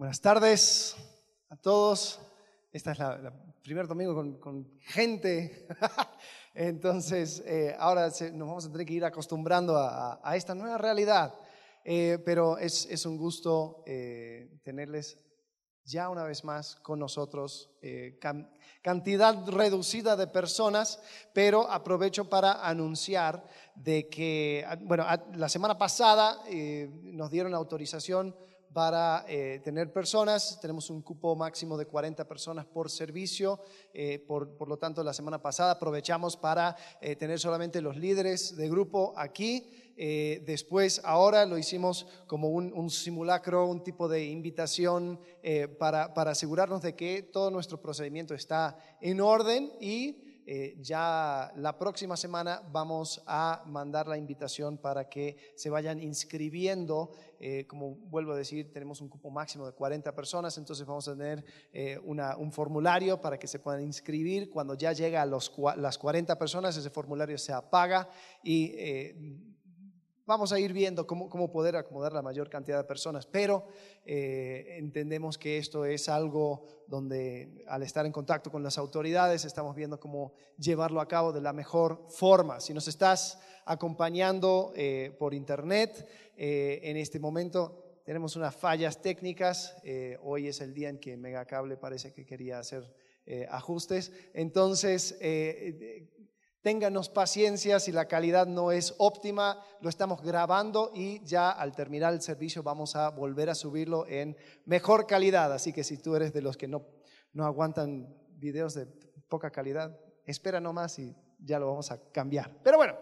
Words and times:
Buenas 0.00 0.22
tardes 0.22 0.96
a 1.50 1.56
todos. 1.56 2.20
Esta 2.72 2.92
es 2.92 2.98
la, 2.98 3.34
primer 3.62 3.86
domingo 3.86 4.40
con, 4.40 4.80
gente. 4.80 5.68
Entonces, 6.54 7.42
eh, 7.44 7.76
ahora 7.78 8.06
nos 8.32 8.48
vamos 8.48 8.64
a 8.64 8.72
tener 8.72 8.86
que 8.86 8.94
ir 8.94 9.04
acostumbrando 9.04 9.76
a, 9.76 10.18
esta 10.34 10.54
nueva 10.54 10.78
realidad. 10.78 11.34
Eh, 11.84 12.16
pero 12.24 12.56
es, 12.56 13.04
un 13.04 13.18
gusto 13.18 13.84
eh, 13.86 14.58
tenerles 14.62 15.18
ya 15.84 16.08
una 16.08 16.24
vez 16.24 16.44
más 16.44 16.76
con 16.76 16.98
nosotros. 16.98 17.68
cantidad 18.80 19.46
reducida 19.48 20.16
de 20.16 20.28
personas, 20.28 20.98
pero 21.34 21.70
aprovecho 21.70 22.26
para 22.30 22.66
anunciar 22.66 23.44
de 23.74 24.08
que, 24.08 24.64
bueno, 24.80 25.04
la 25.34 25.50
semana 25.50 25.76
pasada 25.76 26.42
nos 27.02 27.30
dieron 27.30 27.52
autorización 27.52 28.34
para 28.72 29.24
eh, 29.28 29.60
tener 29.64 29.92
personas. 29.92 30.58
Tenemos 30.60 30.90
un 30.90 31.02
cupo 31.02 31.34
máximo 31.34 31.76
de 31.76 31.86
40 31.86 32.26
personas 32.26 32.66
por 32.66 32.90
servicio. 32.90 33.60
Eh, 33.92 34.18
por, 34.26 34.68
lo 34.68 34.78
tanto, 34.78 35.02
la 35.02 35.12
semana 35.12 35.42
pasada 35.42 35.72
aprovechamos 35.72 36.36
para 36.36 36.76
eh, 37.00 37.16
tener 37.16 37.38
solamente 37.38 37.80
los 37.80 37.96
líderes 37.96 38.56
de 38.56 38.68
grupo 38.68 39.12
aquí. 39.16 39.70
después, 40.46 41.02
ahora 41.04 41.44
lo 41.44 41.58
hicimos 41.58 42.06
como 42.26 42.48
un, 42.48 42.88
simulacro, 42.88 43.66
un 43.66 43.84
tipo 43.84 44.08
de 44.08 44.24
invitación 44.24 45.20
para, 45.78 46.14
para 46.14 46.30
asegurarnos 46.30 46.80
de 46.80 46.94
que 46.94 47.22
todo 47.22 47.50
nuestro 47.50 47.82
procedimiento 47.82 48.32
está 48.32 48.78
en 49.02 49.20
orden 49.20 49.70
y 49.78 50.29
eh, 50.46 50.76
ya 50.80 51.52
la 51.56 51.78
próxima 51.78 52.16
semana 52.16 52.62
vamos 52.72 53.22
a 53.26 53.62
mandar 53.66 54.08
la 54.08 54.16
invitación 54.16 54.78
para 54.78 55.08
que 55.08 55.36
se 55.54 55.70
vayan 55.70 56.00
inscribiendo. 56.00 57.12
Eh, 57.38 57.66
como 57.66 57.94
vuelvo 57.94 58.32
a 58.32 58.36
decir, 58.36 58.72
tenemos 58.72 59.00
un 59.00 59.08
cupo 59.08 59.30
máximo 59.30 59.66
de 59.66 59.72
40 59.72 60.14
personas, 60.14 60.56
entonces 60.58 60.86
vamos 60.86 61.08
a 61.08 61.16
tener 61.16 61.44
eh, 61.72 61.98
un 61.98 62.52
formulario 62.52 63.20
para 63.20 63.38
que 63.38 63.46
se 63.46 63.58
puedan 63.58 63.82
inscribir. 63.82 64.50
Cuando 64.50 64.74
ya 64.74 64.92
llega 64.92 65.22
a 65.22 65.26
los, 65.26 65.52
las 65.76 65.98
40 65.98 66.38
personas, 66.38 66.76
ese 66.76 66.90
formulario 66.90 67.38
se 67.38 67.52
apaga 67.52 68.08
y 68.42 69.49
vamos 70.30 70.52
a 70.52 70.60
ir 70.60 70.72
viendo 70.72 71.08
cómo, 71.08 71.28
cómo, 71.28 71.50
poder 71.50 71.74
acomodar 71.74 72.12
la 72.12 72.22
mayor 72.22 72.48
cantidad 72.48 72.78
de 72.78 72.84
personas, 72.84 73.26
pero 73.26 73.64
eh, 74.06 74.76
entendemos 74.78 75.36
que 75.36 75.58
esto 75.58 75.84
es 75.84 76.08
algo 76.08 76.62
donde 76.86 77.64
al 77.66 77.82
estar 77.82 78.06
en 78.06 78.12
contacto 78.12 78.48
con 78.48 78.62
las 78.62 78.78
autoridades 78.78 79.44
estamos 79.44 79.74
viendo 79.74 79.98
cómo 79.98 80.32
llevarlo 80.56 81.00
a 81.00 81.08
cabo 81.08 81.32
de 81.32 81.40
la 81.40 81.52
mejor 81.52 82.06
forma. 82.08 82.60
Si 82.60 82.72
nos 82.72 82.86
estás 82.86 83.40
acompañando 83.64 84.72
eh, 84.76 85.16
por 85.18 85.34
internet 85.34 86.06
eh, 86.36 86.78
en 86.84 86.96
este 86.96 87.18
momento, 87.18 87.82
tenemos 88.04 88.36
unas 88.36 88.54
fallas 88.54 89.02
técnicas. 89.02 89.74
hoy 90.22 90.46
es 90.46 90.60
el 90.60 90.72
día 90.72 90.90
en 90.90 91.00
que 91.00 91.16
Megacable 91.16 91.76
parece 91.76 92.12
que 92.12 92.24
quería 92.24 92.60
hacer 92.60 92.94
ajustes. 93.48 94.12
Entonces, 94.32 95.16
Ténganos 96.62 97.08
paciencia 97.08 97.80
si 97.80 97.90
la 97.90 98.06
calidad 98.06 98.46
no 98.46 98.70
es 98.70 98.94
óptima, 98.98 99.64
lo 99.80 99.88
estamos 99.88 100.20
grabando 100.22 100.90
y 100.94 101.24
ya 101.24 101.50
al 101.50 101.74
terminar 101.74 102.12
el 102.12 102.20
servicio 102.20 102.62
vamos 102.62 102.96
a 102.96 103.08
volver 103.08 103.48
a 103.48 103.54
subirlo 103.54 104.06
en 104.06 104.36
mejor 104.66 105.06
calidad. 105.06 105.52
Así 105.54 105.72
que 105.72 105.84
si 105.84 105.96
tú 105.96 106.16
eres 106.16 106.34
de 106.34 106.42
los 106.42 106.58
que 106.58 106.68
no, 106.68 106.86
no 107.32 107.46
aguantan 107.46 108.14
videos 108.32 108.74
de 108.74 108.86
poca 109.28 109.50
calidad, 109.50 109.98
espera 110.26 110.60
nomás 110.60 110.98
y 110.98 111.16
ya 111.38 111.58
lo 111.58 111.68
vamos 111.68 111.90
a 111.90 112.10
cambiar. 112.12 112.54
Pero 112.62 112.76
bueno, 112.76 112.98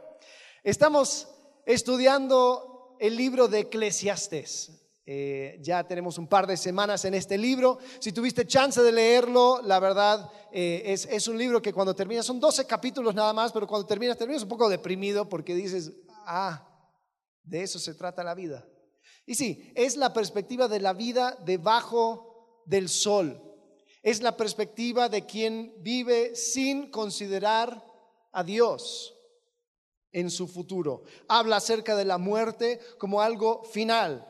estamos 0.63 1.29
estudiando 1.67 2.97
el 3.01 3.17
libro 3.17 3.49
de 3.49 3.61
Eclesiastes. 3.61 4.88
Eh, 5.11 5.59
ya 5.63 5.83
tenemos 5.85 6.19
un 6.19 6.29
par 6.29 6.47
de 6.47 6.55
semanas 6.55 7.03
en 7.07 7.15
este 7.15 7.39
libro. 7.39 7.79
Si 7.99 8.13
tuviste 8.13 8.47
chance 8.47 8.83
de 8.83 8.93
leerlo, 8.93 9.63
la 9.63 9.81
verdad 9.81 10.31
eh, 10.53 10.83
es, 10.85 11.07
es, 11.07 11.27
un 11.29 11.39
libro 11.39 11.63
que 11.63 11.73
cuando 11.73 11.95
termina, 11.95 12.23
son 12.23 12.39
12 12.39 12.67
capítulos 12.67 13.15
nada 13.15 13.33
más, 13.33 13.51
pero 13.51 13.67
cuando 13.67 13.87
terminas, 13.87 14.19
terminas 14.19 14.43
un 14.43 14.51
poco 14.51 14.69
deprimido 14.69 15.27
porque 15.27 15.55
dices, 15.55 15.95
ah, 16.27 16.63
de 17.43 17.63
eso 17.63 17.79
se 17.79 17.95
trata 17.95 18.23
la 18.23 18.35
vida. 18.35 18.69
Y 19.25 19.35
sí, 19.35 19.73
es 19.75 19.97
la 19.97 20.13
perspectiva 20.13 20.69
de 20.69 20.81
la 20.81 20.93
vida 20.93 21.39
debajo 21.43 22.63
del 22.67 22.91
sol. 22.91 23.43
Es 24.03 24.21
la 24.21 24.37
perspectiva 24.37 25.09
de 25.09 25.25
quien 25.25 25.73
vive 25.79 26.37
sin 26.37 26.91
considerar 26.91 27.83
a 28.31 28.45
Dios 28.45 29.15
en 30.13 30.31
su 30.31 30.47
futuro. 30.47 31.05
Habla 31.29 31.57
acerca 31.57 31.97
de 31.97 32.05
la 32.05 32.19
muerte 32.19 32.79
como 32.99 33.23
algo 33.23 33.65
final 33.65 34.28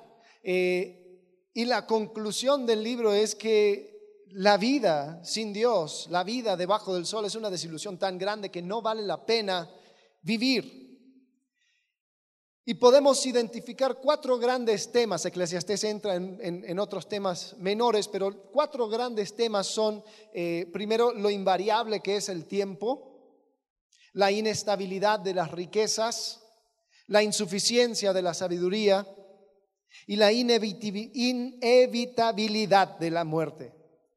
eh, 0.50 1.50
y 1.52 1.66
la 1.66 1.84
conclusión 1.84 2.64
del 2.64 2.82
libro 2.82 3.12
es 3.12 3.34
que 3.34 4.24
la 4.30 4.56
vida 4.56 5.22
sin 5.22 5.52
Dios, 5.52 6.06
la 6.08 6.24
vida 6.24 6.56
debajo 6.56 6.94
del 6.94 7.04
sol 7.04 7.26
es 7.26 7.34
una 7.34 7.50
desilusión 7.50 7.98
tan 7.98 8.16
grande 8.16 8.50
que 8.50 8.62
no 8.62 8.80
vale 8.80 9.02
la 9.02 9.26
pena 9.26 9.70
vivir. 10.22 10.88
Y 12.64 12.72
podemos 12.74 13.26
identificar 13.26 13.98
cuatro 14.00 14.38
grandes 14.38 14.90
temas. 14.90 15.26
Eclesiastés 15.26 15.84
entra 15.84 16.14
en, 16.14 16.78
otros 16.78 17.10
temas 17.10 17.54
menores, 17.58 18.08
pero 18.08 18.50
cuatro 18.50 18.88
grandes 18.88 19.36
temas 19.36 19.66
son, 19.66 20.02
eh, 20.32 20.66
primero, 20.72 21.12
lo 21.12 21.28
invariable 21.28 22.00
que 22.00 22.16
es 22.16 22.30
el 22.30 22.46
tiempo, 22.46 23.44
la 24.14 24.30
inestabilidad 24.30 25.20
de 25.20 25.34
las 25.34 25.50
riquezas, 25.50 26.42
la 27.06 27.22
insuficiencia 27.22 28.14
de 28.14 28.22
la 28.22 28.32
sabiduría, 28.32 29.06
y 30.06 30.16
la 30.16 30.32
inevitabilidad 30.32 32.98
de 32.98 33.10
la 33.10 33.24
muerte, 33.24 33.74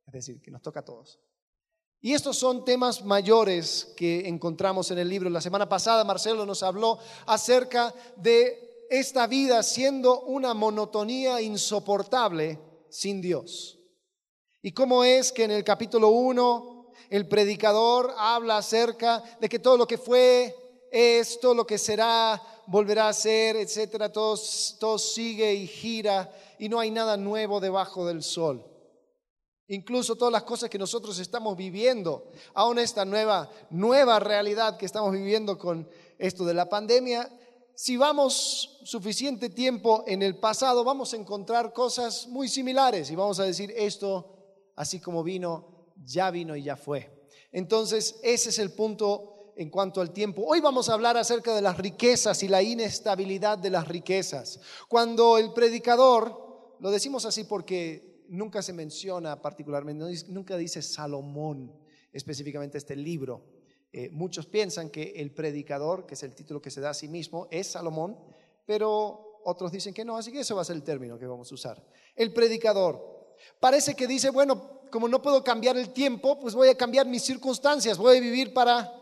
es 0.07 0.13
decir, 0.13 0.41
que 0.41 0.51
nos 0.51 0.61
toca 0.61 0.81
a 0.81 0.85
todos. 0.85 1.19
Y 2.03 2.13
estos 2.13 2.37
son 2.37 2.65
temas 2.65 3.05
mayores 3.05 3.93
que 3.95 4.27
encontramos 4.27 4.89
en 4.89 4.97
el 4.97 5.07
libro. 5.07 5.29
La 5.29 5.39
semana 5.39 5.69
pasada 5.69 6.03
Marcelo 6.03 6.47
nos 6.47 6.63
habló 6.63 6.97
acerca 7.27 7.93
de 8.15 8.87
esta 8.89 9.27
vida 9.27 9.61
siendo 9.61 10.21
una 10.21 10.55
monotonía 10.55 11.41
insoportable 11.41 12.59
sin 12.89 13.21
Dios. 13.21 13.77
Y 14.63 14.71
cómo 14.71 15.03
es 15.03 15.31
que 15.31 15.43
en 15.43 15.51
el 15.51 15.63
capítulo 15.63 16.09
1 16.09 16.87
el 17.09 17.27
predicador 17.27 18.13
habla 18.17 18.57
acerca 18.57 19.23
de 19.39 19.47
que 19.47 19.59
todo 19.59 19.77
lo 19.77 19.85
que 19.85 19.97
fue 19.97 20.55
es, 20.91 21.39
todo 21.39 21.53
lo 21.53 21.65
que 21.65 21.77
será, 21.77 22.41
volverá 22.67 23.07
a 23.07 23.13
ser, 23.13 23.55
etcétera, 23.55 24.11
todo, 24.11 24.39
todo 24.79 24.97
sigue 24.97 25.53
y 25.53 25.67
gira 25.67 26.31
y 26.59 26.69
no 26.69 26.79
hay 26.79 26.91
nada 26.91 27.17
nuevo 27.17 27.59
debajo 27.59 28.05
del 28.05 28.23
sol. 28.23 28.65
Incluso 29.67 30.15
todas 30.15 30.33
las 30.33 30.43
cosas 30.43 30.69
que 30.69 30.77
nosotros 30.77 31.17
estamos 31.19 31.55
viviendo, 31.55 32.29
aún 32.53 32.77
esta 32.77 33.05
nueva, 33.05 33.49
nueva 33.69 34.19
realidad 34.19 34.77
que 34.77 34.85
estamos 34.85 35.13
viviendo 35.13 35.57
con 35.57 35.87
esto 36.17 36.43
de 36.45 36.53
la 36.53 36.67
pandemia, 36.67 37.29
si 37.73 37.97
vamos 37.97 38.79
suficiente 38.83 39.49
tiempo 39.49 40.03
en 40.07 40.21
el 40.21 40.37
pasado, 40.37 40.83
vamos 40.83 41.13
a 41.13 41.17
encontrar 41.17 41.73
cosas 41.73 42.27
muy 42.27 42.49
similares 42.49 43.09
y 43.09 43.15
vamos 43.15 43.39
a 43.39 43.45
decir, 43.45 43.73
esto, 43.75 44.35
así 44.75 44.99
como 44.99 45.23
vino, 45.23 45.93
ya 46.03 46.29
vino 46.31 46.55
y 46.55 46.63
ya 46.63 46.75
fue. 46.75 47.27
Entonces, 47.51 48.19
ese 48.23 48.49
es 48.49 48.59
el 48.59 48.71
punto 48.73 49.40
en 49.61 49.69
cuanto 49.69 50.01
al 50.01 50.11
tiempo. 50.11 50.43
Hoy 50.43 50.59
vamos 50.59 50.89
a 50.89 50.93
hablar 50.93 51.17
acerca 51.17 51.53
de 51.53 51.61
las 51.61 51.77
riquezas 51.77 52.41
y 52.41 52.47
la 52.47 52.63
inestabilidad 52.63 53.59
de 53.59 53.69
las 53.69 53.87
riquezas. 53.87 54.59
Cuando 54.87 55.37
el 55.37 55.53
predicador, 55.53 56.75
lo 56.79 56.89
decimos 56.89 57.25
así 57.25 57.43
porque 57.43 58.25
nunca 58.27 58.63
se 58.63 58.73
menciona 58.73 59.39
particularmente, 59.39 60.03
nunca 60.29 60.57
dice 60.57 60.81
Salomón 60.81 61.79
específicamente 62.11 62.79
este 62.79 62.95
libro. 62.95 63.45
Eh, 63.93 64.09
muchos 64.09 64.47
piensan 64.47 64.89
que 64.89 65.13
el 65.17 65.31
predicador, 65.31 66.07
que 66.07 66.15
es 66.15 66.23
el 66.23 66.33
título 66.33 66.61
que 66.61 66.71
se 66.71 66.81
da 66.81 66.89
a 66.89 66.95
sí 66.95 67.07
mismo, 67.07 67.47
es 67.51 67.67
Salomón, 67.67 68.17
pero 68.65 69.41
otros 69.43 69.71
dicen 69.71 69.93
que 69.93 70.05
no, 70.05 70.17
así 70.17 70.31
que 70.31 70.39
eso 70.39 70.55
va 70.55 70.63
a 70.63 70.65
ser 70.65 70.75
el 70.75 70.83
término 70.83 71.19
que 71.19 71.27
vamos 71.27 71.51
a 71.51 71.55
usar. 71.55 71.85
El 72.15 72.33
predicador. 72.33 73.35
Parece 73.59 73.95
que 73.95 74.07
dice, 74.07 74.29
bueno, 74.29 74.81
como 74.91 75.07
no 75.07 75.21
puedo 75.21 75.43
cambiar 75.43 75.77
el 75.77 75.93
tiempo, 75.93 76.39
pues 76.39 76.55
voy 76.55 76.69
a 76.69 76.75
cambiar 76.75 77.05
mis 77.05 77.23
circunstancias, 77.23 77.97
voy 77.97 78.17
a 78.17 78.21
vivir 78.21 78.53
para 78.53 79.00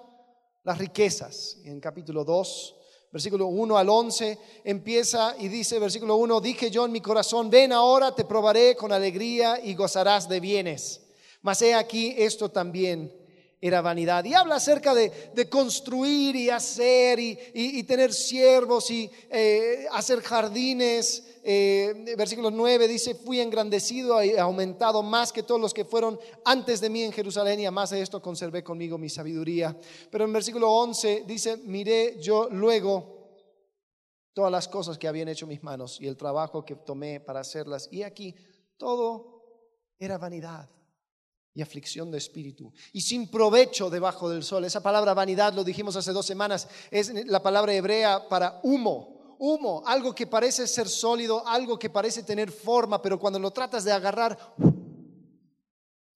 las 0.64 0.78
riquezas. 0.78 1.58
En 1.64 1.80
capítulo 1.80 2.24
2, 2.24 2.76
versículo 3.12 3.48
1 3.48 3.78
al 3.78 3.90
11, 3.90 4.38
empieza 4.64 5.36
y 5.40 5.48
dice, 5.48 5.80
versículo 5.80 6.16
1, 6.16 6.42
dije 6.42 6.70
yo 6.70 6.86
en 6.86 6.92
mi 6.92 7.02
corazón, 7.02 7.50
ven 7.50 7.72
ahora, 7.72 8.14
te 8.14 8.26
probaré 8.26 8.76
con 8.76 8.92
alegría 8.92 9.60
y 9.64 9.74
gozarás 9.76 10.28
de 10.30 10.40
bienes. 10.40 11.02
Mas 11.42 11.62
he 11.62 11.74
aquí, 11.74 12.14
esto 12.18 12.50
también 12.50 13.14
era 13.62 13.82
vanidad. 13.82 14.24
Y 14.26 14.34
habla 14.34 14.56
acerca 14.56 14.94
de, 14.94 15.50
construir 15.50 16.36
y 16.36 16.50
hacer 16.50 17.20
y, 17.20 17.84
tener 17.84 18.14
siervos 18.14 18.90
y 18.92 19.10
eh, 19.30 19.88
hacer 19.92 20.22
jardines. 20.22 21.24
Eh, 21.44 22.16
versículo 22.18 22.52
9 22.52 22.88
dice, 22.88 23.16
fui 23.16 23.40
engrandecido 23.40 24.24
y 24.24 24.38
aumentado 24.38 25.02
más 25.04 25.32
que 25.32 25.44
todos 25.44 25.60
los 25.60 25.74
que 25.74 25.86
fueron 25.86 26.20
antes 26.46 26.82
de 26.82 26.90
mí 26.90 27.04
en 27.04 27.12
Jerusalén 27.12 27.60
y 27.60 27.66
además 27.66 27.92
de 27.92 28.02
esto 28.02 28.22
conservé 28.22 28.64
conmigo 28.64 28.98
mi 28.98 29.10
sabiduría. 29.10 29.76
Pero 30.12 30.26
en 30.26 30.34
versículo 30.34 30.72
11 30.72 31.24
dice, 31.26 31.58
miré 31.58 32.20
yo 32.20 32.50
luego 32.50 33.20
todas 34.34 34.52
las 34.52 34.68
cosas 34.68 34.98
que 34.98 35.08
habían 35.08 35.28
hecho 35.28 35.48
mis 35.48 35.64
manos 35.64 36.00
y 36.00 36.08
el 36.08 36.18
trabajo 36.18 36.64
que 36.64 36.76
tomé 36.76 37.20
para 37.20 37.42
hacerlas. 37.42 37.90
Y 37.92 38.04
aquí 38.04 38.36
todo 38.78 39.44
era 39.98 40.18
vanidad 40.18 40.70
y 41.54 41.62
aflicción 41.62 42.10
de 42.12 42.20
espíritu. 42.20 42.72
Y 42.94 43.02
sin 43.02 43.30
provecho 43.30 43.90
debajo 43.90 44.30
del 44.30 44.44
sol. 44.44 44.64
Esa 44.66 44.82
palabra 44.82 45.14
vanidad, 45.14 45.54
lo 45.54 45.64
dijimos 45.64 45.96
hace 45.96 46.14
dos 46.14 46.26
semanas, 46.26 46.68
es 46.90 47.14
la 47.28 47.44
palabra 47.44 47.74
hebrea 47.74 48.30
para 48.30 48.60
humo. 48.64 49.19
Humo, 49.42 49.82
algo 49.86 50.14
que 50.14 50.28
parece 50.28 50.68
ser 50.68 50.90
sólido, 50.90 51.48
algo 51.48 51.80
que 51.80 51.90
parece 51.90 52.24
tener 52.24 52.52
forma, 52.52 53.02
pero 53.02 53.18
cuando 53.18 53.40
lo 53.40 53.52
tratas 53.52 53.86
de 53.86 53.94
agarrar, 53.94 54.38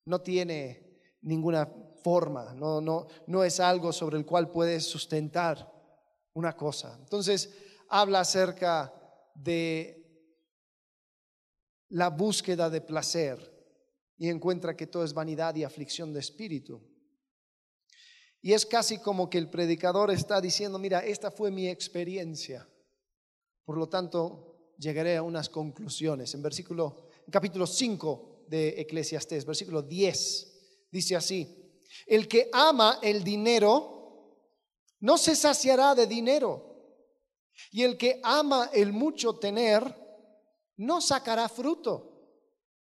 no 0.06 0.22
tiene 0.22 1.00
ninguna 1.22 1.66
forma, 2.04 2.54
no, 2.54 2.82
no, 2.82 3.08
no 3.28 3.46
es 3.46 3.62
algo 3.62 3.94
sobre 3.94 4.18
el 4.18 4.26
cual 4.26 4.52
puedes 4.52 4.84
sustentar 4.86 5.72
una 6.34 6.58
cosa. 6.58 6.98
Entonces, 7.00 7.50
habla 7.88 8.20
acerca 8.20 8.94
de 9.34 10.04
la 11.90 12.10
búsqueda 12.10 12.70
de 12.70 12.82
placer 12.82 13.54
y 14.18 14.28
encuentra 14.28 14.76
que 14.76 14.88
todo 14.88 15.06
es 15.06 15.14
vanidad 15.14 15.56
y 15.56 15.64
aflicción 15.64 16.12
de 16.12 16.20
espíritu. 16.20 16.82
Y 18.42 18.52
es 18.52 18.66
casi 18.66 18.98
como 18.98 19.30
que 19.30 19.38
el 19.38 19.50
predicador 19.50 20.12
está 20.12 20.42
diciendo, 20.42 20.78
mira, 20.78 21.00
esta 21.00 21.32
fue 21.32 21.50
mi 21.50 21.70
experiencia. 21.70 22.68
Por 23.66 23.78
lo 23.78 23.88
tanto, 23.88 24.74
llegaré 24.78 25.18
a 25.18 25.24
unas 25.24 25.50
conclusiones. 25.50 26.34
En 26.34 26.42
versículo, 26.42 27.08
capítulo 27.32 27.66
5 27.66 28.46
de 28.48 28.82
Eclesiastés, 28.82 29.46
versículo 29.46 29.82
10, 29.82 30.88
dice 30.92 31.16
así, 31.16 31.64
el 32.06 32.28
que 32.28 32.50
ama 32.52 33.00
el 33.02 33.24
dinero 33.24 33.94
no 35.00 35.18
se 35.18 35.36
saciará 35.36 35.96
de 35.96 36.08
dinero. 36.08 36.72
Y 37.72 37.84
el 37.84 37.98
que 37.98 38.20
ama 38.24 38.70
el 38.74 38.94
mucho 38.94 39.36
tener 39.36 39.96
no 40.78 41.02
sacará 41.02 41.48
fruto. 41.50 42.10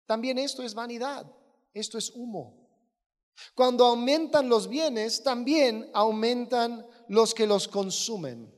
También 0.05 0.37
esto 0.37 0.63
es 0.63 0.73
vanidad, 0.73 1.25
esto 1.73 1.97
es 1.97 2.11
humo. 2.11 2.69
Cuando 3.53 3.85
aumentan 3.85 4.47
los 4.47 4.69
bienes, 4.69 5.23
también 5.23 5.89
aumentan 5.93 6.87
los 7.09 7.33
que 7.33 7.47
los 7.47 7.67
consumen. 7.67 8.54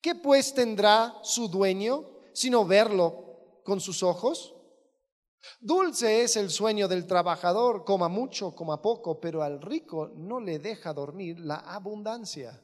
¿Qué 0.00 0.14
pues 0.14 0.54
tendrá 0.54 1.18
su 1.22 1.48
dueño 1.48 2.08
sino 2.32 2.64
verlo 2.64 3.60
con 3.64 3.80
sus 3.80 4.02
ojos? 4.02 4.54
Dulce 5.60 6.22
es 6.22 6.36
el 6.36 6.50
sueño 6.50 6.88
del 6.88 7.06
trabajador, 7.06 7.84
coma 7.84 8.08
mucho, 8.08 8.54
coma 8.54 8.82
poco, 8.82 9.20
pero 9.20 9.42
al 9.42 9.60
rico 9.60 10.10
no 10.14 10.40
le 10.40 10.58
deja 10.58 10.92
dormir 10.92 11.40
la 11.40 11.56
abundancia. 11.56 12.62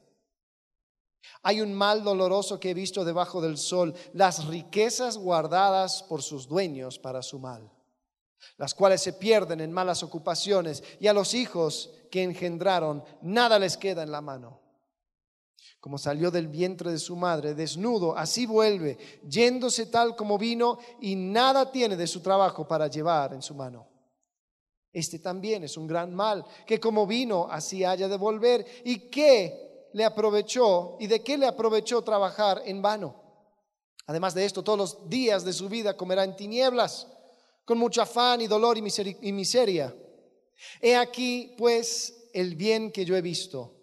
Hay 1.41 1.61
un 1.61 1.73
mal 1.73 2.03
doloroso 2.03 2.59
que 2.59 2.71
he 2.71 2.73
visto 2.73 3.03
debajo 3.03 3.41
del 3.41 3.57
sol, 3.57 3.95
las 4.13 4.45
riquezas 4.45 5.17
guardadas 5.17 6.03
por 6.03 6.21
sus 6.21 6.47
dueños 6.47 6.99
para 6.99 7.21
su 7.21 7.39
mal 7.39 7.71
las 8.57 8.73
cuales 8.73 9.01
se 9.01 9.13
pierden 9.13 9.59
en 9.59 9.71
malas 9.71 10.03
ocupaciones, 10.03 10.83
y 10.99 11.07
a 11.07 11.13
los 11.13 11.33
hijos 11.33 11.91
que 12.11 12.23
engendraron 12.23 13.03
nada 13.21 13.59
les 13.59 13.77
queda 13.77 14.03
en 14.03 14.11
la 14.11 14.21
mano. 14.21 14.61
Como 15.79 15.97
salió 15.97 16.31
del 16.31 16.47
vientre 16.47 16.91
de 16.91 16.99
su 16.99 17.15
madre, 17.15 17.53
desnudo, 17.53 18.17
así 18.17 18.45
vuelve, 18.45 18.97
yéndose 19.27 19.87
tal 19.87 20.15
como 20.15 20.37
vino, 20.37 20.77
y 21.01 21.15
nada 21.15 21.71
tiene 21.71 21.95
de 21.95 22.07
su 22.07 22.21
trabajo 22.21 22.67
para 22.67 22.87
llevar 22.87 23.33
en 23.33 23.41
su 23.41 23.53
mano. 23.53 23.87
Este 24.91 25.19
también 25.19 25.63
es 25.63 25.77
un 25.77 25.87
gran 25.87 26.13
mal, 26.13 26.45
que 26.65 26.79
como 26.79 27.05
vino, 27.05 27.47
así 27.49 27.83
haya 27.83 28.07
de 28.07 28.17
volver, 28.17 28.65
y 28.83 29.09
qué 29.09 29.89
le 29.93 30.05
aprovechó, 30.05 30.97
y 30.99 31.07
de 31.07 31.21
qué 31.21 31.37
le 31.37 31.47
aprovechó 31.47 32.01
trabajar 32.01 32.61
en 32.65 32.81
vano. 32.81 33.21
Además 34.07 34.33
de 34.33 34.45
esto, 34.45 34.63
todos 34.63 34.77
los 34.77 35.09
días 35.09 35.43
de 35.43 35.53
su 35.53 35.67
vida 35.67 35.97
comerá 35.97 36.23
en 36.23 36.35
tinieblas 36.35 37.07
con 37.65 37.79
mucho 37.79 38.01
afán 38.01 38.41
y 38.41 38.47
dolor 38.47 38.77
y 38.77 39.31
miseria. 39.31 39.93
He 40.79 40.95
aquí, 40.95 41.55
pues, 41.57 42.29
el 42.33 42.55
bien 42.55 42.91
que 42.91 43.03
yo 43.03 43.17
he 43.17 43.21
visto, 43.21 43.74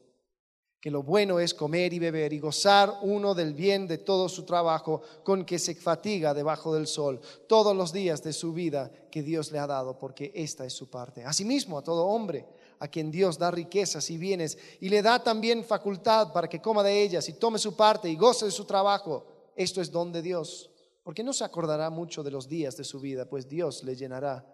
que 0.82 0.90
lo 0.90 1.04
bueno 1.04 1.38
es 1.38 1.54
comer 1.54 1.92
y 1.92 2.00
beber 2.00 2.32
y 2.32 2.40
gozar 2.40 2.98
uno 3.02 3.36
del 3.36 3.54
bien 3.54 3.86
de 3.86 3.98
todo 3.98 4.28
su 4.28 4.44
trabajo 4.44 5.00
con 5.22 5.44
que 5.44 5.60
se 5.60 5.76
fatiga 5.76 6.34
debajo 6.34 6.74
del 6.74 6.88
sol 6.88 7.20
todos 7.46 7.76
los 7.76 7.92
días 7.92 8.20
de 8.24 8.32
su 8.32 8.52
vida 8.52 8.90
que 9.08 9.22
Dios 9.22 9.52
le 9.52 9.60
ha 9.60 9.68
dado, 9.68 9.96
porque 9.96 10.32
esta 10.34 10.66
es 10.66 10.72
su 10.72 10.90
parte. 10.90 11.24
Asimismo, 11.24 11.78
a 11.78 11.84
todo 11.84 12.06
hombre 12.06 12.48
a 12.80 12.88
quien 12.88 13.12
Dios 13.12 13.38
da 13.38 13.52
riquezas 13.52 14.10
y 14.10 14.18
bienes 14.18 14.58
y 14.80 14.88
le 14.88 15.02
da 15.02 15.22
también 15.22 15.64
facultad 15.64 16.32
para 16.32 16.48
que 16.48 16.60
coma 16.60 16.82
de 16.82 17.00
ellas 17.00 17.28
y 17.28 17.34
tome 17.34 17.60
su 17.60 17.76
parte 17.76 18.10
y 18.10 18.16
goce 18.16 18.46
de 18.46 18.50
su 18.50 18.64
trabajo, 18.64 19.52
esto 19.54 19.80
es 19.80 19.88
don 19.88 20.10
de 20.10 20.20
Dios 20.20 20.68
porque 21.04 21.22
no 21.22 21.32
se 21.32 21.44
acordará 21.44 21.90
mucho 21.90 22.24
de 22.24 22.32
los 22.32 22.48
días 22.48 22.76
de 22.76 22.82
su 22.82 22.98
vida, 22.98 23.28
pues 23.28 23.48
Dios 23.48 23.84
le 23.84 23.94
llenará 23.94 24.44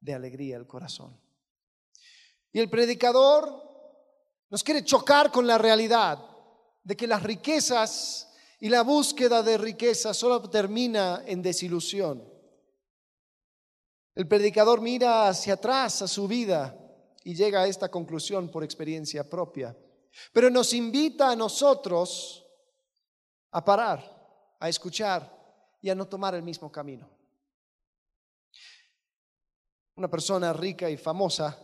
de 0.00 0.14
alegría 0.14 0.56
el 0.56 0.66
corazón. 0.66 1.18
Y 2.52 2.58
el 2.58 2.68
predicador 2.68 3.69
nos 4.50 4.62
quiere 4.62 4.84
chocar 4.84 5.30
con 5.30 5.46
la 5.46 5.56
realidad 5.56 6.18
de 6.82 6.96
que 6.96 7.06
las 7.06 7.22
riquezas 7.22 8.32
y 8.58 8.68
la 8.68 8.82
búsqueda 8.82 9.42
de 9.42 9.56
riquezas 9.56 10.16
solo 10.16 10.50
termina 10.50 11.22
en 11.26 11.40
desilusión. 11.40 12.28
El 14.14 14.28
predicador 14.28 14.80
mira 14.80 15.28
hacia 15.28 15.54
atrás 15.54 16.02
a 16.02 16.08
su 16.08 16.28
vida 16.28 16.76
y 17.24 17.34
llega 17.34 17.62
a 17.62 17.66
esta 17.66 17.88
conclusión 17.88 18.50
por 18.50 18.64
experiencia 18.64 19.28
propia. 19.28 19.76
Pero 20.32 20.50
nos 20.50 20.74
invita 20.74 21.30
a 21.30 21.36
nosotros 21.36 22.44
a 23.52 23.64
parar, 23.64 24.56
a 24.58 24.68
escuchar, 24.68 25.40
y 25.82 25.90
a 25.90 25.94
no 25.94 26.06
tomar 26.06 26.34
el 26.34 26.42
mismo 26.42 26.70
camino. 26.70 27.08
Una 29.96 30.08
persona 30.08 30.52
rica 30.52 30.88
y 30.88 30.96
famosa 30.96 31.58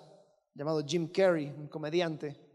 llamado 0.55 0.85
Jim 0.85 1.09
Carrey, 1.09 1.47
un 1.47 1.69
comediante, 1.69 2.46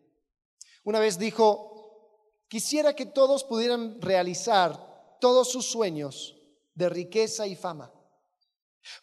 una 0.84 1.00
vez 1.00 1.18
dijo, 1.18 2.46
quisiera 2.48 2.96
que 2.96 3.06
todos 3.06 3.44
pudieran 3.44 4.02
realizar 4.02 5.18
todos 5.20 5.52
sus 5.52 5.66
sueños 5.66 6.36
de 6.74 6.90
riqueza 6.90 7.46
y 7.48 7.56
fama, 7.56 7.94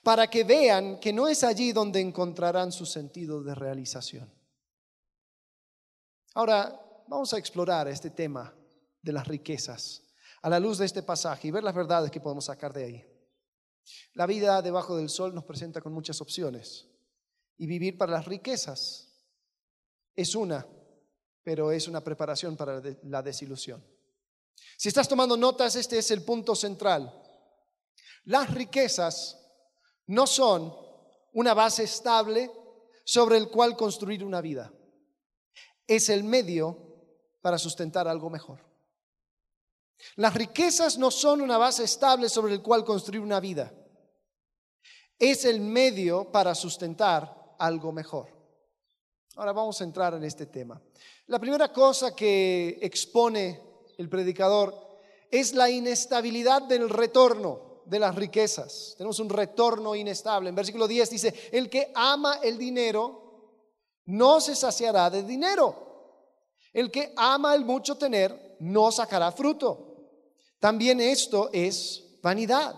para 0.02 0.28
que 0.28 0.44
vean 0.44 0.98
que 0.98 1.12
no 1.12 1.28
es 1.28 1.44
allí 1.44 1.72
donde 1.72 2.00
encontrarán 2.00 2.72
su 2.72 2.84
sentido 2.84 3.42
de 3.42 3.54
realización. 3.54 4.32
Ahora, 6.34 7.04
vamos 7.06 7.32
a 7.32 7.38
explorar 7.38 7.88
este 7.88 8.10
tema 8.10 8.54
de 9.02 9.12
las 9.12 9.26
riquezas 9.26 10.02
a 10.42 10.48
la 10.48 10.60
luz 10.60 10.78
de 10.78 10.86
este 10.86 11.02
pasaje 11.02 11.48
y 11.48 11.50
ver 11.50 11.64
las 11.64 11.74
verdades 11.74 12.10
que 12.10 12.20
podemos 12.20 12.44
sacar 12.44 12.72
de 12.72 12.84
ahí. 12.84 13.06
La 14.14 14.26
vida 14.26 14.60
debajo 14.62 14.96
del 14.96 15.08
sol 15.08 15.34
nos 15.34 15.44
presenta 15.44 15.80
con 15.80 15.92
muchas 15.92 16.20
opciones 16.20 16.88
y 17.56 17.66
vivir 17.66 17.96
para 17.96 18.12
las 18.12 18.26
riquezas 18.26 19.08
es 20.14 20.34
una, 20.34 20.66
pero 21.48 21.72
es 21.72 21.88
una 21.88 22.04
preparación 22.04 22.58
para 22.58 22.82
la 23.04 23.22
desilusión. 23.22 23.82
Si 24.76 24.88
estás 24.88 25.08
tomando 25.08 25.34
notas, 25.34 25.76
este 25.76 25.96
es 25.96 26.10
el 26.10 26.22
punto 26.22 26.54
central. 26.54 27.10
Las 28.24 28.52
riquezas 28.52 29.48
no 30.08 30.26
son 30.26 30.76
una 31.32 31.54
base 31.54 31.84
estable 31.84 32.50
sobre 33.02 33.38
el 33.38 33.48
cual 33.48 33.78
construir 33.78 34.22
una 34.22 34.42
vida. 34.42 34.70
Es 35.86 36.10
el 36.10 36.22
medio 36.22 36.76
para 37.40 37.56
sustentar 37.56 38.06
algo 38.08 38.28
mejor. 38.28 38.60
Las 40.16 40.34
riquezas 40.34 40.98
no 40.98 41.10
son 41.10 41.40
una 41.40 41.56
base 41.56 41.84
estable 41.84 42.28
sobre 42.28 42.52
el 42.52 42.60
cual 42.60 42.84
construir 42.84 43.22
una 43.22 43.40
vida. 43.40 43.72
Es 45.18 45.46
el 45.46 45.62
medio 45.62 46.30
para 46.30 46.54
sustentar 46.54 47.54
algo 47.58 47.90
mejor. 47.90 48.36
Ahora 49.36 49.52
vamos 49.52 49.80
a 49.80 49.84
entrar 49.84 50.12
en 50.12 50.24
este 50.24 50.44
tema. 50.44 50.78
La 51.28 51.38
primera 51.38 51.70
cosa 51.70 52.16
que 52.16 52.78
expone 52.80 53.60
el 53.98 54.08
predicador 54.08 54.74
es 55.30 55.52
la 55.52 55.68
inestabilidad 55.68 56.62
del 56.62 56.88
retorno 56.88 57.82
de 57.84 57.98
las 57.98 58.14
riquezas. 58.14 58.94
Tenemos 58.96 59.18
un 59.18 59.28
retorno 59.28 59.94
inestable. 59.94 60.48
En 60.48 60.54
versículo 60.54 60.88
10 60.88 61.10
dice, 61.10 61.34
el 61.52 61.68
que 61.68 61.92
ama 61.94 62.40
el 62.42 62.56
dinero 62.56 63.60
no 64.06 64.40
se 64.40 64.56
saciará 64.56 65.10
de 65.10 65.22
dinero. 65.22 65.74
El 66.72 66.90
que 66.90 67.12
ama 67.14 67.54
el 67.54 67.62
mucho 67.62 67.98
tener 67.98 68.56
no 68.60 68.90
sacará 68.90 69.30
fruto. 69.30 69.96
También 70.58 70.98
esto 70.98 71.50
es 71.52 72.04
vanidad. 72.22 72.74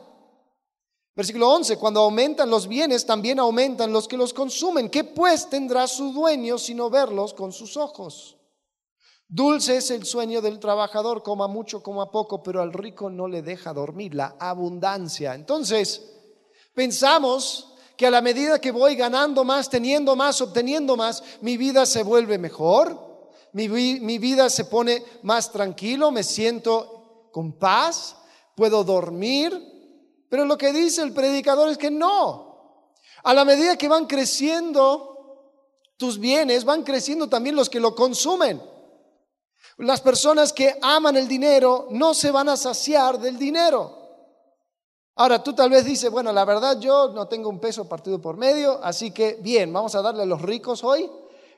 Versículo 1.14 1.50
11, 1.50 1.76
cuando 1.76 2.00
aumentan 2.00 2.50
los 2.50 2.66
bienes, 2.66 3.06
también 3.06 3.38
aumentan 3.38 3.92
los 3.92 4.08
que 4.08 4.16
los 4.16 4.34
consumen. 4.34 4.90
¿Qué 4.90 5.04
pues 5.04 5.48
tendrá 5.48 5.86
su 5.86 6.12
dueño 6.12 6.58
sino 6.58 6.90
verlos 6.90 7.32
con 7.32 7.52
sus 7.52 7.76
ojos? 7.76 8.38
Dulce 9.32 9.76
es 9.76 9.92
el 9.92 10.04
sueño 10.04 10.40
del 10.40 10.58
trabajador, 10.58 11.22
coma 11.22 11.46
mucho, 11.46 11.84
coma 11.84 12.10
poco, 12.10 12.42
pero 12.42 12.60
al 12.60 12.72
rico 12.72 13.08
no 13.08 13.28
le 13.28 13.42
deja 13.42 13.72
dormir, 13.72 14.12
la 14.12 14.34
abundancia. 14.40 15.36
Entonces, 15.36 16.02
pensamos 16.74 17.74
que 17.96 18.08
a 18.08 18.10
la 18.10 18.22
medida 18.22 18.60
que 18.60 18.72
voy 18.72 18.96
ganando 18.96 19.44
más, 19.44 19.70
teniendo 19.70 20.16
más, 20.16 20.40
obteniendo 20.40 20.96
más, 20.96 21.22
mi 21.42 21.56
vida 21.56 21.86
se 21.86 22.02
vuelve 22.02 22.38
mejor, 22.38 23.30
mi, 23.52 23.68
mi 23.68 24.18
vida 24.18 24.50
se 24.50 24.64
pone 24.64 25.04
más 25.22 25.52
tranquilo, 25.52 26.10
me 26.10 26.24
siento 26.24 27.28
con 27.30 27.52
paz, 27.52 28.16
puedo 28.56 28.82
dormir, 28.82 29.52
pero 30.28 30.44
lo 30.44 30.58
que 30.58 30.72
dice 30.72 31.02
el 31.02 31.12
predicador 31.12 31.70
es 31.70 31.78
que 31.78 31.92
no. 31.92 32.96
A 33.22 33.32
la 33.32 33.44
medida 33.44 33.78
que 33.78 33.86
van 33.86 34.06
creciendo 34.06 35.94
tus 35.96 36.18
bienes, 36.18 36.64
van 36.64 36.82
creciendo 36.82 37.28
también 37.28 37.54
los 37.54 37.70
que 37.70 37.78
lo 37.78 37.94
consumen. 37.94 38.60
Las 39.80 40.02
personas 40.02 40.52
que 40.52 40.76
aman 40.82 41.16
el 41.16 41.26
dinero 41.26 41.88
no 41.90 42.12
se 42.12 42.30
van 42.30 42.50
a 42.50 42.56
saciar 42.58 43.18
del 43.18 43.38
dinero. 43.38 43.96
Ahora 45.16 45.42
tú 45.42 45.54
tal 45.54 45.70
vez 45.70 45.86
dices, 45.86 46.10
bueno, 46.10 46.32
la 46.32 46.44
verdad 46.44 46.78
yo 46.78 47.12
no 47.14 47.28
tengo 47.28 47.48
un 47.48 47.60
peso 47.60 47.88
partido 47.88 48.20
por 48.20 48.36
medio, 48.36 48.78
así 48.84 49.10
que 49.10 49.38
bien, 49.40 49.72
vamos 49.72 49.94
a 49.94 50.02
darle 50.02 50.22
a 50.22 50.26
los 50.26 50.42
ricos 50.42 50.84
hoy, 50.84 51.10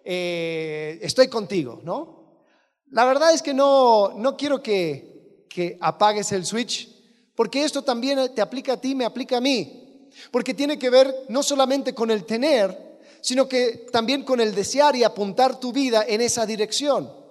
eh, 0.04 1.00
estoy 1.02 1.26
contigo, 1.26 1.80
¿no? 1.82 2.44
La 2.90 3.04
verdad 3.04 3.32
es 3.32 3.42
que 3.42 3.54
no, 3.54 4.12
no 4.14 4.36
quiero 4.36 4.62
que, 4.62 5.46
que 5.48 5.76
apagues 5.80 6.30
el 6.30 6.46
switch, 6.46 6.90
porque 7.34 7.64
esto 7.64 7.82
también 7.82 8.32
te 8.34 8.40
aplica 8.40 8.74
a 8.74 8.80
ti, 8.80 8.94
me 8.94 9.04
aplica 9.04 9.38
a 9.38 9.40
mí, 9.40 10.08
porque 10.30 10.54
tiene 10.54 10.78
que 10.78 10.90
ver 10.90 11.26
no 11.28 11.42
solamente 11.42 11.92
con 11.92 12.10
el 12.12 12.24
tener, 12.24 13.00
sino 13.20 13.48
que 13.48 13.86
también 13.90 14.22
con 14.22 14.40
el 14.40 14.54
desear 14.54 14.94
y 14.94 15.02
apuntar 15.02 15.58
tu 15.58 15.72
vida 15.72 16.04
en 16.06 16.20
esa 16.20 16.46
dirección. 16.46 17.21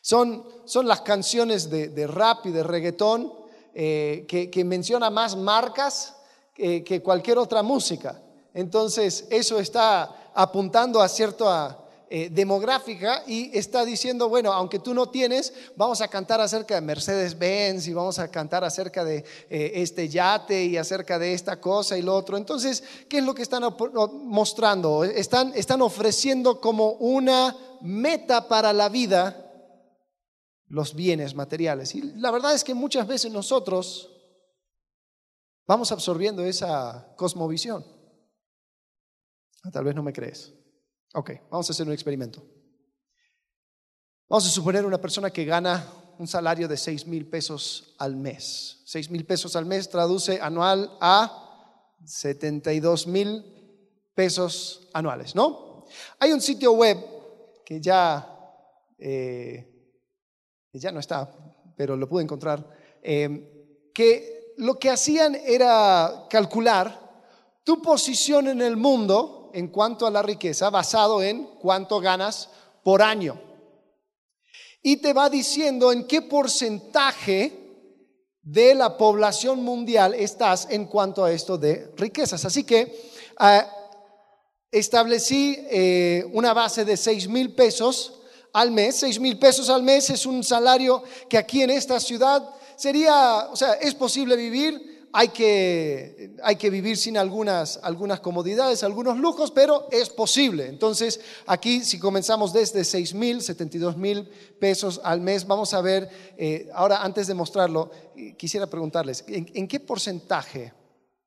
Son, 0.00 0.44
son 0.64 0.86
las 0.86 1.00
canciones 1.02 1.70
de, 1.70 1.88
de 1.88 2.06
rap 2.06 2.46
y 2.46 2.50
de 2.50 2.62
reggaetón 2.62 3.32
eh, 3.74 4.24
que, 4.26 4.64
menciona 4.64 5.10
más 5.10 5.36
marcas 5.36 6.14
que 6.54 7.00
cualquier 7.04 7.38
otra 7.38 7.62
música. 7.62 8.20
Entonces, 8.52 9.26
eso 9.30 9.60
está 9.60 10.32
apuntando 10.34 11.00
a 11.00 11.08
cierta 11.08 11.78
eh, 12.10 12.30
demográfica 12.30 13.22
y 13.26 13.50
está 13.56 13.84
diciendo, 13.84 14.30
bueno, 14.30 14.50
aunque 14.50 14.78
tú 14.78 14.94
no 14.94 15.10
tienes, 15.10 15.52
vamos 15.76 16.00
a 16.00 16.08
cantar 16.08 16.40
acerca 16.40 16.76
de 16.76 16.80
Mercedes-Benz 16.80 17.86
y 17.86 17.92
vamos 17.92 18.18
a 18.18 18.28
cantar 18.28 18.64
acerca 18.64 19.04
de 19.04 19.24
eh, 19.50 19.72
este 19.74 20.08
yate 20.08 20.64
y 20.64 20.78
acerca 20.78 21.18
de 21.18 21.34
esta 21.34 21.60
cosa 21.60 21.98
y 21.98 22.02
lo 22.02 22.14
otro. 22.16 22.38
Entonces, 22.38 22.82
¿qué 23.10 23.18
es 23.18 23.24
lo 23.24 23.34
que 23.34 23.42
están 23.42 23.62
mostrando? 24.24 25.04
Están, 25.04 25.52
están 25.54 25.82
ofreciendo 25.82 26.62
como 26.62 26.92
una 26.92 27.54
meta 27.82 28.48
para 28.48 28.72
la 28.72 28.88
vida 28.88 29.47
los 30.68 30.94
bienes 30.94 31.34
materiales. 31.34 31.94
Y 31.94 32.02
la 32.16 32.30
verdad 32.30 32.54
es 32.54 32.64
que 32.64 32.74
muchas 32.74 33.06
veces 33.06 33.32
nosotros 33.32 34.10
vamos 35.66 35.92
absorbiendo 35.92 36.44
esa 36.44 37.14
cosmovisión. 37.16 37.84
Ah, 39.64 39.70
tal 39.70 39.84
vez 39.84 39.94
no 39.94 40.02
me 40.02 40.12
crees. 40.12 40.52
Ok, 41.14 41.30
vamos 41.50 41.68
a 41.68 41.72
hacer 41.72 41.86
un 41.86 41.92
experimento. 41.92 42.42
Vamos 44.28 44.46
a 44.46 44.50
suponer 44.50 44.84
una 44.84 45.00
persona 45.00 45.30
que 45.30 45.44
gana 45.44 45.90
un 46.18 46.26
salario 46.26 46.68
de 46.68 46.76
6 46.76 47.06
mil 47.06 47.26
pesos 47.26 47.94
al 47.98 48.16
mes. 48.16 48.82
6 48.84 49.10
mil 49.10 49.24
pesos 49.24 49.56
al 49.56 49.64
mes 49.64 49.88
traduce 49.88 50.40
anual 50.40 50.96
a 51.00 51.96
72 52.04 53.06
mil 53.06 53.44
pesos 54.14 54.88
anuales, 54.92 55.34
¿no? 55.34 55.86
Hay 56.18 56.32
un 56.32 56.40
sitio 56.40 56.72
web 56.72 56.98
que 57.64 57.80
ya 57.80 58.26
eh, 58.98 59.77
ya 60.72 60.92
no 60.92 61.00
está, 61.00 61.30
pero 61.76 61.96
lo 61.96 62.08
pude 62.08 62.22
encontrar, 62.22 62.68
eh, 63.02 63.90
que 63.94 64.54
lo 64.58 64.78
que 64.78 64.90
hacían 64.90 65.34
era 65.34 66.26
calcular 66.28 67.08
tu 67.64 67.80
posición 67.80 68.48
en 68.48 68.60
el 68.60 68.76
mundo 68.76 69.50
en 69.54 69.68
cuanto 69.68 70.06
a 70.06 70.10
la 70.10 70.22
riqueza 70.22 70.70
basado 70.70 71.22
en 71.22 71.44
cuánto 71.60 72.00
ganas 72.00 72.50
por 72.82 73.02
año. 73.02 73.40
Y 74.82 74.98
te 74.98 75.12
va 75.12 75.28
diciendo 75.28 75.92
en 75.92 76.06
qué 76.06 76.22
porcentaje 76.22 77.52
de 78.42 78.74
la 78.74 78.96
población 78.96 79.62
mundial 79.62 80.14
estás 80.14 80.68
en 80.70 80.86
cuanto 80.86 81.24
a 81.24 81.32
esto 81.32 81.58
de 81.58 81.92
riquezas. 81.96 82.44
Así 82.44 82.64
que 82.64 83.10
ah, 83.36 83.70
establecí 84.70 85.56
eh, 85.70 86.24
una 86.32 86.54
base 86.54 86.84
de 86.84 86.96
6 86.96 87.28
mil 87.28 87.54
pesos 87.54 88.17
al 88.60 88.72
mes, 88.72 88.96
seis 88.96 89.20
mil 89.20 89.38
pesos 89.38 89.70
al 89.70 89.82
mes 89.82 90.10
es 90.10 90.26
un 90.26 90.42
salario 90.42 91.02
que 91.28 91.38
aquí 91.38 91.62
en 91.62 91.70
esta 91.70 92.00
ciudad 92.00 92.42
sería, 92.76 93.48
o 93.50 93.56
sea, 93.56 93.74
es 93.74 93.94
posible 93.94 94.34
vivir, 94.34 95.08
hay 95.12 95.28
que, 95.28 96.32
hay 96.42 96.56
que 96.56 96.68
vivir 96.68 96.96
sin 96.96 97.16
algunas, 97.16 97.78
algunas 97.82 98.20
comodidades, 98.20 98.82
algunos 98.82 99.16
lujos, 99.16 99.52
pero 99.52 99.88
es 99.90 100.10
posible. 100.10 100.66
Entonces, 100.66 101.20
aquí 101.46 101.84
si 101.84 101.98
comenzamos 101.98 102.52
desde 102.52 102.84
seis 102.84 103.14
mil, 103.14 103.42
72 103.42 103.96
mil 103.96 104.28
pesos 104.58 105.00
al 105.04 105.20
mes, 105.20 105.46
vamos 105.46 105.72
a 105.72 105.80
ver, 105.80 106.08
eh, 106.36 106.68
ahora 106.74 107.02
antes 107.02 107.28
de 107.28 107.34
mostrarlo, 107.34 107.90
quisiera 108.36 108.66
preguntarles, 108.66 109.24
¿en 109.28 109.68
qué 109.68 109.78
porcentaje 109.78 110.72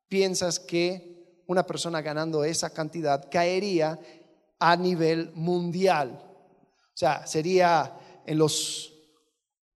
piensas 0.09 0.59
que 0.59 1.43
una 1.47 1.65
persona 1.65 2.01
ganando 2.01 2.43
esa 2.43 2.69
cantidad 2.69 3.29
caería 3.31 3.99
a 4.59 4.75
nivel 4.75 5.31
mundial? 5.33 6.30
Sea, 7.01 7.25
sería 7.25 7.97
en 8.27 8.37
los, 8.37 8.93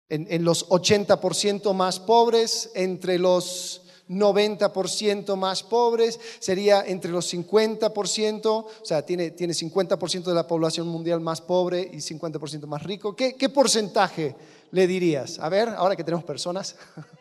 en, 0.09 0.45
los 0.45 0.69
80% 0.69 1.73
más 1.73 1.99
pobres, 1.99 2.69
entre 2.75 3.17
los 3.17 3.81
90% 4.07 5.35
más 5.35 5.63
pobres, 5.63 6.19
sería 6.37 6.83
entre 6.85 7.09
los 7.09 7.33
50%, 7.33 8.45
o 8.45 8.69
sea, 8.83 9.03
tiene, 9.03 9.31
tiene 9.31 9.53
50% 9.53 10.23
de 10.23 10.35
la 10.35 10.45
población 10.45 10.87
mundial 10.87 11.19
más 11.19 11.41
pobre 11.41 11.89
y 11.91 11.97
50% 11.97 12.67
más 12.67 12.83
rico. 12.83 13.15
¿Qué, 13.15 13.33
¿Qué, 13.33 13.49
porcentaje 13.49 14.35
le 14.69 14.85
dirías? 14.85 15.39
A 15.39 15.49
ver, 15.49 15.69
ahora 15.69 15.95
que 15.95 16.03
tenemos 16.03 16.25
personas. 16.25 16.75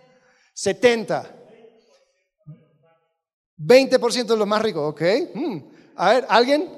70. 0.53 1.35
20% 3.57 4.25
de 4.27 4.37
los 4.37 4.47
más 4.47 4.61
ricos, 4.61 4.93
ok. 4.93 5.03
Hmm. 5.33 5.59
A 5.97 6.11
ver, 6.11 6.27
¿alguien? 6.29 6.69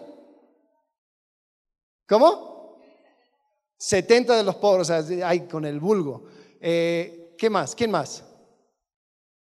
¿Cómo? 2.06 2.55
70 3.78 4.36
de 4.36 4.42
los 4.42 4.56
pobres, 4.56 4.90
o 4.90 5.02
sea, 5.02 5.28
hay 5.28 5.40
con 5.46 5.64
el 5.64 5.80
vulgo. 5.80 6.24
Eh, 6.60 7.34
¿Qué 7.36 7.50
más? 7.50 7.74
¿Quién 7.74 7.90
más? 7.90 8.24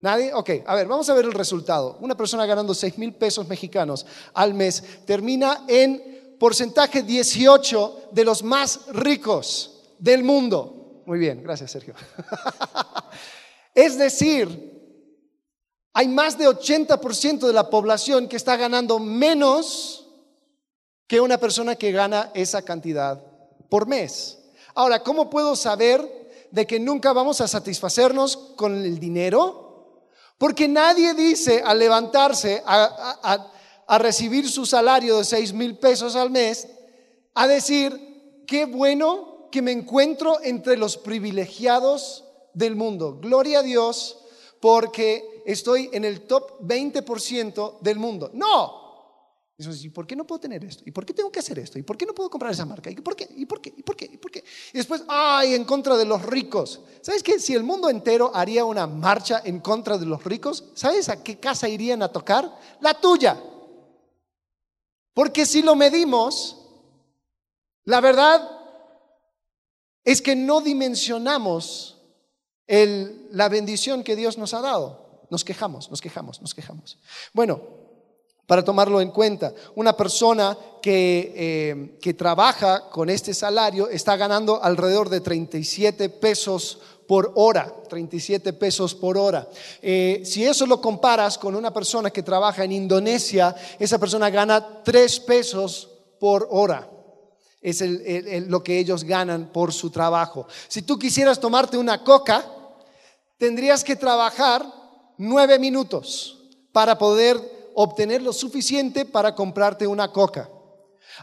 ¿Nadie? 0.01 0.33
Ok, 0.33 0.51
a 0.67 0.75
ver, 0.75 0.87
vamos 0.87 1.09
a 1.09 1.15
ver 1.15 1.25
el 1.25 1.33
resultado. 1.33 1.99
Una 2.01 2.17
persona 2.17 2.47
ganando 2.47 2.75
6 2.75 2.99
mil 2.99 3.15
pesos 3.15 3.47
mexicanos 3.49 4.07
al 4.35 4.55
mes 4.55 4.83
termina 5.05 5.65
en 5.69 6.37
porcentaje 6.39 7.03
18 7.03 8.11
de 8.13 8.25
los 8.25 8.43
más 8.43 8.87
ricos 8.89 9.83
del 9.99 10.23
mundo. 10.23 11.03
Muy 11.07 11.19
bien, 11.19 11.43
gracias 11.43 11.71
Sergio. 11.71 11.95
es 13.75 13.99
decir, 13.99 14.77
hay 15.93 16.09
más 16.09 16.37
de 16.37 16.47
80% 16.47 17.47
de 17.47 17.53
la 17.53 17.71
población 17.71 18.29
que 18.29 18.37
está 18.37 18.57
ganando 18.57 18.99
menos 18.99 20.09
que 21.07 21.21
una 21.21 21.39
persona 21.39 21.77
que 21.77 21.93
gana 21.93 22.31
esa 22.35 22.63
cantidad 22.63 23.36
por 23.69 23.87
mes. 23.87 24.39
Ahora, 24.75 25.03
¿cómo 25.03 25.31
puedo 25.31 25.57
saber 25.57 26.49
de 26.51 26.67
que 26.67 26.79
nunca 26.79 27.13
vamos 27.13 27.41
a 27.41 27.49
satisfacernos 27.49 28.37
con 28.57 28.85
el 28.85 28.99
dinero? 28.99 30.03
Porque 30.39 30.69
nadie 30.69 31.15
dice 31.15 31.63
al 31.65 31.79
levantarse 31.79 32.63
a, 32.67 33.53
recibir 33.99 34.49
su 34.51 34.67
salario 34.67 35.19
de 35.19 35.25
6 35.25 35.53
mil 35.53 35.79
pesos 35.79 36.17
al 36.17 36.31
mes, 36.31 36.69
a 37.35 37.47
decir, 37.47 38.43
qué 38.47 38.65
bueno 38.65 39.49
que 39.51 39.63
me 39.63 39.73
encuentro 39.73 40.39
entre 40.43 40.77
los 40.77 40.97
privilegiados 40.97 42.25
del 42.53 42.77
mundo. 42.77 43.19
Gloria 43.21 43.61
a 43.61 43.63
Dios 43.63 44.19
porque 44.61 45.43
estoy 45.47 45.89
en 45.93 46.05
el 46.05 46.23
top 46.23 46.61
20% 46.61 47.79
del 47.81 47.99
mundo. 47.99 48.31
No, 48.33 48.86
¿y 49.59 49.89
por 49.89 50.07
qué 50.07 50.15
no 50.15 50.27
puedo 50.27 50.41
tener 50.41 50.63
esto? 50.65 50.83
¿Y 50.87 50.91
por 50.91 51.07
qué 51.07 51.15
tengo 51.15 51.33
que 51.33 51.39
hacer 51.39 51.59
esto? 51.59 51.79
¿Y 51.79 51.83
por 51.83 51.97
qué 51.97 52.05
no 52.05 52.15
puedo 52.15 52.29
comprar 52.29 52.53
esa 52.53 52.67
marca? 52.67 52.91
¿Y 52.91 52.97
por 52.97 53.17
qué? 53.17 53.27
¿Y 53.35 53.47
por 53.47 53.61
qué? 53.61 53.73
¿Y 53.75 53.83
por 53.83 53.97
qué? 53.97 54.05
¿Y 54.05 54.17
por 54.19 54.31
qué? 54.31 54.45
Y 54.73 54.77
después, 54.77 55.03
¡ay! 55.09 55.55
En 55.55 55.65
contra 55.65 55.97
de 55.97 56.05
los 56.05 56.23
ricos. 56.23 56.81
¿Sabes 57.01 57.23
qué? 57.23 57.39
Si 57.39 57.55
el 57.55 57.63
mundo 57.63 57.89
entero 57.89 58.31
haría 58.35 58.67
una 58.67 58.87
marcha 58.87 59.41
en 59.45 59.61
contra 59.61 59.97
de 59.97 60.05
los 60.05 60.23
ricos, 60.25 60.65
¿sabes 60.75 61.09
a 61.09 61.23
qué 61.23 61.39
casa 61.39 61.69
irían 61.69 62.03
a 62.03 62.09
tocar? 62.09 62.59
La 62.81 63.01
tuya. 63.01 63.43
Porque 65.15 65.47
si 65.47 65.63
lo 65.63 65.75
medimos, 65.75 66.59
la 67.85 68.03
verdad 68.03 68.47
es 70.05 70.21
que 70.21 70.37
no 70.37 70.61
dimensionamos 70.61 71.97
la 72.67 73.49
bendición 73.49 74.05
que 74.05 74.17
Dios 74.17 74.37
nos 74.37 74.53
ha 74.53 74.61
dado. 74.61 75.25
Nos 75.31 75.45
quejamos, 75.45 75.91
nos 75.91 76.03
quejamos, 76.03 76.43
nos 76.43 76.55
quejamos. 76.55 76.99
Bueno, 77.33 77.86
para 78.47 78.65
tomarlo 78.65 79.01
en 79.01 79.11
cuenta. 79.11 79.53
Una 79.75 79.97
persona 79.97 80.57
que, 80.81 81.33
eh, 81.35 81.99
que, 82.01 82.15
trabaja 82.15 82.89
con 82.91 83.11
este 83.11 83.35
salario 83.35 83.89
está 83.89 84.17
ganando 84.17 84.63
alrededor 84.63 85.09
de 85.09 85.21
37 85.21 86.09
pesos 86.11 86.79
por 87.07 87.33
hora, 87.35 87.73
37 87.89 88.53
pesos 88.53 88.95
por 88.95 89.19
hora. 89.19 89.49
Eh, 89.83 90.23
si 90.25 90.45
eso 90.45 90.67
lo 90.67 90.81
comparas 90.81 91.39
con 91.39 91.55
una 91.55 91.73
persona 91.73 92.11
que 92.11 92.23
trabaja 92.23 92.65
en 92.65 92.73
Indonesia, 92.73 93.55
esa 93.79 93.99
persona 93.99 94.31
gana 94.31 94.83
3 94.83 95.21
pesos 95.21 95.89
por 96.21 96.49
hora. 96.51 96.91
Es 97.61 97.83
lo 98.47 98.63
que 98.63 98.79
ellos 98.79 99.03
ganan 99.03 99.51
por 99.53 99.73
su 99.73 99.91
trabajo. 99.91 100.47
Si 100.69 100.83
tú 100.83 100.97
quisieras 100.99 101.41
tomarte 101.41 101.77
una 101.77 102.05
coca, 102.05 102.45
tendrías 103.39 103.83
que 103.83 103.97
trabajar 103.97 104.65
nueve 105.19 105.59
minutos 105.59 106.39
para 106.71 106.97
poder 106.97 107.56
obtener 107.79 108.23
lo 108.23 108.33
suficiente 108.33 109.05
para 109.05 109.35
comprarte 109.35 109.87
una 109.87 110.11
coca. 110.11 110.51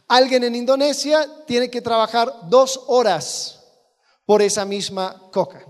Alguien 0.07 0.43
en 0.43 0.55
Indonesia 0.55 1.27
tiene 1.47 1.69
que 1.69 1.81
trabajar 1.81 2.31
dos 2.47 2.79
horas 2.87 3.59
por 4.25 4.41
esa 4.41 4.63
misma 4.63 5.29
coca. 5.31 5.67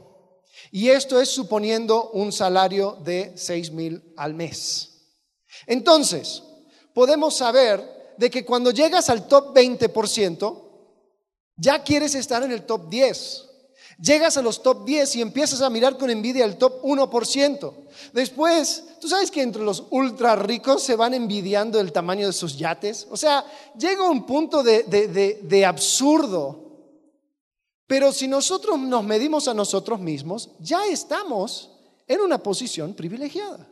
Y 0.72 0.90
esto 0.90 1.22
es 1.22 1.30
suponiendo 1.30 2.12
un 2.12 2.34
salario 2.34 2.98
de 3.02 3.32
6 3.36 3.72
mil 3.72 4.14
al 4.18 4.34
mes. 4.34 5.08
Entonces, 5.68 6.44
podemos 6.94 7.38
saber 7.38 8.16
de 8.18 8.30
que 8.30 8.44
cuando 8.44 8.72
llegas 8.72 9.10
al 9.10 9.28
top 9.28 9.56
20%, 9.56 10.64
ya 11.56 11.82
quieres 11.82 12.14
estar 12.16 12.44
en 12.44 12.52
el 12.52 12.66
top 12.66 12.90
10. 12.90 13.50
Llegas 14.04 14.36
a 14.36 14.42
los 14.42 14.62
top 14.62 14.84
10 14.84 15.16
y 15.16 15.22
empiezas 15.22 15.62
a 15.62 15.70
mirar 15.70 15.98
con 15.98 16.10
envidia 16.10 16.44
el 16.44 16.58
top 16.58 16.84
1%. 16.84 17.74
Después, 18.12 18.84
tú 19.00 19.08
sabes 19.08 19.32
que 19.32 19.42
entre 19.42 19.64
los 19.64 19.86
ultra 19.92 20.36
ricos 20.36 20.84
se 20.84 20.98
van 20.98 21.14
envidiando 21.14 21.80
el 21.80 21.94
tamaño 21.94 22.28
de 22.28 22.34
sus 22.34 22.58
yates. 22.58 23.08
O 23.12 23.16
sea, 23.16 23.46
llega 23.78 24.04
un 24.04 24.26
punto 24.26 24.62
de, 24.62 24.84
de 25.42 25.66
absurdo. 25.66 26.64
Pero 27.88 28.12
si 28.12 28.28
nosotros 28.28 28.78
nos 28.78 29.06
medimos 29.06 29.48
a 29.48 29.54
nosotros 29.54 30.02
mismos, 30.02 30.50
ya 30.60 30.86
estamos 30.88 31.72
en 32.06 32.20
una 32.20 32.44
posición 32.44 32.96
privilegiada. 32.96 33.70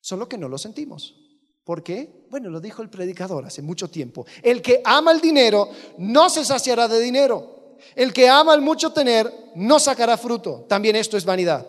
Solo 0.00 0.28
que 0.28 0.38
no 0.38 0.48
lo 0.48 0.58
sentimos. 0.58 1.16
¿Por 1.64 1.82
qué? 1.82 2.24
Bueno, 2.30 2.50
lo 2.50 2.60
dijo 2.60 2.82
el 2.82 2.88
predicador 2.88 3.46
hace 3.46 3.62
mucho 3.62 3.90
tiempo. 3.90 4.26
El 4.44 4.62
que 4.62 4.80
ama 4.84 5.10
el 5.10 5.20
dinero 5.20 5.68
no 5.96 6.30
se 6.30 6.44
saciará 6.44 6.86
de 6.86 7.00
dinero. 7.00 7.57
El 7.94 8.12
que 8.12 8.28
ama 8.28 8.54
el 8.54 8.60
mucho 8.60 8.92
tener 8.92 9.32
no 9.54 9.78
sacará 9.78 10.16
fruto. 10.16 10.66
También 10.68 10.96
esto 10.96 11.16
es 11.16 11.24
vanidad. 11.24 11.66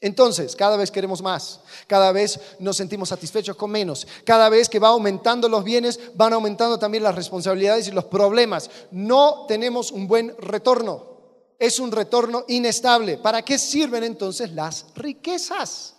Entonces, 0.00 0.54
cada 0.54 0.76
vez 0.76 0.92
queremos 0.92 1.22
más, 1.22 1.60
cada 1.88 2.12
vez 2.12 2.38
nos 2.60 2.76
sentimos 2.76 3.08
satisfechos 3.08 3.56
con 3.56 3.70
menos, 3.70 4.06
cada 4.24 4.48
vez 4.48 4.68
que 4.68 4.78
va 4.78 4.88
aumentando 4.88 5.48
los 5.48 5.64
bienes, 5.64 5.98
van 6.14 6.32
aumentando 6.32 6.78
también 6.78 7.02
las 7.02 7.16
responsabilidades 7.16 7.88
y 7.88 7.90
los 7.90 8.04
problemas. 8.04 8.70
No 8.92 9.44
tenemos 9.48 9.90
un 9.90 10.06
buen 10.06 10.36
retorno, 10.38 11.04
es 11.58 11.80
un 11.80 11.90
retorno 11.90 12.44
inestable. 12.46 13.18
¿Para 13.18 13.42
qué 13.42 13.58
sirven 13.58 14.04
entonces 14.04 14.52
las 14.52 14.86
riquezas? 14.94 15.97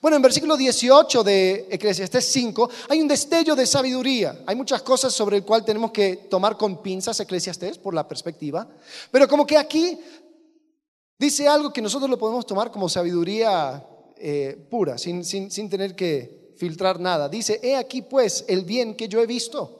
Bueno, 0.00 0.16
en 0.16 0.22
versículo 0.22 0.56
18 0.56 1.24
de 1.24 1.66
Eclesiastés 1.70 2.24
5 2.32 2.70
hay 2.88 3.00
un 3.00 3.08
destello 3.08 3.56
de 3.56 3.66
sabiduría. 3.66 4.42
Hay 4.46 4.54
muchas 4.54 4.82
cosas 4.82 5.12
sobre 5.12 5.38
el 5.38 5.44
cual 5.44 5.64
tenemos 5.64 5.90
que 5.90 6.16
tomar 6.30 6.56
con 6.56 6.82
pinzas 6.82 7.18
Eclesiastés 7.20 7.78
por 7.78 7.94
la 7.94 8.06
perspectiva. 8.06 8.68
Pero 9.10 9.26
como 9.26 9.46
que 9.46 9.56
aquí 9.56 9.98
dice 11.18 11.48
algo 11.48 11.72
que 11.72 11.82
nosotros 11.82 12.08
lo 12.08 12.18
podemos 12.18 12.46
tomar 12.46 12.70
como 12.70 12.88
sabiduría 12.88 13.84
eh, 14.16 14.66
pura, 14.70 14.98
sin, 14.98 15.24
sin 15.24 15.70
tener 15.70 15.94
que 15.96 16.54
filtrar 16.56 17.00
nada. 17.00 17.28
Dice, 17.28 17.60
he 17.62 17.76
aquí 17.76 18.02
pues 18.02 18.44
el 18.48 18.64
bien 18.64 18.94
que 18.94 19.08
yo 19.08 19.20
he 19.20 19.26
visto, 19.26 19.78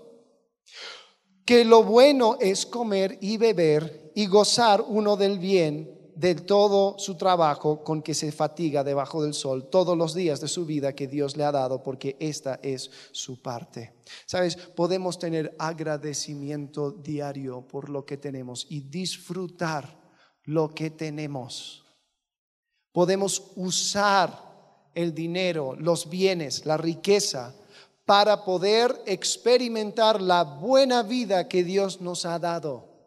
que 1.45 1.65
lo 1.65 1.83
bueno 1.83 2.37
es 2.41 2.67
comer 2.67 3.19
y 3.21 3.37
beber 3.37 4.12
y 4.15 4.27
gozar 4.27 4.83
uno 4.87 5.17
del 5.17 5.38
bien 5.38 5.98
de 6.19 6.35
todo 6.35 6.99
su 6.99 7.17
trabajo 7.17 7.85
con 7.85 8.03
que 8.03 8.13
se 8.13 8.33
fatiga 8.33 8.83
debajo 8.83 9.23
del 9.23 9.35
sol 9.35 9.71
todos 9.71 9.97
los 9.97 10.15
días 10.15 10.41
de 10.41 10.49
su 10.49 10.67
vida 10.67 10.93
que 10.93 11.07
Dios 11.07 11.37
le 11.37 11.45
ha 11.45 11.53
dado, 11.53 11.81
porque 11.81 12.17
esta 12.19 12.59
es 12.61 12.91
su 13.13 13.41
parte. 13.41 13.95
Sabes, 14.27 14.57
podemos 14.57 15.21
tener 15.21 15.55
agradecimiento 15.61 16.91
diario 16.91 17.63
por 17.69 17.89
lo 17.89 18.05
que 18.05 18.17
tenemos 18.17 18.67
y 18.69 18.81
disfrutar 18.81 19.97
lo 20.43 20.75
que 20.75 20.91
tenemos. 20.91 21.85
Podemos 22.91 23.53
usar 23.55 24.91
el 24.95 25.15
dinero, 25.15 25.77
los 25.79 26.11
bienes, 26.11 26.67
la 26.67 26.77
riqueza 26.77 27.55
para 28.05 28.45
poder 28.45 29.03
experimentar 29.07 30.21
la 30.21 30.43
buena 30.43 31.05
vida 31.05 31.47
que 31.47 31.62
Dios 31.62 32.01
nos 32.01 32.25
ha 32.27 32.40
dado. 32.40 32.98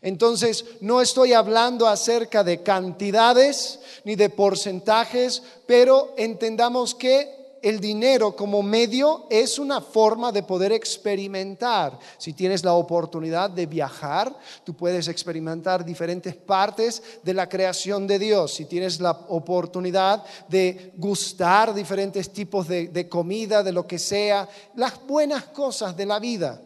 Entonces, 0.00 0.64
no 0.80 1.00
estoy 1.00 1.32
hablando 1.32 1.86
acerca 1.86 2.44
de 2.44 2.62
cantidades 2.62 3.80
ni 4.04 4.16
de 4.16 4.28
porcentajes, 4.28 5.42
pero 5.66 6.14
entendamos 6.16 6.94
que 6.94 7.44
el 7.64 7.80
dinero 7.80 8.36
como 8.36 8.62
medio 8.62 9.26
es 9.30 9.58
una 9.58 9.80
forma 9.80 10.30
de 10.30 10.42
poder 10.42 10.70
experimentar. 10.72 11.98
Si 12.18 12.34
tienes 12.34 12.62
la 12.62 12.74
oportunidad 12.74 13.48
de 13.48 13.64
viajar, 13.64 14.36
tú 14.64 14.74
puedes 14.74 15.08
experimentar 15.08 15.82
diferentes 15.82 16.36
partes 16.36 17.02
de 17.22 17.32
la 17.32 17.48
creación 17.48 18.06
de 18.06 18.18
Dios. 18.18 18.52
Si 18.52 18.66
tienes 18.66 19.00
la 19.00 19.12
oportunidad 19.12 20.22
de 20.46 20.92
gustar 20.98 21.72
diferentes 21.72 22.30
tipos 22.30 22.68
de, 22.68 22.88
de 22.88 23.08
comida, 23.08 23.62
de 23.62 23.72
lo 23.72 23.86
que 23.86 23.98
sea, 23.98 24.46
las 24.76 25.02
buenas 25.06 25.44
cosas 25.44 25.96
de 25.96 26.04
la 26.04 26.18
vida, 26.18 26.60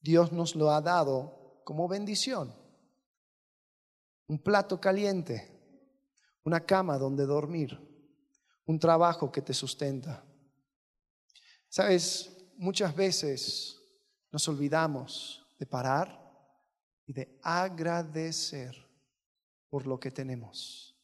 Dios 0.00 0.32
nos 0.32 0.56
lo 0.56 0.70
ha 0.70 0.80
dado 0.80 1.35
como 1.66 1.88
bendición. 1.88 2.54
Un 4.28 4.38
plato 4.38 4.80
caliente, 4.80 5.50
una 6.44 6.64
cama 6.64 6.96
donde 6.96 7.26
dormir, 7.26 7.76
un 8.66 8.78
trabajo 8.78 9.32
que 9.32 9.42
te 9.42 9.52
sustenta. 9.52 10.24
Sabes, 11.68 12.52
muchas 12.56 12.94
veces 12.94 13.80
nos 14.30 14.46
olvidamos 14.46 15.44
de 15.58 15.66
parar 15.66 16.16
y 17.04 17.12
de 17.12 17.36
agradecer 17.42 18.76
por 19.68 19.88
lo 19.88 19.98
que 19.98 20.12
tenemos. 20.12 20.96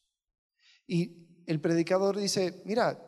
Y 0.86 1.42
el 1.44 1.60
predicador 1.60 2.16
dice, 2.16 2.62
mira, 2.64 3.04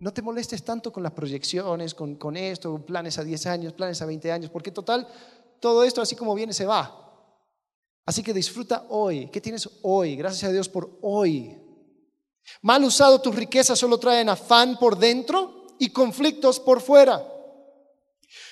no 0.00 0.12
te 0.12 0.20
molestes 0.20 0.62
tanto 0.62 0.92
con 0.92 1.02
las 1.02 1.12
proyecciones, 1.12 1.94
con, 1.94 2.16
con 2.16 2.36
esto, 2.36 2.84
planes 2.84 3.16
a 3.16 3.24
10 3.24 3.46
años, 3.46 3.72
planes 3.72 4.02
a 4.02 4.06
20 4.06 4.32
años, 4.32 4.50
porque 4.50 4.70
total, 4.70 5.08
todo 5.64 5.82
esto 5.82 6.02
así 6.02 6.14
como 6.14 6.34
viene 6.34 6.52
se 6.52 6.66
va. 6.66 6.94
Así 8.04 8.22
que 8.22 8.34
disfruta 8.34 8.84
hoy. 8.90 9.28
¿Qué 9.28 9.40
tienes 9.40 9.66
hoy? 9.80 10.14
Gracias 10.14 10.44
a 10.44 10.52
Dios 10.52 10.68
por 10.68 10.98
hoy. 11.00 11.58
Mal 12.60 12.84
usado 12.84 13.18
tus 13.22 13.34
riquezas 13.34 13.78
solo 13.78 13.96
traen 13.96 14.28
afán 14.28 14.78
por 14.78 14.98
dentro 14.98 15.74
y 15.78 15.88
conflictos 15.88 16.60
por 16.60 16.82
fuera. 16.82 17.26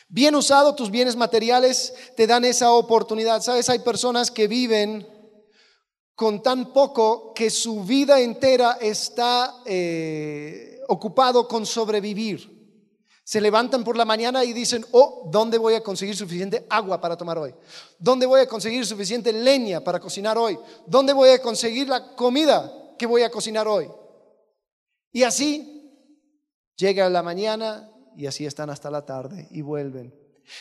Bien 0.09 0.35
usado 0.35 0.75
tus 0.75 0.91
bienes 0.91 1.15
materiales 1.15 1.93
te 2.17 2.27
dan 2.27 2.47
esa 2.47 2.73
oportunidad. 2.73 3.43
Sabes, 3.43 3.69
hay 3.69 3.81
personas 3.81 4.31
que 4.31 4.49
viven 4.49 5.07
con 6.15 6.43
tan 6.43 6.73
poco 6.73 7.35
que 7.35 7.51
su 7.51 7.85
vida 7.85 8.21
entera 8.21 8.79
está 8.81 9.61
eh, 9.67 10.81
ocupado 10.89 11.47
con 11.47 11.67
sobrevivir. 11.67 12.62
Se 13.25 13.41
levantan 13.41 13.85
por 13.85 13.97
la 13.97 14.05
mañana 14.05 14.45
y 14.45 14.53
dicen, 14.53 14.85
oh, 14.93 15.29
¿dónde 15.31 15.57
voy 15.57 15.75
a 15.75 15.83
conseguir 15.83 16.17
suficiente 16.17 16.67
agua 16.69 17.01
para 17.01 17.17
tomar 17.17 17.39
hoy? 17.39 17.55
¿Dónde 17.99 18.27
voy 18.27 18.41
a 18.41 18.49
conseguir 18.49 18.85
suficiente 18.85 19.33
leña 19.33 19.81
para 19.81 20.01
cocinar 20.01 20.37
hoy? 20.37 20.59
¿Dónde 20.87 21.13
voy 21.13 21.31
a 21.31 21.41
conseguir 21.41 21.89
la 21.89 22.17
comida 22.17 22.95
que 22.99 23.07
voy 23.07 23.23
a 23.23 23.31
cocinar 23.31 23.69
hoy? 23.69 23.89
Y 25.13 25.23
así 25.23 25.89
llega 26.77 27.09
la 27.09 27.23
mañana 27.23 27.89
y 28.17 28.27
así 28.27 28.45
están 28.45 28.71
hasta 28.71 28.91
la 28.91 29.07
tarde 29.07 29.47
y 29.53 29.63
vuelven. 29.63 30.13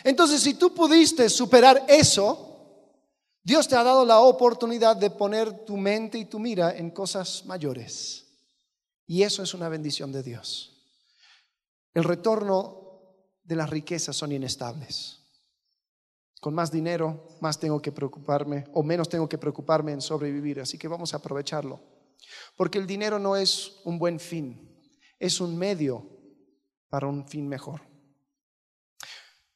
Entonces, 0.03 0.41
si 0.41 0.53
tú 0.53 0.75
pudiste 0.75 1.29
superar 1.29 1.83
eso, 1.87 2.47
Dios 3.43 3.67
te 3.67 3.75
ha 3.75 3.83
dado 3.83 4.05
la 4.05 4.19
oportunidad 4.19 4.95
de 4.95 5.09
poner 5.09 5.65
tu 5.65 5.77
mente 5.77 6.19
y 6.19 6.25
tu 6.25 6.37
mira 6.37 6.77
en 6.77 6.91
cosas 6.91 7.43
mayores. 7.45 8.27
Y 9.07 9.23
eso 9.23 9.41
es 9.41 9.55
una 9.55 9.67
bendición 9.67 10.11
de 10.11 10.21
Dios 10.21 10.71
el 11.93 12.03
retorno 12.03 12.81
de 13.43 13.55
las 13.55 13.69
riquezas 13.69 14.15
son 14.15 14.31
inestables. 14.31 15.19
Con 16.39 16.55
más 16.55 16.71
dinero, 16.71 17.27
más 17.39 17.59
tengo 17.59 17.81
que 17.81 17.91
preocuparme 17.91 18.65
o 18.73 18.81
menos 18.81 19.09
tengo 19.09 19.29
que 19.29 19.37
preocuparme 19.37 19.91
en 19.91 20.01
sobrevivir. 20.01 20.59
Así 20.59 20.77
que 20.77 20.87
vamos 20.87 21.13
a 21.13 21.17
aprovecharlo. 21.17 21.79
Porque 22.55 22.77
el 22.77 22.87
dinero 22.87 23.19
no 23.19 23.35
es 23.35 23.81
un 23.83 23.99
buen 23.99 24.19
fin, 24.19 24.81
es 25.19 25.39
un 25.39 25.57
medio 25.57 26.07
para 26.89 27.07
un 27.07 27.27
fin 27.27 27.47
mejor. 27.47 27.81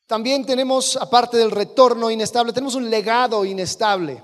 También 0.06 0.46
tenemos, 0.46 0.96
aparte 0.98 1.38
del 1.38 1.50
retorno 1.50 2.12
inestable, 2.12 2.54
tenemos 2.54 2.76
un 2.76 2.90
legado 2.90 3.44
inestable 3.44 4.24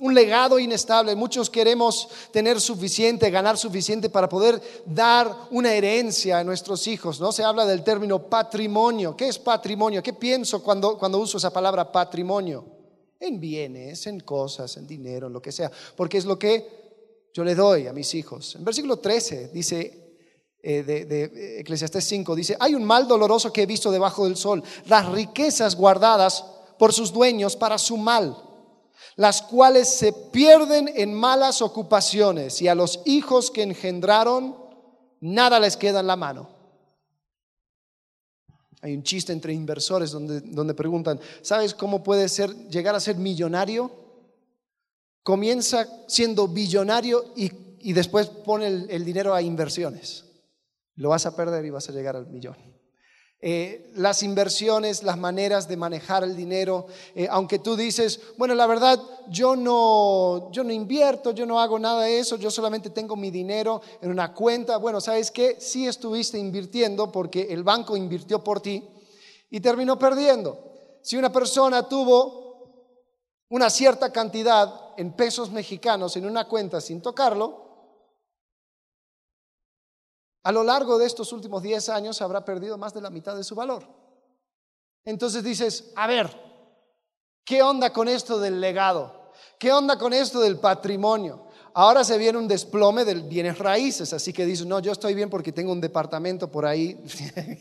un 0.00 0.14
legado 0.14 0.58
inestable. 0.58 1.14
Muchos 1.14 1.48
queremos 1.48 2.08
tener 2.32 2.60
suficiente, 2.60 3.30
ganar 3.30 3.56
suficiente 3.56 4.10
para 4.10 4.28
poder 4.28 4.60
dar 4.84 5.34
una 5.50 5.72
herencia 5.72 6.38
a 6.38 6.44
nuestros 6.44 6.86
hijos. 6.88 7.20
¿no? 7.20 7.30
Se 7.30 7.44
habla 7.44 7.64
del 7.64 7.84
término 7.84 8.28
patrimonio. 8.28 9.16
¿Qué 9.16 9.28
es 9.28 9.38
patrimonio? 9.38 10.02
¿Qué 10.02 10.12
pienso 10.12 10.62
cuando, 10.62 10.98
cuando 10.98 11.18
uso 11.18 11.38
esa 11.38 11.52
palabra 11.52 11.90
patrimonio? 11.90 12.64
En 13.20 13.38
bienes, 13.40 14.06
en 14.06 14.20
cosas, 14.20 14.76
en 14.76 14.86
dinero, 14.86 15.28
en 15.28 15.32
lo 15.32 15.40
que 15.40 15.52
sea. 15.52 15.70
Porque 15.96 16.18
es 16.18 16.24
lo 16.24 16.38
que 16.38 16.84
yo 17.32 17.44
le 17.44 17.54
doy 17.54 17.86
a 17.86 17.92
mis 17.92 18.14
hijos. 18.14 18.56
En 18.56 18.64
versículo 18.64 18.98
13 18.98 19.48
dice, 19.48 20.16
eh, 20.60 20.82
de, 20.82 21.04
de 21.04 21.60
Eclesiastés 21.60 22.04
5, 22.04 22.34
dice, 22.34 22.56
hay 22.58 22.74
un 22.74 22.84
mal 22.84 23.06
doloroso 23.06 23.52
que 23.52 23.62
he 23.62 23.66
visto 23.66 23.92
debajo 23.92 24.24
del 24.24 24.36
sol, 24.36 24.62
las 24.86 25.10
riquezas 25.10 25.76
guardadas 25.76 26.44
por 26.78 26.92
sus 26.92 27.12
dueños 27.12 27.54
para 27.54 27.78
su 27.78 27.96
mal 27.96 28.36
las 29.16 29.42
cuales 29.42 29.88
se 29.88 30.12
pierden 30.12 30.90
en 30.94 31.14
malas 31.14 31.62
ocupaciones 31.62 32.60
y 32.62 32.68
a 32.68 32.74
los 32.74 33.00
hijos 33.04 33.50
que 33.50 33.62
engendraron 33.62 34.56
nada 35.20 35.60
les 35.60 35.76
queda 35.76 36.00
en 36.00 36.06
la 36.06 36.16
mano. 36.16 36.48
Hay 38.82 38.94
un 38.94 39.02
chiste 39.02 39.32
entre 39.32 39.54
inversores 39.54 40.10
donde, 40.10 40.40
donde 40.40 40.74
preguntan, 40.74 41.18
¿sabes 41.40 41.72
cómo 41.74 42.02
puede 42.02 42.28
ser 42.28 42.54
llegar 42.68 42.94
a 42.94 43.00
ser 43.00 43.16
millonario? 43.16 43.90
Comienza 45.22 45.88
siendo 46.06 46.48
billonario 46.48 47.32
y, 47.34 47.50
y 47.78 47.94
después 47.94 48.26
pone 48.26 48.66
el, 48.66 48.86
el 48.90 49.04
dinero 49.04 49.32
a 49.32 49.40
inversiones. 49.40 50.26
Lo 50.96 51.08
vas 51.08 51.24
a 51.24 51.34
perder 51.34 51.64
y 51.64 51.70
vas 51.70 51.88
a 51.88 51.92
llegar 51.92 52.14
al 52.14 52.26
millón. 52.26 52.73
Eh, 53.46 53.90
las 53.96 54.22
inversiones, 54.22 55.02
las 55.02 55.18
maneras 55.18 55.68
de 55.68 55.76
manejar 55.76 56.24
el 56.24 56.34
dinero, 56.34 56.86
eh, 57.14 57.28
aunque 57.30 57.58
tú 57.58 57.76
dices, 57.76 58.18
bueno, 58.38 58.54
la 58.54 58.66
verdad, 58.66 58.98
yo 59.28 59.54
no, 59.54 60.50
yo 60.50 60.64
no 60.64 60.72
invierto, 60.72 61.32
yo 61.32 61.44
no 61.44 61.60
hago 61.60 61.78
nada 61.78 62.04
de 62.04 62.20
eso, 62.20 62.36
yo 62.36 62.50
solamente 62.50 62.88
tengo 62.88 63.16
mi 63.16 63.30
dinero 63.30 63.82
en 64.00 64.10
una 64.10 64.32
cuenta, 64.32 64.78
bueno, 64.78 64.98
¿sabes 64.98 65.30
qué? 65.30 65.58
Sí 65.60 65.86
estuviste 65.86 66.38
invirtiendo 66.38 67.12
porque 67.12 67.48
el 67.50 67.62
banco 67.62 67.98
invirtió 67.98 68.42
por 68.42 68.62
ti 68.62 68.82
y 69.50 69.60
terminó 69.60 69.98
perdiendo. 69.98 70.58
Si 71.02 71.18
una 71.18 71.30
persona 71.30 71.86
tuvo 71.86 73.44
una 73.50 73.68
cierta 73.68 74.10
cantidad 74.10 74.94
en 74.96 75.12
pesos 75.12 75.50
mexicanos 75.50 76.16
en 76.16 76.24
una 76.24 76.48
cuenta 76.48 76.80
sin 76.80 77.02
tocarlo, 77.02 77.63
a 80.44 80.52
lo 80.52 80.62
largo 80.62 80.98
de 80.98 81.06
estos 81.06 81.32
últimos 81.32 81.62
10 81.62 81.88
años 81.88 82.20
habrá 82.20 82.44
perdido 82.44 82.76
más 82.76 82.92
de 82.92 83.00
la 83.00 83.08
mitad 83.08 83.34
de 83.34 83.44
su 83.44 83.54
valor. 83.54 83.88
Entonces 85.06 85.42
dices, 85.42 85.92
a 85.96 86.06
ver, 86.06 86.30
¿qué 87.44 87.62
onda 87.62 87.92
con 87.92 88.08
esto 88.08 88.38
del 88.38 88.60
legado? 88.60 89.32
¿Qué 89.58 89.72
onda 89.72 89.98
con 89.98 90.12
esto 90.12 90.40
del 90.40 90.58
patrimonio? 90.58 91.46
Ahora 91.72 92.04
se 92.04 92.18
viene 92.18 92.38
un 92.38 92.46
desplome 92.46 93.06
de 93.06 93.14
bienes 93.14 93.58
raíces, 93.58 94.12
así 94.12 94.34
que 94.34 94.44
dices, 94.44 94.66
no, 94.66 94.80
yo 94.80 94.92
estoy 94.92 95.14
bien 95.14 95.30
porque 95.30 95.50
tengo 95.50 95.72
un 95.72 95.80
departamento 95.80 96.50
por 96.50 96.66
ahí. 96.66 97.02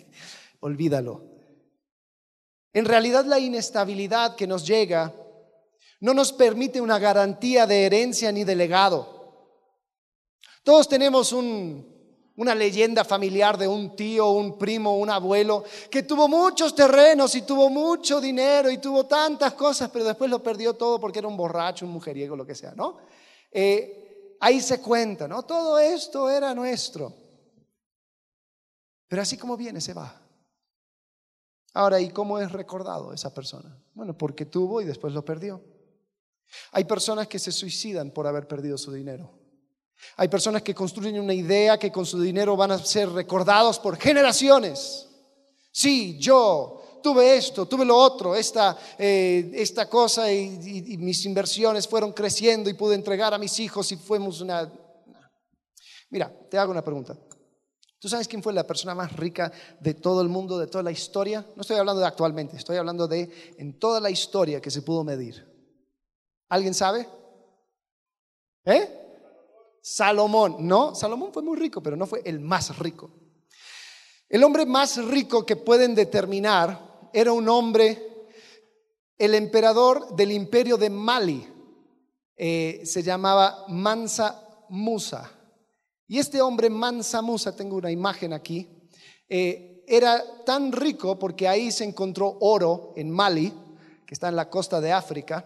Olvídalo. 0.59 1.23
En 2.73 2.83
realidad 2.83 3.23
la 3.25 3.39
inestabilidad 3.39 4.35
que 4.35 4.45
nos 4.45 4.67
llega 4.67 5.13
no 6.01 6.13
nos 6.13 6.33
permite 6.33 6.81
una 6.81 6.99
garantía 6.99 7.65
de 7.65 7.85
herencia 7.85 8.29
ni 8.33 8.43
de 8.43 8.57
legado. 8.57 9.61
Todos 10.63 10.89
tenemos 10.89 11.31
un, 11.31 11.92
una 12.35 12.55
leyenda 12.55 13.03
familiar 13.03 13.57
de 13.57 13.67
un 13.67 13.95
tío, 13.95 14.29
un 14.29 14.57
primo, 14.57 14.97
un 14.97 15.09
abuelo, 15.09 15.63
que 15.89 16.03
tuvo 16.03 16.27
muchos 16.27 16.73
terrenos 16.73 17.35
y 17.35 17.43
tuvo 17.43 17.69
mucho 17.69 18.19
dinero 18.19 18.71
y 18.71 18.79
tuvo 18.79 19.05
tantas 19.05 19.53
cosas, 19.53 19.89
pero 19.91 20.05
después 20.05 20.29
lo 20.29 20.41
perdió 20.41 20.73
todo 20.73 20.99
porque 20.99 21.19
era 21.19 21.27
un 21.27 21.37
borracho, 21.37 21.85
un 21.85 21.91
mujeriego, 21.91 22.35
lo 22.35 22.45
que 22.45 22.55
sea, 22.55 22.73
¿no? 22.75 22.97
Eh, 23.51 24.37
ahí 24.39 24.61
se 24.61 24.81
cuenta, 24.81 25.27
¿no? 25.27 25.43
Todo 25.43 25.77
esto 25.77 26.29
era 26.29 26.55
nuestro. 26.55 27.13
Pero 29.07 29.21
así 29.21 29.37
como 29.37 29.55
viene, 29.55 29.79
se 29.79 29.93
va. 29.93 30.19
Ahora, 31.75 31.99
¿y 31.99 32.09
cómo 32.09 32.39
es 32.39 32.51
recordado 32.51 33.13
esa 33.13 33.33
persona? 33.33 33.79
Bueno, 33.93 34.17
porque 34.17 34.45
tuvo 34.45 34.81
y 34.81 34.85
después 34.85 35.13
lo 35.13 35.23
perdió. 35.23 35.63
Hay 36.71 36.83
personas 36.85 37.27
que 37.27 37.39
se 37.39 37.51
suicidan 37.51 38.11
por 38.11 38.25
haber 38.25 38.47
perdido 38.47 38.77
su 38.77 38.91
dinero. 38.91 39.42
Hay 40.17 40.27
personas 40.27 40.61
que 40.61 40.75
construyen 40.75 41.19
una 41.19 41.33
idea 41.33 41.77
que 41.77 41.91
con 41.91 42.05
su 42.05 42.21
dinero 42.21 42.55
van 42.55 42.71
a 42.71 42.79
ser 42.79 43.09
recordados 43.09 43.79
por 43.79 43.97
generaciones. 43.97 45.07
Sí, 45.71 46.17
yo 46.19 46.99
tuve 47.01 47.35
esto, 47.35 47.65
tuve 47.65 47.85
lo 47.85 47.97
otro, 47.97 48.35
esta, 48.35 48.77
eh, 48.97 49.51
esta 49.55 49.89
cosa 49.89 50.31
y, 50.31 50.93
y, 50.93 50.97
mis 50.97 51.25
inversiones 51.25 51.87
fueron 51.87 52.13
creciendo 52.13 52.69
y 52.69 52.75
pude 52.75 52.95
entregar 52.95 53.33
a 53.33 53.37
mis 53.37 53.59
hijos 53.59 53.91
y 53.91 53.97
fuimos 53.97 54.41
una... 54.41 54.71
Mira, 56.09 56.31
te 56.49 56.57
hago 56.57 56.71
una 56.71 56.83
pregunta. 56.83 57.17
¿Tú 57.99 58.09
sabes 58.09 58.27
quién 58.27 58.43
fue 58.43 58.53
la 58.53 58.67
persona 58.67 58.93
más 58.93 59.13
rica 59.15 59.51
de 59.79 59.93
todo 59.93 60.21
el 60.21 60.29
mundo, 60.29 60.57
de 60.57 60.67
toda 60.67 60.83
la 60.83 60.91
historia? 60.91 61.45
No 61.55 61.61
estoy 61.61 61.77
hablando 61.77 62.01
de 62.01 62.07
actualmente, 62.07 62.57
estoy 62.57 62.77
hablando 62.77 63.07
de 63.07 63.55
en 63.57 63.79
toda 63.79 63.99
la 63.99 64.09
historia 64.09 64.61
que 64.61 64.71
se 64.71 64.81
pudo 64.81 65.03
medir. 65.03 65.47
¿Alguien 66.49 66.73
sabe? 66.73 67.07
¿Eh? 68.65 69.02
Salomón. 69.83 70.55
No, 70.61 70.95
Salomón 70.95 71.33
fue 71.33 71.43
muy 71.43 71.57
rico, 71.57 71.83
pero 71.83 71.97
no 71.97 72.07
fue 72.07 72.21
el 72.23 72.39
más 72.39 72.79
rico. 72.79 73.11
El 74.29 74.43
hombre 74.45 74.65
más 74.65 74.95
rico 75.05 75.45
que 75.45 75.57
pueden 75.57 75.93
determinar 75.93 77.09
era 77.11 77.33
un 77.33 77.49
hombre, 77.49 78.27
el 79.17 79.35
emperador 79.35 80.15
del 80.15 80.31
imperio 80.31 80.77
de 80.77 80.89
Mali, 80.89 81.45
eh, 82.37 82.81
se 82.85 83.03
llamaba 83.03 83.65
Mansa 83.67 84.65
Musa. 84.69 85.29
Y 86.07 86.17
este 86.17 86.41
hombre 86.41 86.69
Mansa 86.69 87.21
Musa, 87.21 87.55
tengo 87.55 87.75
una 87.75 87.91
imagen 87.91 88.31
aquí, 88.31 88.89
eh, 89.27 89.83
era 89.85 90.45
tan 90.45 90.71
rico 90.71 91.19
porque 91.19 91.47
ahí 91.47 91.71
se 91.71 91.83
encontró 91.83 92.37
oro 92.39 92.93
en 92.95 93.11
Mali, 93.11 93.53
que 94.07 94.13
está 94.13 94.29
en 94.29 94.37
la 94.37 94.49
costa 94.49 94.79
de 94.79 94.93
África, 94.93 95.45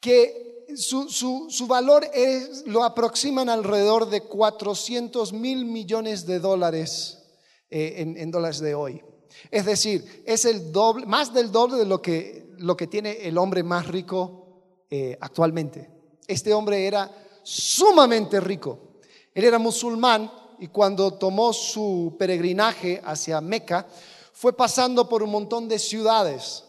que 0.00 0.53
su, 0.76 1.66
valor 1.66 2.06
es, 2.12 2.64
lo 2.66 2.84
aproximan 2.84 3.48
alrededor 3.48 4.08
de 4.08 4.22
400 4.22 5.32
mil 5.32 5.64
millones 5.64 6.26
de 6.26 6.40
dólares 6.40 7.18
eh, 7.70 8.14
en, 8.16 8.30
dólares 8.30 8.60
de 8.60 8.74
hoy. 8.74 9.02
Es 9.50 9.64
decir, 9.64 10.22
es 10.26 10.44
el 10.44 10.72
doble, 10.72 11.06
más 11.06 11.32
del 11.32 11.50
doble 11.50 11.76
de 11.76 11.86
lo 11.86 12.00
que, 12.00 12.54
lo 12.58 12.76
que 12.76 12.86
tiene 12.86 13.26
el 13.26 13.38
hombre 13.38 13.62
más 13.62 13.88
rico 13.88 14.86
eh, 14.90 15.16
actualmente. 15.20 15.90
Este 16.26 16.52
hombre 16.52 16.86
era 16.86 17.10
sumamente 17.42 18.40
rico. 18.40 19.00
Él 19.34 19.44
era 19.44 19.58
musulmán 19.58 20.30
y 20.58 20.68
cuando 20.68 21.14
tomó 21.14 21.52
su 21.52 22.16
peregrinaje 22.18 23.00
hacia 23.04 23.40
Meca, 23.40 23.86
fue 24.32 24.52
pasando 24.52 25.08
por 25.08 25.22
un 25.22 25.30
montón 25.30 25.68
de 25.68 25.78
ciudades 25.78 26.63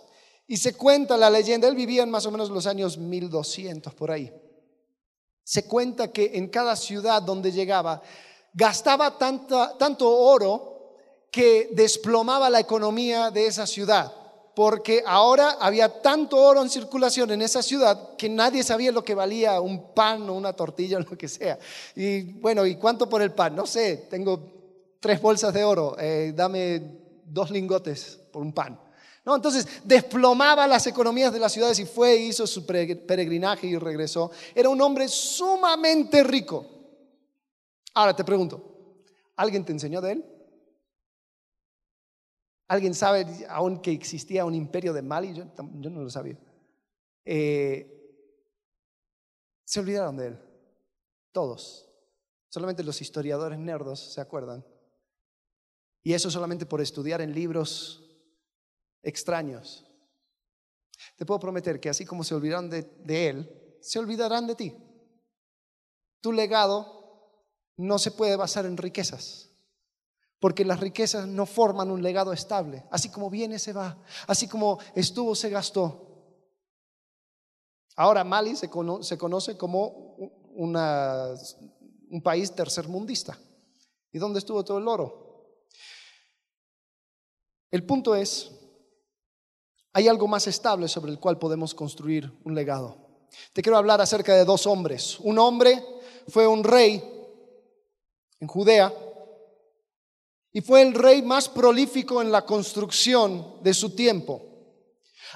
y 0.47 0.57
se 0.57 0.75
cuenta 0.75 1.17
la 1.17 1.29
leyenda, 1.29 1.67
él 1.67 1.75
vivía 1.75 2.03
en 2.03 2.11
más 2.11 2.25
o 2.25 2.31
menos 2.31 2.49
los 2.49 2.67
años 2.67 2.97
1200 2.97 3.93
por 3.93 4.11
ahí. 4.11 4.31
Se 5.43 5.65
cuenta 5.65 6.11
que 6.11 6.31
en 6.35 6.49
cada 6.49 6.75
ciudad 6.75 7.21
donde 7.21 7.51
llegaba 7.51 8.01
gastaba 8.53 9.17
tanto 9.17 10.09
oro 10.09 10.75
que 11.29 11.69
desplomaba 11.73 12.49
la 12.49 12.61
economía 12.61 13.29
de 13.29 13.47
esa 13.47 13.67
ciudad, 13.67 14.13
porque 14.55 15.03
ahora 15.05 15.57
había 15.59 16.01
tanto 16.01 16.37
oro 16.37 16.61
en 16.61 16.69
circulación 16.69 17.31
en 17.31 17.41
esa 17.41 17.61
ciudad 17.61 18.15
que 18.15 18.29
nadie 18.29 18.63
sabía 18.63 18.91
lo 18.91 19.03
que 19.03 19.13
valía 19.13 19.59
un 19.59 19.93
pan 19.93 20.29
o 20.29 20.33
una 20.33 20.53
tortilla 20.53 20.97
o 20.97 20.99
lo 21.09 21.17
que 21.17 21.27
sea. 21.27 21.59
Y 21.95 22.21
bueno, 22.39 22.65
¿y 22.65 22.75
cuánto 22.75 23.09
por 23.09 23.21
el 23.21 23.33
pan? 23.33 23.55
No 23.55 23.65
sé, 23.65 24.07
tengo 24.09 24.53
tres 24.99 25.21
bolsas 25.21 25.53
de 25.53 25.63
oro, 25.63 25.97
eh, 25.99 26.31
dame 26.33 26.81
dos 27.25 27.51
lingotes 27.51 28.19
por 28.31 28.41
un 28.41 28.53
pan. 28.53 28.79
¿No? 29.25 29.35
Entonces 29.35 29.67
desplomaba 29.83 30.67
las 30.67 30.85
economías 30.85 31.33
de 31.33 31.39
las 31.39 31.51
ciudades 31.51 31.79
y 31.79 31.85
fue, 31.85 32.15
hizo 32.15 32.45
su 32.45 32.65
peregrinaje 32.65 33.65
y 33.65 33.77
regresó. 33.77 34.31
Era 34.53 34.69
un 34.69 34.79
hombre 34.81 35.07
sumamente 35.07 36.23
rico. 36.23 36.65
Ahora 37.95 38.15
te 38.15 38.23
pregunto, 38.23 39.03
¿alguien 39.35 39.65
te 39.65 39.71
enseñó 39.71 39.99
de 39.99 40.11
él? 40.11 40.25
¿Alguien 42.67 42.93
sabe 42.93 43.25
aún 43.49 43.81
que 43.81 43.91
existía 43.91 44.45
un 44.45 44.53
imperio 44.53 44.93
de 44.93 45.01
Mali? 45.01 45.33
Yo, 45.33 45.45
no 45.57 46.01
lo 46.01 46.09
sabía. 46.09 46.37
Eh, 47.23 47.95
se 49.63 49.79
olvidaron 49.79 50.17
de 50.17 50.27
él. 50.27 50.39
Todos. 51.31 51.89
Solamente 52.49 52.83
los 52.83 53.01
historiadores 53.01 53.57
nerdos 53.57 53.99
se 53.99 54.21
acuerdan. 54.21 54.63
Y 56.03 56.13
eso 56.13 56.29
solamente 56.29 56.65
por 56.65 56.81
estudiar 56.81 57.21
en 57.21 57.33
libros 57.33 58.04
extraños. 59.05 59.85
Te 61.15 61.25
puedo 61.25 61.39
prometer 61.39 61.79
que 61.79 61.89
así 61.89 62.05
como 62.05 62.23
se 62.23 62.35
olvidaron 62.35 62.69
de, 62.69 63.29
Él, 63.29 63.77
se 63.79 63.99
olvidarán 63.99 64.47
de 64.47 64.55
ti. 64.55 64.75
Tu 66.19 66.31
legado 66.31 67.31
no 67.77 67.99
se 67.99 68.11
puede 68.11 68.35
basar 68.35 68.65
en 68.65 68.77
riquezas, 68.77 69.49
porque 70.39 70.65
las 70.65 70.79
riquezas 70.79 71.27
no 71.27 71.45
forman 71.45 71.91
un 71.91 72.01
legado 72.01 72.33
estable. 72.33 72.83
Así 72.89 73.09
como 73.09 73.29
viene, 73.29 73.59
se 73.59 73.73
va. 73.73 73.97
Así 74.27 74.47
como 74.47 74.79
estuvo, 74.95 75.35
se 75.35 75.49
gastó. 75.49 76.01
Ahora 77.95 78.23
Mali 78.23 78.55
se, 78.55 78.69
conoce 78.69 79.57
como 79.57 80.15
un 80.55 82.21
país 82.23 82.53
tercermundista. 82.53 83.37
¿Y 84.11 84.17
dónde 84.17 84.39
estuvo 84.39 84.63
todo 84.63 84.79
el 84.79 84.87
oro? 84.87 85.25
El 87.69 87.85
punto 87.85 88.15
es 88.15 88.64
hay 89.95 90.09
algo 90.09 90.27
más 90.27 90.45
estable 90.45 90.89
sobre 90.89 91.09
el 91.09 91.19
cual 91.19 91.39
podemos 91.39 91.73
construir 91.73 92.29
un 92.43 92.53
legado. 92.53 92.97
Te 93.53 93.61
quiero 93.61 93.77
hablar 93.77 94.01
acerca 94.01 94.35
de 94.35 94.43
dos 94.43 94.67
hombres. 94.67 95.17
Un 95.21 95.39
hombre 95.39 95.81
fue 96.27 96.45
un 96.45 96.65
rey 96.65 97.01
en 98.41 98.47
Judea 98.49 98.93
y 100.51 100.59
fue 100.59 100.81
el 100.81 100.93
rey 100.95 101.21
más 101.21 101.47
prolífico 101.47 102.21
en 102.21 102.29
la 102.29 102.45
construcción 102.45 103.63
de 103.63 103.73
su 103.73 103.95
tiempo. 103.95 104.41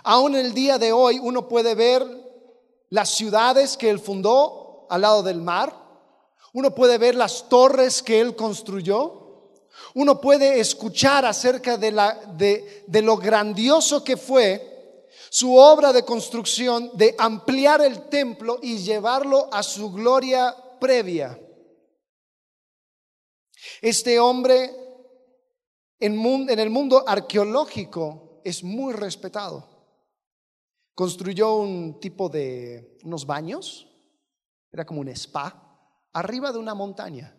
Aún 0.04 0.36
el 0.36 0.54
día 0.54 0.78
de 0.78 0.92
hoy 0.92 1.20
uno 1.24 1.48
puede 1.48 1.74
ver 1.74 2.06
las 2.90 3.12
ciudades 3.12 3.78
que 3.78 3.90
él 3.90 3.98
fundó 3.98 4.88
al 4.90 5.00
lado 5.00 5.24
del 5.24 5.40
mar, 5.40 5.74
uno 6.52 6.76
puede 6.76 6.98
ver 6.98 7.16
las 7.16 7.48
torres 7.48 8.04
que 8.04 8.20
él 8.20 8.36
construyó, 8.36 9.19
uno 10.00 10.22
puede 10.22 10.60
escuchar 10.60 11.26
acerca 11.26 11.78
de, 11.78 11.92
la, 11.92 12.14
de, 12.38 12.84
de 12.88 13.02
lo 13.02 13.18
grandioso 13.18 14.04
que 14.04 14.16
fue 14.16 15.08
su 15.30 15.56
obra 15.56 15.92
de 15.92 16.06
construcción, 16.06 16.92
de 16.96 17.16
ampliar 17.18 17.82
el 17.82 18.08
templo 18.10 18.60
y 18.62 18.78
llevarlo 18.78 19.50
a 19.52 19.62
su 19.62 19.92
gloria 19.92 20.56
previa. 20.80 21.38
Este 23.82 24.20
hombre 24.20 24.74
en, 26.00 26.60
el 26.60 26.70
mundo 26.70 27.04
arqueológico 27.06 28.42
es 28.46 28.64
muy 28.64 28.94
respetado. 28.94 29.68
Construyó 30.96 31.58
un 31.58 32.00
tipo 32.00 32.30
de 32.30 32.98
unos 33.04 33.26
baños, 33.26 33.86
era 34.72 34.86
como 34.86 35.02
un 35.02 35.10
spa, 35.10 35.78
arriba 36.14 36.54
de 36.54 36.60
una 36.60 36.74
montaña. 36.74 37.36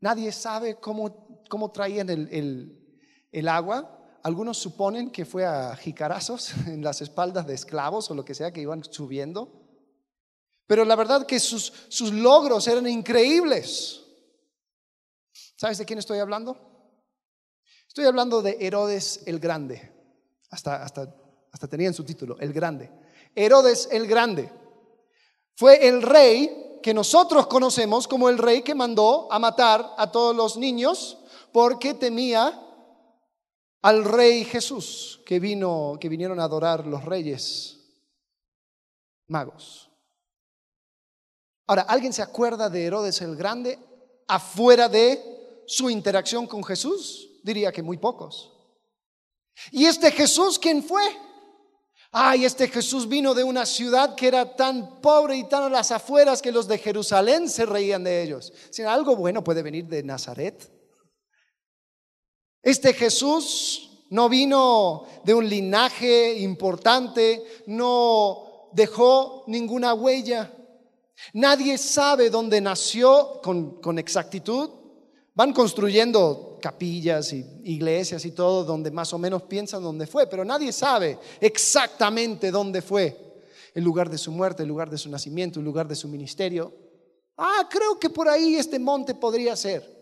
Nadie 0.00 0.32
sabe 0.32 0.80
cómo, 0.80 1.31
cómo 1.52 1.70
traían 1.70 2.08
el, 2.08 3.48
agua. 3.48 4.18
Algunos 4.22 4.56
suponen 4.56 5.10
que 5.10 5.26
fue 5.26 5.44
a 5.44 5.76
jicarazos 5.76 6.54
en 6.66 6.82
las 6.82 7.02
espaldas 7.02 7.46
de 7.46 7.52
esclavos 7.52 8.10
o 8.10 8.14
lo 8.14 8.24
que 8.24 8.34
sea 8.34 8.50
que 8.50 8.62
iban 8.62 8.82
subiendo. 8.82 9.52
Pero 10.66 10.86
la 10.86 10.96
verdad 10.96 11.26
que 11.26 11.38
sus, 11.38 12.00
logros 12.10 12.66
eran 12.68 12.86
increíbles. 12.86 14.00
¿Sabes 15.56 15.76
de 15.76 15.84
quién 15.84 15.98
estoy 15.98 16.20
hablando? 16.20 16.56
Estoy 17.86 18.06
hablando 18.06 18.40
de 18.40 18.56
Herodes 18.58 19.20
el 19.26 19.38
Grande. 19.38 19.92
Hasta, 20.48 20.82
hasta, 20.82 21.14
hasta 21.52 21.68
tenían 21.68 21.92
su 21.92 22.02
título, 22.02 22.38
el 22.40 22.54
Grande. 22.54 22.90
Herodes 23.34 23.90
el 23.92 24.06
Grande. 24.06 24.50
Fue 25.54 25.86
el 25.86 26.00
rey 26.00 26.78
que 26.82 26.94
nosotros 26.94 27.46
conocemos 27.46 28.08
como 28.08 28.30
el 28.30 28.38
rey 28.38 28.62
que 28.62 28.74
mandó 28.74 29.30
a 29.30 29.38
matar 29.38 29.94
a 29.98 30.10
todos 30.10 30.34
los 30.34 30.56
niños 30.56 31.18
porque 31.52 31.94
temía 31.94 32.58
al 33.82 34.04
rey 34.04 34.44
Jesús 34.44 35.20
que 35.26 35.40
vino 35.40 35.96
que 36.00 36.08
vinieron 36.08 36.40
a 36.40 36.44
adorar 36.44 36.86
los 36.86 37.04
reyes 37.04 37.78
magos. 39.28 39.90
Ahora, 41.66 41.82
¿alguien 41.82 42.12
se 42.12 42.22
acuerda 42.22 42.68
de 42.68 42.84
Herodes 42.84 43.20
el 43.22 43.36
Grande 43.36 43.78
afuera 44.28 44.88
de 44.88 45.62
su 45.66 45.90
interacción 45.90 46.46
con 46.46 46.62
Jesús? 46.64 47.30
Diría 47.42 47.72
que 47.72 47.82
muy 47.82 47.98
pocos. 47.98 48.52
¿Y 49.70 49.86
este 49.86 50.10
Jesús 50.10 50.58
quién 50.58 50.82
fue? 50.82 51.02
Ay, 52.10 52.44
este 52.44 52.68
Jesús 52.68 53.08
vino 53.08 53.32
de 53.32 53.42
una 53.42 53.64
ciudad 53.64 54.14
que 54.14 54.28
era 54.28 54.54
tan 54.54 55.00
pobre 55.00 55.36
y 55.36 55.48
tan 55.48 55.62
a 55.64 55.68
las 55.70 55.90
afueras 55.90 56.42
que 56.42 56.52
los 56.52 56.68
de 56.68 56.78
Jerusalén 56.78 57.48
se 57.48 57.64
reían 57.64 58.04
de 58.04 58.22
ellos. 58.22 58.52
Si 58.70 58.82
algo 58.82 59.16
bueno 59.16 59.42
puede 59.42 59.62
venir 59.62 59.86
de 59.86 60.02
Nazaret. 60.02 60.70
Este 62.62 62.94
Jesús 62.94 64.04
no 64.10 64.28
vino 64.28 65.04
de 65.24 65.34
un 65.34 65.48
linaje 65.48 66.38
importante, 66.38 67.42
no 67.66 68.68
dejó 68.72 69.44
ninguna 69.46 69.94
huella. 69.94 70.52
Nadie 71.32 71.78
sabe 71.78 72.30
dónde 72.30 72.60
nació 72.60 73.40
con, 73.42 73.98
exactitud. 73.98 74.70
Van 75.34 75.52
construyendo 75.52 76.58
capillas 76.60 77.32
y 77.32 77.44
iglesias 77.64 78.24
y 78.26 78.32
todo 78.32 78.64
donde 78.64 78.90
más 78.90 79.12
o 79.12 79.18
menos 79.18 79.42
piensan 79.42 79.82
dónde 79.82 80.06
fue, 80.06 80.26
pero 80.26 80.44
nadie 80.44 80.72
sabe 80.72 81.18
exactamente 81.40 82.50
dónde 82.50 82.82
fue 82.82 83.16
el 83.74 83.82
lugar 83.82 84.10
de 84.10 84.18
su 84.18 84.30
muerte, 84.30 84.62
el 84.62 84.68
lugar 84.68 84.90
de 84.90 84.98
su 84.98 85.08
nacimiento, 85.08 85.58
el 85.58 85.64
lugar 85.64 85.88
de 85.88 85.96
su 85.96 86.06
ministerio. 86.06 86.72
Ah, 87.36 87.66
creo 87.68 87.98
que 87.98 88.10
por 88.10 88.28
ahí 88.28 88.56
este 88.56 88.78
monte 88.78 89.14
podría 89.14 89.56
ser. 89.56 90.01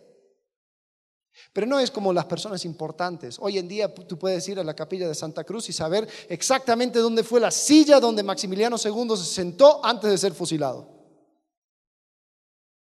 Pero 1.53 1.67
no 1.67 1.79
es 1.79 1.91
como 1.91 2.13
las 2.13 2.27
personas 2.27 2.65
importantes. 2.65 3.39
Hoy 3.41 3.59
en 3.59 3.69
día 3.69 3.95
tú 3.95 4.19
puedes 4.19 4.47
ir 4.49 4.59
a 4.59 4.65
la 4.65 4.75
capilla 4.75 5.09
de 5.09 5.15
Santa 5.15 5.45
Cruz 5.45 5.69
y 5.69 5.73
saber 5.73 6.09
exactamente 6.29 6.99
dónde 6.99 7.25
fue 7.25 7.41
la 7.41 7.51
silla 7.51 8.01
donde 8.01 8.23
Maximiliano 8.23 8.77
II 8.83 9.17
se 9.17 9.25
sentó 9.25 9.85
antes 9.85 10.11
de 10.11 10.19
ser 10.19 10.35
fusilado. 10.35 10.89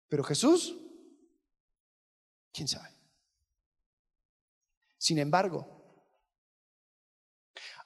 Pero 0.07 0.23
Jesús 0.23 0.75
¿Quién 2.51 2.67
sabe? 2.67 2.89
Sin 4.97 5.17
embargo, 5.19 5.65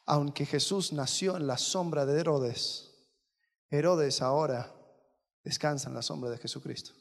aunque 0.06 0.45
Jesús 0.45 0.93
nació 0.93 1.38
en 1.38 1.47
la 1.47 1.58
sombra 1.58 2.06
de 2.06 2.19
Herodes, 2.19 2.89
Herodes 3.69 4.21
ahora 4.21 4.76
descansa 5.43 5.89
en 5.89 5.95
la 5.95 6.02
sombra 6.02 6.30
de 6.30 6.38
Jesucristo. 6.38 6.91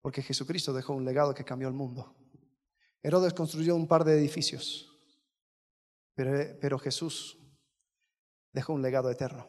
Porque 0.00 0.22
Jesucristo 0.22 0.72
dejó 0.72 0.92
un 0.92 1.04
legado 1.04 1.34
que 1.34 1.44
cambió 1.44 1.68
el 1.68 1.74
mundo. 1.74 2.14
Herodes 3.04 3.34
construyó 3.34 3.76
un 3.76 3.86
par 3.86 4.02
de 4.02 4.16
edificios, 4.16 4.90
pero, 6.14 6.78
Jesús 6.78 7.36
dejó 8.50 8.72
un 8.72 8.80
legado 8.80 9.10
eterno. 9.10 9.46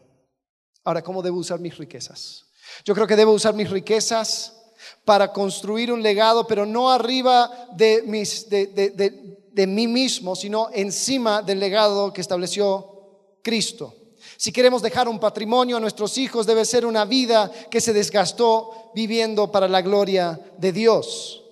Ahora, 0.83 1.01
¿cómo 1.01 1.21
debo 1.21 1.37
usar 1.37 1.61
mis 1.61 1.77
riquezas? 1.77 2.47
Yo 2.83 2.93
creo 2.93 3.07
que 3.07 3.15
debo 3.15 3.31
usar 3.31 3.53
mis 3.53 3.69
riquezas 3.69 4.61
para 5.05 5.31
construir 5.31 5.89
un 5.93 6.03
legado, 6.03 6.45
pero 6.45 6.65
no 6.65 6.91
arriba 6.91 7.69
de, 7.77 8.03
mis, 8.05 8.49
de, 8.49 9.67
mí 9.67 9.87
mismo, 9.87 10.35
sino 10.35 10.69
encima 10.73 11.41
del 11.41 11.61
legado 11.61 12.11
que 12.11 12.19
estableció 12.19 13.37
Cristo. 13.41 13.95
Si 14.35 14.51
queremos 14.51 14.81
dejar 14.81 15.07
un 15.07 15.19
patrimonio 15.19 15.77
a 15.77 15.79
nuestros 15.79 16.17
hijos, 16.17 16.45
debe 16.45 16.65
ser 16.65 16.85
una 16.85 17.05
vida 17.05 17.49
que 17.71 17.79
se 17.79 17.93
desgastó 17.93 18.91
viviendo 18.93 19.49
para 19.49 19.69
la 19.69 19.81
gloria 19.81 20.41
de 20.57 20.73
Dios. 20.73 21.44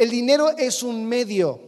El 0.00 0.08
dinero 0.08 0.56
es 0.56 0.82
un 0.82 1.04
medio, 1.04 1.60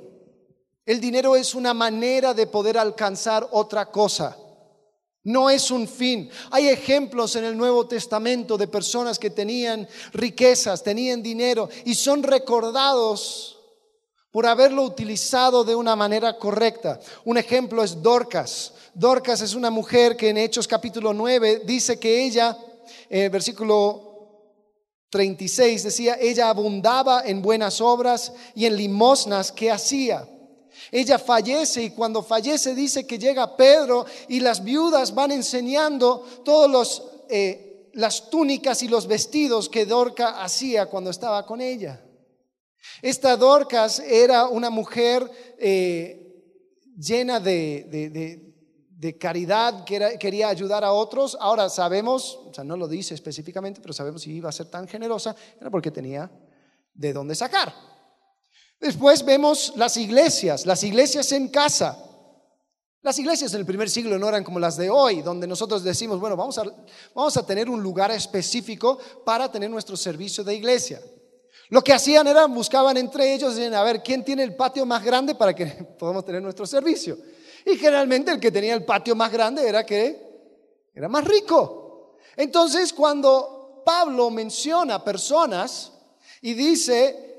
el 0.86 1.02
dinero 1.02 1.36
es 1.36 1.54
una 1.54 1.74
manera 1.74 2.32
de 2.32 2.46
poder 2.46 2.78
alcanzar 2.78 3.46
otra 3.50 3.90
cosa. 3.90 4.38
No 5.22 5.50
es 5.50 5.70
un 5.70 5.86
fin. 5.86 6.30
Hay 6.50 6.68
ejemplos 6.68 7.36
en 7.36 7.44
el 7.44 7.54
Nuevo 7.54 7.86
Testamento 7.86 8.56
de 8.56 8.68
personas 8.68 9.18
que 9.18 9.28
tenían 9.28 9.86
riquezas, 10.14 10.82
tenían 10.82 11.22
dinero 11.22 11.68
y 11.84 11.94
son 11.94 12.22
recordados 12.22 13.58
por 14.30 14.46
haberlo 14.46 14.82
utilizado 14.84 15.62
de 15.62 15.74
una 15.74 15.94
manera 15.94 16.38
correcta. 16.38 17.00
Un 17.26 17.36
ejemplo 17.36 17.84
es 17.84 18.02
Dorcas. 18.02 18.72
Dorcas 18.94 19.42
es 19.42 19.52
una 19.52 19.68
mujer 19.68 20.16
que 20.16 20.30
en 20.30 20.38
Hechos 20.38 20.66
capítulo 20.66 21.12
9 21.12 21.64
dice 21.66 22.00
que 22.00 22.24
ella, 22.24 22.56
en 23.10 23.24
el 23.24 23.30
versículo 23.30 24.12
36 25.12 25.83
decía, 25.83 26.16
ella 26.18 26.48
abundaba 26.48 27.22
en 27.27 27.42
buenas 27.42 27.83
obras 27.83 28.33
y 28.55 28.64
en 28.64 28.77
limosnas 28.79 29.53
que 29.53 29.70
hacía. 29.70 30.27
Ella 30.90 31.18
fallece 31.18 31.83
y 31.83 31.90
cuando 31.90 32.22
fallece 32.22 32.75
dice 32.75 33.07
que 33.07 33.18
llega 33.18 33.55
Pedro 33.55 34.07
y 34.29 34.40
las 34.40 34.64
viudas 34.64 35.14
van 35.14 35.33
enseñando 35.33 36.27
todas 36.46 37.03
eh, 37.29 37.90
las 37.92 38.31
túnicas 38.31 38.83
y 38.83 38.88
los 38.88 39.07
vestidos 39.07 39.68
que 39.68 39.85
Dorca 39.85 40.42
hacía 40.42 40.87
cuando 40.87 41.11
estaba 41.11 41.44
con 41.44 41.61
ella. 41.61 42.03
Esta 43.03 43.37
Dorcas 43.37 43.98
era 43.98 44.46
una 44.46 44.70
mujer 44.70 45.31
eh, 45.59 46.42
llena 46.96 47.38
de, 47.38 48.51
caridad, 49.18 49.84
que 49.84 50.16
quería 50.18 50.48
ayudar 50.48 50.84
a 50.84 50.92
otros. 50.92 51.36
Ahora 51.40 51.68
sabemos, 51.68 52.38
o 52.44 52.54
sea, 52.54 52.64
no 52.64 52.76
lo 52.76 52.86
dice 52.86 53.14
específicamente, 53.14 53.80
pero 53.80 53.92
sabemos 53.92 54.22
si 54.22 54.32
iba 54.32 54.48
a 54.48 54.52
ser 54.52 54.66
tan 54.66 54.86
generosa, 54.86 55.34
era 55.60 55.70
porque 55.70 55.90
tenía 55.90 56.30
de 56.94 57.12
dónde 57.12 57.34
sacar. 57.34 57.74
Después 58.80 59.24
vemos 59.24 59.72
las 59.76 59.96
iglesias, 59.96 60.66
las 60.66 60.82
iglesias 60.82 61.32
en 61.32 61.48
casa. 61.48 61.98
Las 63.02 63.18
iglesias 63.18 63.52
en 63.54 63.60
el 63.60 63.66
primer 63.66 63.90
siglo 63.90 64.16
no 64.18 64.28
eran 64.28 64.44
como 64.44 64.60
las 64.60 64.76
de 64.76 64.88
hoy, 64.88 65.22
donde 65.22 65.48
nosotros 65.48 65.82
decimos, 65.82 66.20
bueno, 66.20 66.36
vamos 66.36 66.56
a, 66.58 66.64
vamos 67.14 67.36
a 67.36 67.44
tener 67.44 67.68
un 67.68 67.82
lugar 67.82 68.12
específico 68.12 68.98
para 69.24 69.50
tener 69.50 69.68
nuestro 69.68 69.96
servicio 69.96 70.44
de 70.44 70.54
iglesia. 70.54 71.00
Lo 71.70 71.82
que 71.82 71.92
hacían 71.92 72.26
era, 72.28 72.46
buscaban 72.46 72.96
entre 72.96 73.34
ellos, 73.34 73.58
a 73.58 73.82
ver, 73.82 74.02
¿quién 74.02 74.24
tiene 74.24 74.44
el 74.44 74.54
patio 74.54 74.86
más 74.86 75.02
grande 75.02 75.34
para 75.34 75.54
que 75.54 75.66
podamos 75.98 76.24
tener 76.24 76.40
nuestro 76.40 76.66
servicio? 76.66 77.18
Y 77.66 77.77
generalmente 77.77 78.31
el 78.33 78.40
que 78.40 78.51
tenía 78.51 78.75
el 78.75 78.85
patio 78.85 79.14
más 79.14 79.31
grande 79.33 79.68
era 79.68 79.85
que 79.85 80.33
era 80.94 81.09
más 81.09 81.25
rico. 81.25 82.16
Entonces, 82.37 82.92
cuando 82.92 83.83
Pablo 83.85 84.31
menciona 84.31 85.03
personas 85.03 85.92
y 86.40 86.55
dice, 86.55 87.33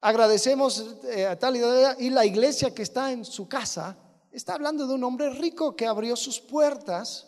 agradecemos 0.00 0.96
eh, 1.04 1.26
a 1.26 1.38
tal 1.38 1.56
y 1.98 2.10
la 2.10 2.24
iglesia 2.24 2.74
que 2.74 2.82
está 2.82 3.12
en 3.12 3.24
su 3.24 3.48
casa 3.48 3.96
está 4.30 4.54
hablando 4.54 4.86
de 4.86 4.94
un 4.94 5.04
hombre 5.04 5.30
rico 5.30 5.74
que 5.74 5.86
abrió 5.86 6.14
sus 6.16 6.40
puertas 6.40 7.26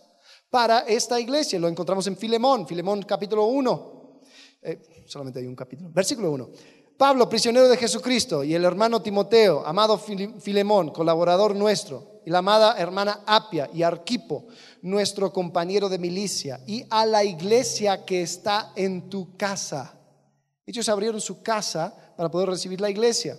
para 0.49 0.81
esta 0.81 1.19
iglesia. 1.19 1.59
Lo 1.59 1.69
encontramos 1.69 2.07
en 2.07 2.17
Filemón, 2.17 2.67
Filemón 2.67 3.03
capítulo 3.03 3.47
1. 3.47 4.21
Eh, 4.63 5.05
solamente 5.07 5.41
hay 5.41 5.47
un 5.47 5.57
capítulo. 5.57 5.91
Versículo 5.93 6.31
1. 6.33 6.51
Pablo, 7.01 7.31
prisionero 7.31 7.67
de 7.67 7.79
Jesucristo, 7.79 8.45
y 8.45 8.55
el 8.55 8.63
hermano 8.63 9.01
Timoteo, 9.01 9.65
amado 9.65 9.97
Filemón, 9.97 10.91
colaborador 10.91 11.57
nuestro, 11.57 12.21
y 12.27 12.31
la 12.31 12.41
amada 12.41 12.79
hermana 12.79 13.23
Apia 13.27 13.71
y 13.73 13.83
Arquipo, 13.83 14.49
nuestro 14.83 15.33
compañero 15.33 15.89
de 15.89 15.99
milicia, 15.99 16.61
y 16.67 16.85
a 16.91 17.07
la 17.07 17.25
iglesia 17.25 18.05
que 18.05 18.21
está 18.21 18.73
en 18.77 19.09
tu 19.09 19.35
casa. 19.39 19.99
Ellos 20.67 20.91
abrieron 20.91 21.23
su 21.23 21.43
casa 21.43 22.15
para 22.19 22.31
poder 22.31 22.51
recibir 22.51 22.83
la 22.83 22.91
iglesia. 22.91 23.39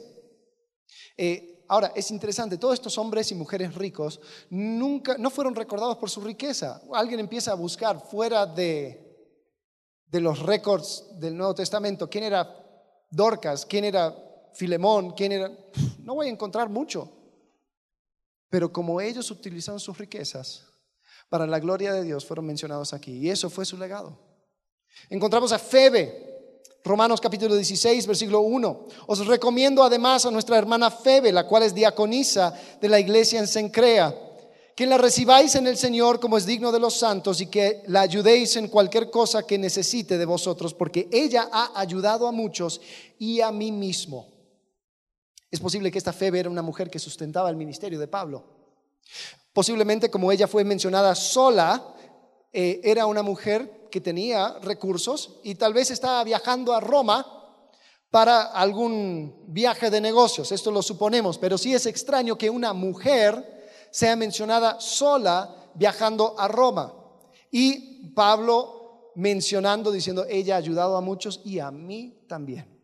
Eh, 1.16 1.64
ahora, 1.68 1.92
es 1.96 2.10
interesante, 2.10 2.58
todos 2.58 2.74
estos 2.74 2.98
hombres 2.98 3.32
y 3.32 3.36
mujeres 3.36 3.76
ricos 3.76 4.20
nunca, 4.50 5.20
no 5.20 5.30
fueron 5.30 5.54
recordados 5.54 5.98
por 5.98 6.10
su 6.10 6.22
riqueza. 6.22 6.82
Alguien 6.92 7.20
empieza 7.20 7.52
a 7.52 7.56
buscar 7.56 8.00
fuera 8.10 8.48
de, 8.48 9.30
de 10.08 10.20
los 10.20 10.40
récords 10.40 11.06
del 11.20 11.38
Nuevo 11.38 11.54
Testamento 11.54 12.10
quién 12.10 12.24
era 12.24 12.61
Dorcas, 13.12 13.66
quién 13.66 13.86
era 13.86 14.16
Filemón, 14.54 15.12
quién 15.12 15.34
era... 15.34 15.52
No 16.04 16.16
voy 16.16 16.28
a 16.28 16.32
encontrar 16.32 16.70
mucho. 16.70 17.12
Pero 18.50 18.72
como 18.72 19.00
ellos 19.00 19.30
utilizaron 19.30 19.80
sus 19.80 19.98
riquezas 19.98 20.66
para 21.30 21.46
la 21.46 21.60
gloria 21.60 21.94
de 21.94 22.04
Dios, 22.04 22.26
fueron 22.26 22.46
mencionados 22.46 22.94
aquí. 22.94 23.12
Y 23.18 23.30
eso 23.30 23.50
fue 23.50 23.66
su 23.66 23.78
legado. 23.78 24.18
Encontramos 25.10 25.52
a 25.52 25.60
Febe, 25.60 26.62
Romanos 26.84 27.22
capítulo 27.22 27.56
16, 27.56 28.08
versículo 28.08 28.42
1. 28.42 28.88
Os 29.08 29.28
recomiendo 29.28 29.84
además 29.84 30.26
a 30.26 30.32
nuestra 30.32 30.58
hermana 30.58 30.90
Febe, 30.90 31.32
la 31.32 31.48
cual 31.48 31.64
es 31.64 31.76
diaconisa 31.76 32.58
de 32.82 32.90
la 32.90 33.00
iglesia 33.00 33.40
en 33.40 33.48
Sencrea, 33.48 34.16
que 34.76 34.86
la 34.86 34.98
recibáis 34.98 35.56
en 35.56 35.68
el 35.68 35.78
Señor 35.78 36.20
como 36.20 36.38
es 36.38 36.46
digno 36.46 36.72
de 36.72 36.80
los 36.80 36.98
santos 36.98 37.42
y 37.42 37.48
que 37.48 37.84
la 37.88 38.02
ayudéis 38.02 38.56
en 38.56 38.68
cualquier 38.68 39.10
cosa 39.10 39.44
que 39.44 39.58
necesite 39.58 40.18
de 40.18 40.26
vosotros, 40.26 40.74
porque 40.74 41.08
ella 41.12 41.50
ha 41.52 41.80
ayudado 41.80 42.28
a 42.28 42.32
muchos 42.32 42.82
y 43.20 43.42
a 43.42 43.52
mí 43.52 43.72
mismo. 43.72 44.28
Es 45.50 45.60
posible 45.60 45.92
que 45.92 45.98
esta 45.98 46.14
Febe 46.14 46.40
era 46.40 46.50
una 46.50 46.62
mujer 46.62 46.90
que 46.90 47.00
sustentaba 47.00 47.50
el 47.50 47.58
ministerio 47.58 48.00
de 48.00 48.08
Pablo. 48.08 48.44
Posiblemente 49.54 50.10
como 50.10 50.32
ella 50.32 50.48
fue 50.48 50.64
mencionada 50.64 51.14
sola, 51.14 51.94
eh, 52.54 52.80
era 52.84 53.06
una 53.06 53.22
mujer 53.22 53.90
que 53.92 54.00
tenía 54.00 54.58
recursos 54.62 55.40
y 55.44 55.56
tal 55.56 55.74
vez 55.74 55.92
estaba 55.92 56.24
viajando 56.24 56.74
a 56.74 56.80
Roma 56.80 57.26
para 58.10 58.44
algún 58.44 59.44
viaje 59.48 59.90
de 59.90 60.00
negocios. 60.00 60.52
Esto 60.52 60.72
lo 60.72 60.82
suponemos, 60.82 61.38
pero 61.38 61.58
sí 61.58 61.74
es 61.74 61.86
extraño 61.86 62.38
que 62.38 62.50
una 62.50 62.74
mujer 62.74 63.61
sea 63.92 64.16
mencionada 64.16 64.80
sola 64.80 65.72
viajando 65.76 66.40
a 66.40 66.48
Roma. 66.48 66.94
Y 67.52 68.12
Pablo 68.14 69.12
mencionando, 69.16 69.92
diciendo, 69.92 70.26
ella 70.30 70.56
ha 70.56 70.60
ayudado 70.60 70.98
a 70.98 71.02
muchos 71.02 71.42
y 71.44 71.60
a 71.60 71.72
mí 71.72 72.26
también. 72.28 72.80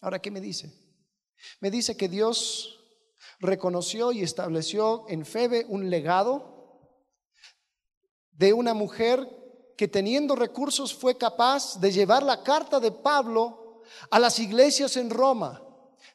Ahora, 0.00 0.20
¿qué 0.20 0.30
me 0.30 0.40
dice? 0.40 0.72
Me 1.60 1.70
dice 1.70 1.96
que 1.96 2.08
Dios 2.08 2.78
reconoció 3.40 4.12
y 4.12 4.22
estableció 4.22 5.04
en 5.08 5.24
Febe 5.24 5.64
un 5.68 5.90
legado 5.90 6.58
de 8.32 8.52
una 8.52 8.74
mujer 8.74 9.28
que 9.76 9.88
teniendo 9.88 10.34
recursos 10.34 10.94
fue 10.94 11.16
capaz 11.16 11.80
de 11.80 11.92
llevar 11.92 12.22
la 12.22 12.42
carta 12.42 12.80
de 12.80 12.90
Pablo 12.90 13.82
a 14.10 14.18
las 14.18 14.38
iglesias 14.38 14.96
en 14.96 15.10
Roma. 15.10 15.62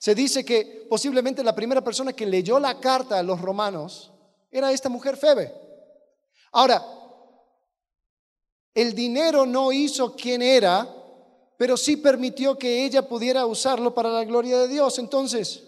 Se 0.03 0.13
dice 0.13 0.43
que 0.43 0.85
posiblemente 0.89 1.41
la 1.45 1.55
primera 1.55 1.81
persona 1.81 2.11
que 2.11 2.25
leyó 2.25 2.59
la 2.59 2.77
carta 2.77 3.17
a 3.17 3.23
los 3.23 3.39
romanos 3.39 4.11
era 4.51 4.69
esta 4.69 4.89
mujer 4.89 5.15
Febe. 5.15 5.49
Ahora, 6.51 6.83
el 8.73 8.93
dinero 8.93 9.45
no 9.45 9.71
hizo 9.71 10.13
quien 10.13 10.41
era, 10.41 10.93
pero 11.55 11.77
sí 11.77 11.95
permitió 11.95 12.57
que 12.57 12.83
ella 12.83 13.07
pudiera 13.07 13.45
usarlo 13.45 13.93
para 13.93 14.09
la 14.09 14.25
gloria 14.25 14.59
de 14.59 14.67
Dios. 14.67 14.99
Entonces, 14.99 15.63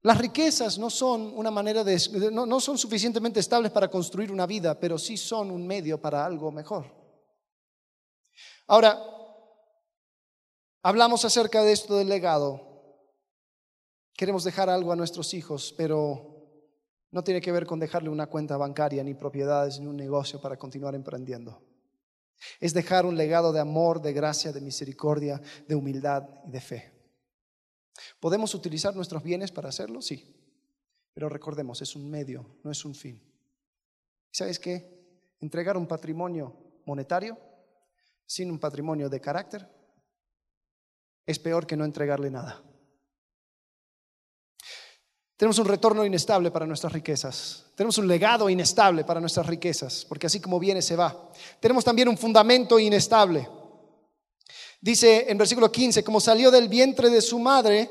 las 0.00 0.16
riquezas 0.16 0.78
no 0.78 0.88
son 0.88 1.30
una 1.36 1.50
manera 1.50 1.84
de 1.84 2.30
no, 2.32 2.58
son 2.58 2.78
suficientemente 2.78 3.40
estables 3.40 3.70
para 3.70 3.90
construir 3.90 4.32
una 4.32 4.46
vida, 4.46 4.80
pero 4.80 4.98
sí 4.98 5.18
son 5.18 5.50
un 5.50 5.66
medio 5.66 6.00
para 6.00 6.24
algo 6.24 6.50
mejor. 6.50 6.86
Ahora, 8.66 8.98
hablamos 10.82 11.26
acerca 11.26 11.62
de 11.62 11.72
esto 11.72 11.98
del 11.98 12.08
legado. 12.08 12.67
Queremos 14.18 14.42
dejar 14.42 14.68
algo 14.68 14.90
a 14.90 14.96
nuestros 14.96 15.32
hijos, 15.32 15.72
pero 15.76 16.34
no 17.12 17.22
tiene 17.22 17.40
que 17.40 17.52
ver 17.52 17.66
con 17.66 17.78
dejarle 17.78 18.08
una 18.08 18.26
cuenta 18.26 18.56
bancaria, 18.56 19.04
ni 19.04 19.14
propiedades, 19.14 19.78
ni 19.78 19.86
un 19.86 19.96
negocio 19.96 20.40
para 20.40 20.56
continuar 20.56 20.96
emprendiendo. 20.96 21.62
Es 22.58 22.74
dejar 22.74 23.06
un 23.06 23.16
legado 23.16 23.52
de 23.52 23.60
amor, 23.60 24.02
de 24.02 24.12
gracia, 24.12 24.50
de 24.50 24.60
misericordia, 24.60 25.40
de 25.68 25.74
humildad 25.76 26.28
y 26.44 26.50
de 26.50 26.60
fe. 26.60 26.92
¿Podemos 28.18 28.56
utilizar 28.56 28.92
nuestros 28.96 29.22
bienes 29.22 29.52
para 29.52 29.68
hacerlo? 29.68 30.02
Sí. 30.02 30.34
Pero 31.14 31.28
recordemos, 31.28 31.80
es 31.80 31.94
un 31.94 32.10
medio, 32.10 32.58
no 32.64 32.72
es 32.72 32.84
un 32.84 32.96
fin. 32.96 33.22
¿Sabes 34.32 34.58
qué? 34.58 35.30
Entregar 35.38 35.76
un 35.76 35.86
patrimonio 35.86 36.56
monetario 36.86 37.38
sin 38.26 38.50
un 38.50 38.58
patrimonio 38.58 39.08
de 39.08 39.20
carácter 39.20 39.68
es 41.24 41.38
peor 41.38 41.68
que 41.68 41.76
no 41.76 41.84
entregarle 41.84 42.32
nada. 42.32 42.64
Tenemos 45.38 45.60
un 45.60 45.66
retorno 45.66 46.04
inestable 46.04 46.50
para 46.50 46.66
nuestras 46.66 46.92
riquezas. 46.92 47.66
Tenemos 47.76 47.96
un 47.96 48.08
legado 48.08 48.50
inestable 48.50 49.04
para 49.04 49.20
nuestras 49.20 49.46
riquezas, 49.46 50.04
porque 50.08 50.26
así 50.26 50.40
como 50.40 50.58
viene 50.58 50.82
se 50.82 50.96
va. 50.96 51.30
Tenemos 51.60 51.84
también 51.84 52.08
un 52.08 52.18
fundamento 52.18 52.76
inestable. 52.76 53.48
Dice 54.80 55.26
en 55.28 55.38
versículo 55.38 55.70
15, 55.70 56.02
como 56.02 56.20
salió 56.20 56.50
del 56.50 56.68
vientre 56.68 57.08
de 57.08 57.22
su 57.22 57.38
madre, 57.38 57.88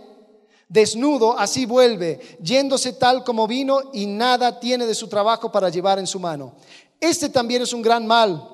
desnudo, 0.67 1.39
así 1.39 1.65
vuelve, 1.65 2.19
yéndose 2.41 2.91
tal 2.91 3.23
como 3.23 3.47
vino 3.47 3.91
y 3.93 4.07
nada 4.07 4.59
tiene 4.59 4.85
de 4.85 4.93
su 4.93 5.07
trabajo 5.07 5.49
para 5.49 5.69
llevar 5.69 5.99
en 5.99 6.07
su 6.07 6.19
mano. 6.19 6.53
Este 6.99 7.29
también 7.29 7.61
es 7.61 7.71
un 7.71 7.81
gran 7.81 8.05
mal, 8.05 8.45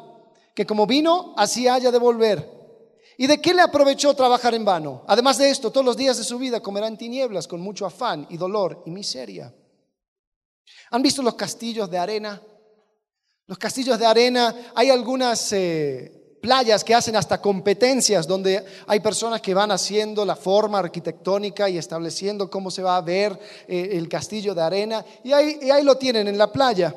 que 0.53 0.67
como 0.67 0.85
vino, 0.85 1.33
así 1.35 1.67
haya 1.67 1.91
de 1.91 1.97
volver. 1.97 2.47
¿Y 3.17 3.27
de 3.27 3.39
qué 3.41 3.53
le 3.53 3.61
aprovechó 3.61 4.15
trabajar 4.15 4.53
en 4.53 4.65
vano? 4.65 5.03
Además 5.07 5.37
de 5.37 5.49
esto, 5.49 5.71
todos 5.71 5.85
los 5.85 5.97
días 5.97 6.17
de 6.17 6.23
su 6.23 6.37
vida 6.39 6.61
comerá 6.61 6.87
en 6.87 6.97
tinieblas 6.97 7.47
con 7.47 7.61
mucho 7.61 7.85
afán 7.85 8.25
y 8.29 8.37
dolor 8.37 8.83
y 8.85 8.91
miseria. 8.91 9.53
¿Han 10.91 11.01
visto 11.01 11.21
los 11.21 11.35
castillos 11.35 11.89
de 11.89 11.97
arena? 11.97 12.41
Los 13.45 13.57
castillos 13.57 13.99
de 13.99 14.05
arena, 14.05 14.71
hay 14.73 14.89
algunas 14.89 15.51
eh, 15.51 16.37
playas 16.41 16.83
que 16.83 16.95
hacen 16.95 17.15
hasta 17.15 17.41
competencias 17.41 18.27
donde 18.27 18.65
hay 18.87 18.99
personas 18.99 19.41
que 19.41 19.53
van 19.53 19.71
haciendo 19.71 20.25
la 20.25 20.35
forma 20.35 20.79
arquitectónica 20.79 21.69
y 21.69 21.77
estableciendo 21.77 22.49
cómo 22.49 22.71
se 22.71 22.83
va 22.83 22.97
a 22.97 23.01
ver 23.01 23.39
eh, 23.67 23.89
el 23.93 24.09
castillo 24.09 24.55
de 24.55 24.61
arena. 24.61 25.05
Y 25.23 25.31
ahí, 25.33 25.83
lo 25.83 25.97
tienen 25.97 26.27
en 26.27 26.37
la 26.37 26.51
playa. 26.51 26.95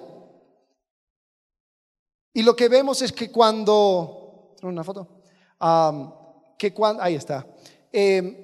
Y 2.32 2.42
lo 2.42 2.54
que 2.54 2.68
vemos 2.68 3.02
es 3.02 3.12
que 3.12 3.30
cuando... 3.30 4.54
¿Una 4.62 4.84
foto? 4.84 5.15
Que 5.58 6.74
ahí 7.00 7.14
está. 7.14 7.46
Em, 7.92 8.36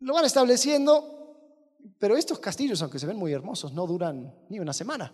lo 0.00 0.14
van 0.14 0.24
estableciendo, 0.24 1.38
pero 1.98 2.16
estos 2.16 2.38
castillos, 2.38 2.82
aunque 2.82 2.98
se 2.98 3.06
ven 3.06 3.16
muy 3.16 3.32
hermosos, 3.32 3.72
no 3.72 3.86
duran 3.86 4.34
ni 4.48 4.58
una 4.58 4.72
semana. 4.72 5.12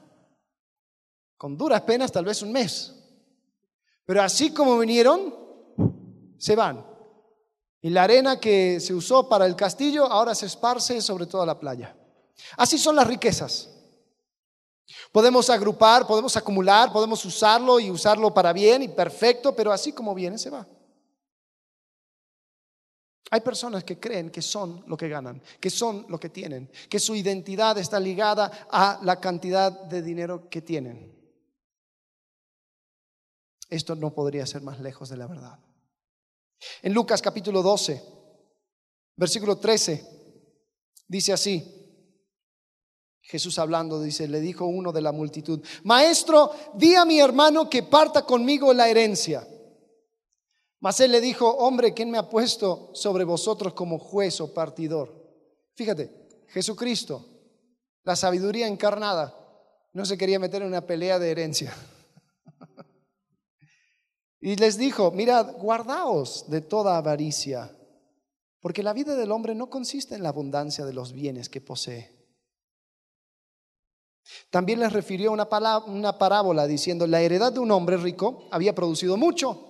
Con 1.36 1.56
duras 1.56 1.82
penas, 1.82 2.12
tal 2.12 2.24
vez 2.24 2.42
un 2.42 2.52
mes. 2.52 2.94
Pero 4.04 4.22
así 4.22 4.52
como 4.52 4.78
vinieron, 4.78 5.34
se 6.38 6.56
van. 6.56 6.84
Y 7.82 7.90
la 7.90 8.02
arena 8.02 8.38
que 8.38 8.80
se 8.80 8.92
usó 8.92 9.28
para 9.28 9.46
el 9.46 9.56
castillo 9.56 10.04
ahora 10.06 10.34
se 10.34 10.46
esparce 10.46 11.00
sobre 11.00 11.26
toda 11.26 11.46
la 11.46 11.58
playa. 11.58 11.96
Así 12.56 12.78
son 12.78 12.96
las 12.96 13.06
riquezas. 13.06 13.70
Podemos 15.12 15.48
agrupar, 15.50 16.06
podemos 16.06 16.36
acumular, 16.36 16.92
podemos 16.92 17.24
usarlo 17.24 17.78
y 17.78 17.90
usarlo 17.90 18.34
para 18.34 18.52
bien 18.52 18.82
y 18.82 18.88
perfecto, 18.88 19.54
pero 19.54 19.72
así 19.72 19.92
como 19.92 20.14
viene 20.14 20.36
se 20.36 20.50
va. 20.50 20.66
Hay 23.30 23.40
personas 23.42 23.84
que 23.84 23.98
creen 24.00 24.30
que 24.30 24.42
son 24.42 24.82
lo 24.88 24.96
que 24.96 25.08
ganan, 25.08 25.40
que 25.60 25.70
son 25.70 26.04
lo 26.08 26.18
que 26.18 26.30
tienen, 26.30 26.68
que 26.88 26.98
su 26.98 27.14
identidad 27.14 27.78
está 27.78 28.00
ligada 28.00 28.66
a 28.68 28.98
la 29.02 29.20
cantidad 29.20 29.70
de 29.70 30.02
dinero 30.02 30.48
que 30.48 30.62
tienen. 30.62 31.16
Esto 33.68 33.94
no 33.94 34.12
podría 34.12 34.46
ser 34.46 34.62
más 34.62 34.80
lejos 34.80 35.08
de 35.08 35.16
la 35.16 35.28
verdad. 35.28 35.60
En 36.82 36.92
Lucas 36.92 37.22
capítulo 37.22 37.62
12, 37.62 38.02
versículo 39.16 39.58
13, 39.58 40.04
dice 41.06 41.32
así, 41.32 41.76
Jesús 43.20 43.60
hablando, 43.60 44.02
dice, 44.02 44.26
le 44.26 44.40
dijo 44.40 44.66
uno 44.66 44.90
de 44.90 45.02
la 45.02 45.12
multitud, 45.12 45.64
Maestro, 45.84 46.50
di 46.74 46.96
a 46.96 47.04
mi 47.04 47.20
hermano 47.20 47.70
que 47.70 47.84
parta 47.84 48.26
conmigo 48.26 48.74
la 48.74 48.88
herencia. 48.88 49.46
Mas 50.80 50.98
él 51.00 51.12
le 51.12 51.20
dijo, 51.20 51.46
hombre, 51.46 51.92
¿quién 51.92 52.10
me 52.10 52.16
ha 52.16 52.28
puesto 52.28 52.90
sobre 52.94 53.24
vosotros 53.24 53.74
como 53.74 53.98
juez 53.98 54.40
o 54.40 54.52
partidor? 54.54 55.14
Fíjate, 55.74 56.44
Jesucristo, 56.48 57.24
la 58.02 58.16
sabiduría 58.16 58.66
encarnada, 58.66 59.36
no 59.92 60.06
se 60.06 60.16
quería 60.16 60.38
meter 60.38 60.62
en 60.62 60.68
una 60.68 60.86
pelea 60.86 61.18
de 61.18 61.30
herencia. 61.30 61.74
y 64.40 64.56
les 64.56 64.78
dijo, 64.78 65.10
mirad, 65.10 65.52
guardaos 65.58 66.48
de 66.48 66.62
toda 66.62 66.96
avaricia, 66.96 67.76
porque 68.60 68.82
la 68.82 68.94
vida 68.94 69.14
del 69.16 69.32
hombre 69.32 69.54
no 69.54 69.68
consiste 69.68 70.14
en 70.14 70.22
la 70.22 70.30
abundancia 70.30 70.86
de 70.86 70.94
los 70.94 71.12
bienes 71.12 71.50
que 71.50 71.60
posee. 71.60 72.18
También 74.48 74.80
les 74.80 74.92
refirió 74.92 75.32
una, 75.32 75.46
una 75.86 76.16
parábola 76.16 76.66
diciendo, 76.66 77.06
la 77.06 77.20
heredad 77.20 77.52
de 77.52 77.58
un 77.58 77.70
hombre 77.70 77.98
rico 77.98 78.48
había 78.50 78.74
producido 78.74 79.18
mucho. 79.18 79.69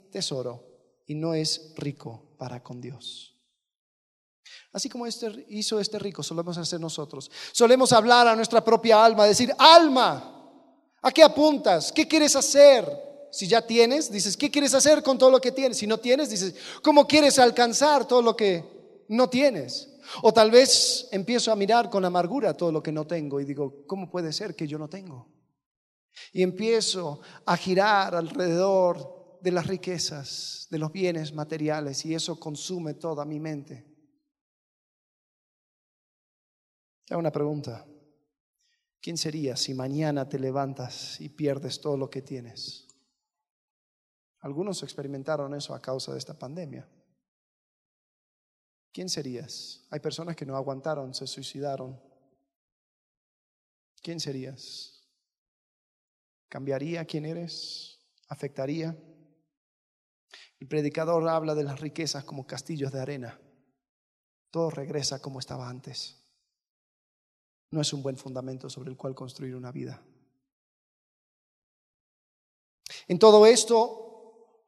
tesoro 0.11 0.67
y 1.07 1.15
no 1.15 1.33
es 1.33 1.73
rico 1.75 2.35
para 2.37 2.61
con 2.61 2.79
Dios. 2.79 3.31
Así 4.73 4.89
como 4.89 5.05
este, 5.05 5.45
hizo 5.49 5.79
este 5.79 5.99
rico, 5.99 6.23
solemos 6.23 6.57
hacer 6.57 6.79
nosotros. 6.79 7.29
Solemos 7.51 7.91
hablar 7.91 8.27
a 8.27 8.35
nuestra 8.35 8.63
propia 8.63 9.03
alma, 9.03 9.25
decir, 9.25 9.53
alma, 9.57 10.49
¿a 11.01 11.11
qué 11.11 11.23
apuntas? 11.23 11.91
¿Qué 11.91 12.07
quieres 12.07 12.35
hacer? 12.35 12.85
Si 13.31 13.47
ya 13.47 13.65
tienes, 13.65 14.11
dices, 14.11 14.35
¿qué 14.35 14.51
quieres 14.51 14.73
hacer 14.73 15.03
con 15.03 15.17
todo 15.17 15.31
lo 15.31 15.39
que 15.39 15.51
tienes? 15.51 15.77
Si 15.77 15.87
no 15.87 15.97
tienes, 15.97 16.29
dices, 16.29 16.55
¿cómo 16.81 17.07
quieres 17.07 17.39
alcanzar 17.39 18.07
todo 18.07 18.21
lo 18.21 18.35
que 18.35 18.63
no 19.07 19.29
tienes? 19.29 19.89
O 20.21 20.33
tal 20.33 20.51
vez 20.51 21.07
empiezo 21.11 21.51
a 21.51 21.55
mirar 21.55 21.89
con 21.89 22.03
amargura 22.03 22.55
todo 22.55 22.71
lo 22.71 22.83
que 22.83 22.91
no 22.91 23.05
tengo 23.07 23.39
y 23.39 23.45
digo, 23.45 23.85
¿cómo 23.87 24.09
puede 24.09 24.33
ser 24.33 24.55
que 24.55 24.67
yo 24.67 24.77
no 24.77 24.89
tengo? 24.89 25.29
Y 26.33 26.43
empiezo 26.43 27.21
a 27.45 27.55
girar 27.55 28.15
alrededor 28.15 29.20
de 29.41 29.51
las 29.51 29.67
riquezas, 29.67 30.67
de 30.69 30.77
los 30.77 30.91
bienes 30.91 31.33
materiales, 31.33 32.05
y 32.05 32.13
eso 32.13 32.39
consume 32.39 32.93
toda 32.93 33.25
mi 33.25 33.39
mente. 33.39 33.85
Te 37.05 37.15
una 37.15 37.31
pregunta. 37.31 37.85
¿Quién 39.01 39.17
serías 39.17 39.59
si 39.59 39.73
mañana 39.73 40.29
te 40.29 40.37
levantas 40.37 41.19
y 41.19 41.29
pierdes 41.29 41.81
todo 41.81 41.97
lo 41.97 42.09
que 42.09 42.21
tienes? 42.21 42.87
Algunos 44.41 44.83
experimentaron 44.83 45.53
eso 45.55 45.73
a 45.73 45.81
causa 45.81 46.11
de 46.13 46.19
esta 46.19 46.37
pandemia. 46.37 46.87
¿Quién 48.91 49.09
serías? 49.09 49.85
Hay 49.89 49.99
personas 49.99 50.35
que 50.35 50.45
no 50.45 50.55
aguantaron, 50.55 51.13
se 51.13 51.25
suicidaron. 51.25 51.99
¿Quién 54.01 54.19
serías? 54.19 55.03
¿Cambiaría 56.47 57.05
quién 57.05 57.25
eres? 57.25 57.99
¿Afectaría? 58.27 58.95
El 60.61 60.67
predicador 60.67 61.27
habla 61.27 61.55
de 61.55 61.63
las 61.63 61.79
riquezas 61.79 62.23
como 62.23 62.45
castillos 62.45 62.91
de 62.91 62.99
arena. 63.01 63.37
Todo 64.51 64.69
regresa 64.69 65.19
como 65.19 65.39
estaba 65.39 65.67
antes. 65.67 66.15
No 67.71 67.81
es 67.81 67.91
un 67.93 68.03
buen 68.03 68.15
fundamento 68.15 68.69
sobre 68.69 68.91
el 68.91 68.95
cual 68.95 69.15
construir 69.15 69.55
una 69.55 69.71
vida. 69.71 69.99
En 73.07 73.17
todo 73.17 73.47
esto, 73.47 74.67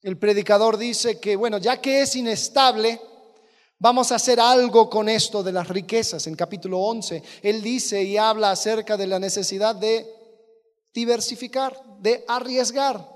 el 0.00 0.16
predicador 0.16 0.78
dice 0.78 1.20
que, 1.20 1.36
bueno, 1.36 1.58
ya 1.58 1.78
que 1.78 2.00
es 2.00 2.16
inestable, 2.16 2.98
vamos 3.78 4.12
a 4.12 4.14
hacer 4.14 4.40
algo 4.40 4.88
con 4.88 5.10
esto 5.10 5.42
de 5.42 5.52
las 5.52 5.68
riquezas. 5.68 6.26
En 6.26 6.36
capítulo 6.36 6.78
11, 6.78 7.22
él 7.42 7.60
dice 7.60 8.02
y 8.02 8.16
habla 8.16 8.50
acerca 8.50 8.96
de 8.96 9.08
la 9.08 9.18
necesidad 9.18 9.74
de 9.74 10.06
diversificar, 10.94 11.78
de 12.00 12.24
arriesgar. 12.28 13.13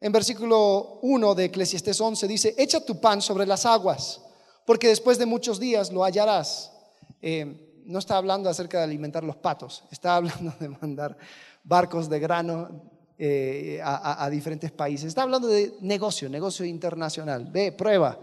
En 0.00 0.12
versículo 0.12 0.98
1 1.02 1.34
de 1.34 1.44
Eclesiastés 1.44 2.00
11 2.00 2.26
dice, 2.26 2.54
echa 2.56 2.80
tu 2.80 3.00
pan 3.00 3.20
sobre 3.20 3.46
las 3.46 3.66
aguas, 3.66 4.22
porque 4.64 4.88
después 4.88 5.18
de 5.18 5.26
muchos 5.26 5.60
días 5.60 5.92
lo 5.92 6.04
hallarás. 6.04 6.72
Eh, 7.20 7.82
no 7.84 7.98
está 7.98 8.16
hablando 8.16 8.48
acerca 8.48 8.78
de 8.78 8.84
alimentar 8.84 9.22
los 9.24 9.36
patos, 9.36 9.84
está 9.90 10.16
hablando 10.16 10.54
de 10.58 10.68
mandar 10.68 11.16
barcos 11.64 12.08
de 12.08 12.18
grano 12.18 12.82
eh, 13.18 13.80
a, 13.82 14.24
a, 14.24 14.30
diferentes 14.30 14.72
países. 14.72 15.08
Está 15.08 15.22
hablando 15.22 15.48
de 15.48 15.74
negocio, 15.80 16.30
negocio 16.30 16.64
internacional. 16.64 17.44
Ve, 17.50 17.72
prueba. 17.72 18.18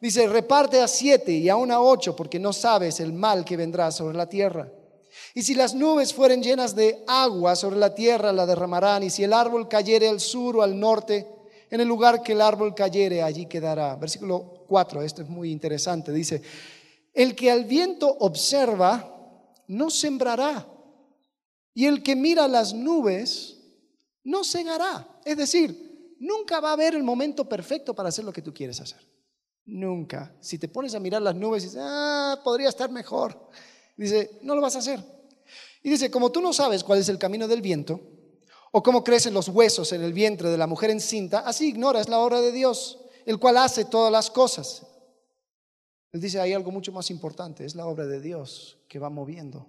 Dice, 0.00 0.26
reparte 0.28 0.80
a 0.80 0.88
siete 0.88 1.32
y 1.32 1.50
aún 1.50 1.70
a 1.70 1.80
ocho, 1.80 2.16
porque 2.16 2.38
no 2.38 2.54
sabes 2.54 3.00
el 3.00 3.12
mal 3.12 3.44
que 3.44 3.56
vendrá 3.58 3.90
sobre 3.90 4.16
la 4.16 4.28
tierra. 4.28 4.70
Y 5.34 5.42
si 5.42 5.54
las 5.54 5.74
nubes 5.74 6.14
fueren 6.14 6.42
llenas 6.42 6.74
de 6.74 7.04
agua 7.06 7.56
sobre 7.56 7.76
la 7.76 7.94
tierra, 7.94 8.32
la 8.32 8.46
derramarán. 8.46 9.02
Y 9.02 9.10
si 9.10 9.24
el 9.24 9.32
árbol 9.32 9.68
cayere 9.68 10.08
al 10.08 10.20
sur 10.20 10.56
o 10.56 10.62
al 10.62 10.78
norte, 10.78 11.26
en 11.70 11.80
el 11.80 11.88
lugar 11.88 12.22
que 12.22 12.32
el 12.32 12.40
árbol 12.40 12.74
cayere, 12.74 13.22
allí 13.22 13.46
quedará. 13.46 13.96
Versículo 13.96 14.64
4, 14.68 15.02
esto 15.02 15.22
es 15.22 15.28
muy 15.28 15.50
interesante. 15.50 16.12
Dice, 16.12 16.42
el 17.12 17.34
que 17.34 17.50
al 17.50 17.64
viento 17.64 18.08
observa, 18.20 19.14
no 19.66 19.90
sembrará. 19.90 20.66
Y 21.74 21.86
el 21.86 22.02
que 22.02 22.16
mira 22.16 22.48
las 22.48 22.74
nubes, 22.74 23.58
no 24.24 24.44
cegará. 24.44 25.20
Es 25.24 25.36
decir, 25.36 26.16
nunca 26.18 26.60
va 26.60 26.70
a 26.70 26.72
haber 26.72 26.94
el 26.94 27.02
momento 27.02 27.48
perfecto 27.48 27.94
para 27.94 28.08
hacer 28.08 28.24
lo 28.24 28.32
que 28.32 28.42
tú 28.42 28.52
quieres 28.52 28.80
hacer. 28.80 29.00
Nunca. 29.66 30.34
Si 30.40 30.58
te 30.58 30.68
pones 30.68 30.94
a 30.94 31.00
mirar 31.00 31.20
las 31.20 31.34
nubes 31.34 31.62
y 31.62 31.66
dices, 31.66 31.80
ah, 31.82 32.40
podría 32.42 32.70
estar 32.70 32.90
mejor. 32.90 33.50
Dice, 33.98 34.38
no 34.42 34.54
lo 34.54 34.62
vas 34.62 34.76
a 34.76 34.78
hacer. 34.78 35.04
Y 35.82 35.90
dice, 35.90 36.10
como 36.10 36.30
tú 36.30 36.40
no 36.40 36.52
sabes 36.52 36.84
cuál 36.84 37.00
es 37.00 37.08
el 37.08 37.18
camino 37.18 37.48
del 37.48 37.60
viento, 37.60 38.00
o 38.70 38.82
cómo 38.82 39.02
crecen 39.02 39.34
los 39.34 39.48
huesos 39.48 39.92
en 39.92 40.02
el 40.02 40.12
vientre 40.12 40.50
de 40.50 40.56
la 40.56 40.66
mujer 40.66 40.90
encinta, 40.90 41.40
así 41.40 41.68
ignoras 41.68 42.08
la 42.08 42.20
obra 42.20 42.40
de 42.40 42.52
Dios, 42.52 43.00
el 43.26 43.38
cual 43.38 43.56
hace 43.56 43.84
todas 43.84 44.12
las 44.12 44.30
cosas. 44.30 44.86
Él 46.12 46.20
dice, 46.20 46.40
hay 46.40 46.52
algo 46.52 46.70
mucho 46.70 46.92
más 46.92 47.10
importante, 47.10 47.64
es 47.64 47.74
la 47.74 47.86
obra 47.86 48.06
de 48.06 48.20
Dios 48.20 48.78
que 48.88 48.98
va 48.98 49.10
moviendo. 49.10 49.66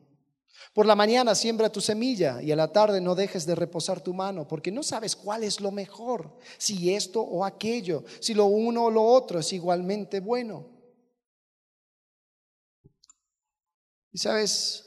Por 0.73 0.85
la 0.85 0.95
mañana 0.95 1.33
siembra 1.33 1.71
tu 1.71 1.81
semilla 1.81 2.41
y 2.41 2.51
a 2.51 2.55
la 2.55 2.71
tarde 2.71 3.01
no 3.01 3.15
dejes 3.15 3.45
de 3.45 3.55
reposar 3.55 4.01
tu 4.01 4.13
mano, 4.13 4.47
porque 4.47 4.71
no 4.71 4.83
sabes 4.83 5.15
cuál 5.15 5.43
es 5.43 5.59
lo 5.59 5.71
mejor, 5.71 6.37
si 6.57 6.93
esto 6.93 7.21
o 7.21 7.43
aquello, 7.43 8.03
si 8.19 8.35
lo 8.35 8.45
uno 8.45 8.85
o 8.85 8.91
lo 8.91 9.03
otro 9.03 9.39
es 9.39 9.51
igualmente 9.53 10.19
bueno. 10.19 10.78
Y 14.11 14.17
sabes, 14.17 14.85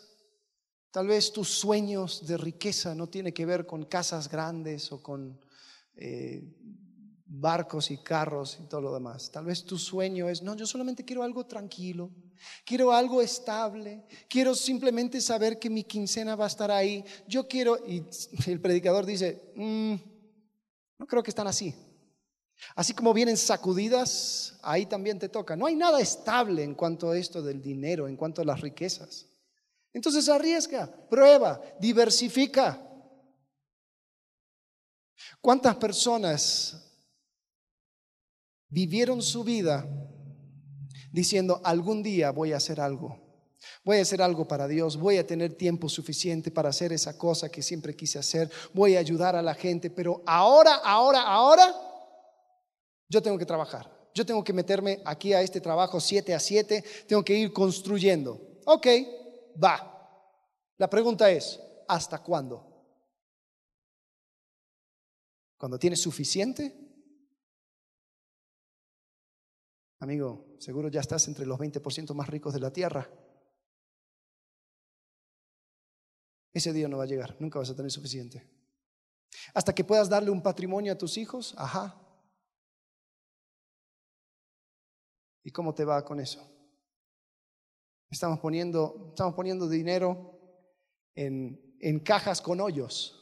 tal 0.91 1.07
vez 1.07 1.33
tus 1.33 1.49
sueños 1.49 2.27
de 2.27 2.37
riqueza 2.37 2.95
no 2.95 3.09
tienen 3.09 3.33
que 3.33 3.47
ver 3.47 3.67
con 3.67 3.85
casas 3.85 4.29
grandes 4.29 4.91
o 4.93 5.03
con 5.03 5.41
eh, 5.95 6.43
barcos 7.25 7.91
y 7.91 7.99
carros 7.99 8.59
y 8.63 8.69
todo 8.69 8.81
lo 8.83 8.95
demás. 8.95 9.31
Tal 9.31 9.45
vez 9.45 9.65
tu 9.65 9.79
sueño 9.79 10.29
es, 10.29 10.43
no, 10.43 10.55
yo 10.55 10.67
solamente 10.67 11.05
quiero 11.05 11.23
algo 11.23 11.47
tranquilo, 11.47 12.11
quiero 12.65 12.93
algo 12.93 13.23
estable, 13.23 14.05
quiero 14.29 14.55
simplemente 14.55 15.21
saber 15.21 15.59
que 15.59 15.71
mi 15.71 15.85
quincena 15.85 16.37
va 16.37 16.45
a 16.45 16.49
estar 16.49 16.71
ahí. 16.71 17.05
Yo 17.27 17.49
quiero, 17.49 17.79
y 17.87 18.05
el 18.47 18.61
predicador 18.61 19.07
dice, 19.07 19.53
mm, 19.57 19.95
no 20.99 21.07
creo 21.07 21.23
que 21.23 21.31
están 21.31 21.47
así. 21.47 21.75
Así 22.75 22.95
como 22.95 23.13
vienen 23.13 23.37
sacudidas, 23.37 24.59
ahí 24.63 24.87
también 24.87 25.19
te 25.19 25.29
toca. 25.29 25.57
No 25.57 25.67
hay 25.67 25.75
nada 25.75 26.01
estable 26.01 26.63
en 26.63 26.75
cuanto 26.75 27.11
a 27.11 27.19
esto 27.19 27.43
del 27.43 27.61
dinero, 27.61 28.09
en 28.09 28.17
cuanto 28.17 28.41
a 28.43 28.45
las 28.45 28.61
riquezas. 28.61 29.27
Entonces 29.93 30.29
arriesga, 30.29 30.91
prueba, 31.09 31.61
diversifica. 31.79 32.81
¿Cuántas 35.41 35.77
personas 35.77 36.77
vivieron 38.69 39.21
su 39.23 39.45
vida 39.45 39.87
diciendo, 41.11 41.61
algún 41.65 42.03
día 42.03 42.31
voy 42.31 42.53
a 42.53 42.57
hacer 42.57 42.81
algo? 42.81 43.21
Voy 43.85 43.99
a 43.99 44.03
hacer 44.03 44.23
algo 44.23 44.49
para 44.49 44.67
Dios, 44.67 44.97
voy 44.97 45.19
a 45.19 45.27
tener 45.27 45.55
tiempo 45.55 45.89
suficiente 45.89 46.51
para 46.51 46.71
hacer 46.71 46.93
esa 46.93 47.17
cosa 47.19 47.49
que 47.49 47.63
siempre 47.63 47.95
quise 47.95 48.19
hacer, 48.19 48.51
voy 48.73 48.97
a 48.97 49.01
ayudar 49.01 49.37
a 49.37 49.43
la 49.43 49.55
gente, 49.55 49.91
pero 49.91 50.23
ahora, 50.27 50.77
ahora, 50.77 51.23
ahora 51.23 51.92
yo 53.13 53.23
tengo 53.23 53.37
que 53.37 53.45
trabajar. 53.45 54.09
Yo 54.15 54.25
tengo 54.25 54.43
que 54.43 54.55
meterme 54.55 55.03
aquí 55.05 55.35
a 55.35 55.43
este 55.43 55.61
trabajo 55.61 56.01
7 56.01 56.35
a 56.35 56.41
7, 56.41 56.83
tengo 57.07 57.23
que 57.23 57.35
ir 57.35 57.53
construyendo. 57.53 58.61
Ok, 58.65 58.87
va. 59.63 59.89
La 60.79 60.89
pregunta 60.89 61.31
es, 61.31 61.61
¿hasta 61.89 62.23
cuándo? 62.23 62.67
¿Cuando 65.59 65.79
tienes 65.79 66.01
suficiente? 66.01 66.75
Amigo, 70.01 70.57
seguro 70.59 70.89
ya 70.89 71.01
estás 71.01 71.29
entre 71.29 71.45
los 71.45 71.59
20% 71.59 72.15
más 72.15 72.29
ricos 72.29 72.55
de 72.55 72.61
la 72.61 72.73
tierra. 72.73 73.09
Ese 76.55 76.73
día 76.73 76.89
no 76.89 76.97
va 76.97 77.05
a 77.05 77.07
llegar, 77.07 77.37
nunca 77.41 77.59
vas 77.59 77.71
a 77.71 77.77
tener 77.77 77.91
suficiente. 77.91 78.43
Hasta 79.53 79.75
que 79.75 79.85
puedas 79.85 80.09
darle 80.09 80.31
un 80.31 80.43
patrimonio 80.43 80.93
a 80.93 80.99
tus 80.99 81.17
hijos, 81.19 81.55
ajá, 81.57 82.02
¿Y 85.45 85.51
cómo 85.51 85.75
te 85.75 85.85
va 85.85 86.05
con 86.05 86.21
eso? 86.21 86.49
Estamos 88.11 88.39
poniendo, 88.39 89.09
estamos 89.11 89.35
poniendo 89.35 89.69
dinero 89.69 90.39
en, 91.15 91.77
en 91.81 92.01
cajas 92.01 92.41
con 92.41 92.61
hoyos. 92.61 93.19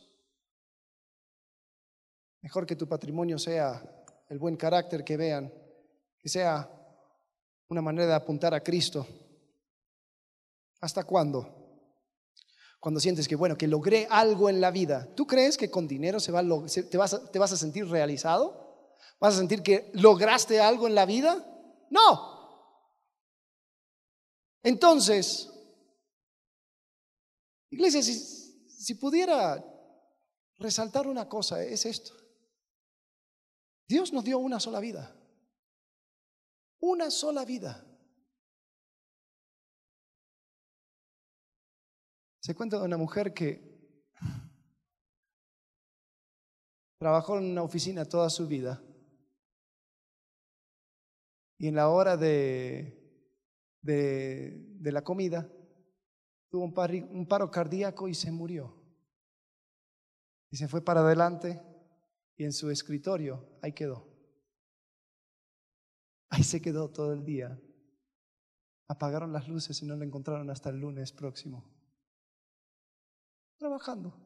Mejor 2.42 2.66
que 2.66 2.76
tu 2.76 2.88
patrimonio 2.88 3.38
sea 3.38 3.82
el 4.28 4.38
buen 4.38 4.56
carácter 4.56 5.04
que 5.04 5.16
vean, 5.16 5.52
que 6.18 6.28
sea 6.28 6.68
una 7.68 7.82
manera 7.82 8.06
de 8.06 8.14
apuntar 8.14 8.54
a 8.54 8.62
Cristo. 8.62 9.06
¿Hasta 10.80 11.04
cuándo? 11.04 11.56
Cuando 12.80 12.98
sientes 12.98 13.28
que, 13.28 13.36
bueno, 13.36 13.56
que 13.56 13.68
logré 13.68 14.06
algo 14.10 14.48
en 14.48 14.60
la 14.60 14.70
vida. 14.70 15.06
¿Tú 15.14 15.26
crees 15.26 15.58
que 15.58 15.70
con 15.70 15.86
dinero 15.86 16.18
se 16.18 16.32
va 16.32 16.42
te, 16.90 16.96
vas 16.96 17.14
a, 17.14 17.30
te 17.30 17.38
vas 17.38 17.52
a 17.52 17.56
sentir 17.56 17.86
realizado? 17.86 18.96
¿Vas 19.20 19.34
a 19.34 19.38
sentir 19.38 19.62
que 19.62 19.90
lograste 19.92 20.60
algo 20.60 20.86
en 20.86 20.94
la 20.94 21.04
vida? 21.04 21.46
No. 21.90 22.30
Entonces, 24.62 25.50
iglesia, 27.70 28.02
si, 28.02 28.14
si 28.14 28.94
pudiera 28.94 29.62
resaltar 30.58 31.06
una 31.06 31.28
cosa, 31.28 31.62
es 31.62 31.84
esto. 31.86 32.14
Dios 33.88 34.12
nos 34.12 34.24
dio 34.24 34.38
una 34.38 34.60
sola 34.60 34.78
vida. 34.78 35.16
Una 36.80 37.10
sola 37.10 37.44
vida. 37.44 37.84
Se 42.40 42.54
cuenta 42.54 42.78
de 42.78 42.84
una 42.84 42.96
mujer 42.96 43.34
que 43.34 43.68
trabajó 46.98 47.38
en 47.38 47.50
una 47.50 47.62
oficina 47.62 48.04
toda 48.04 48.30
su 48.30 48.46
vida 48.46 48.82
y 51.60 51.68
en 51.68 51.74
la 51.74 51.90
hora 51.90 52.16
de, 52.16 52.98
de, 53.82 54.90
la 54.90 55.04
comida 55.04 55.46
tuvo 56.48 56.64
un, 56.64 57.26
paro 57.26 57.50
cardíaco 57.50 58.08
y 58.08 58.14
se 58.14 58.32
murió. 58.32 58.74
Y 60.50 60.56
se 60.56 60.68
fue 60.68 60.82
para 60.82 61.00
adelante 61.00 61.60
y 62.38 62.44
en 62.44 62.52
su 62.54 62.70
escritorio 62.70 63.58
ahí 63.60 63.74
quedó. 63.74 64.08
Ahí 66.30 66.44
se 66.44 66.62
quedó 66.62 66.88
todo 66.88 67.12
el 67.12 67.26
día. 67.26 67.60
Apagaron 68.88 69.30
las 69.30 69.46
luces 69.46 69.82
y 69.82 69.86
no 69.86 69.96
la 69.96 70.06
encontraron 70.06 70.48
hasta 70.48 70.70
el 70.70 70.80
lunes 70.80 71.12
próximo 71.12 71.70
trabajando. 73.58 74.18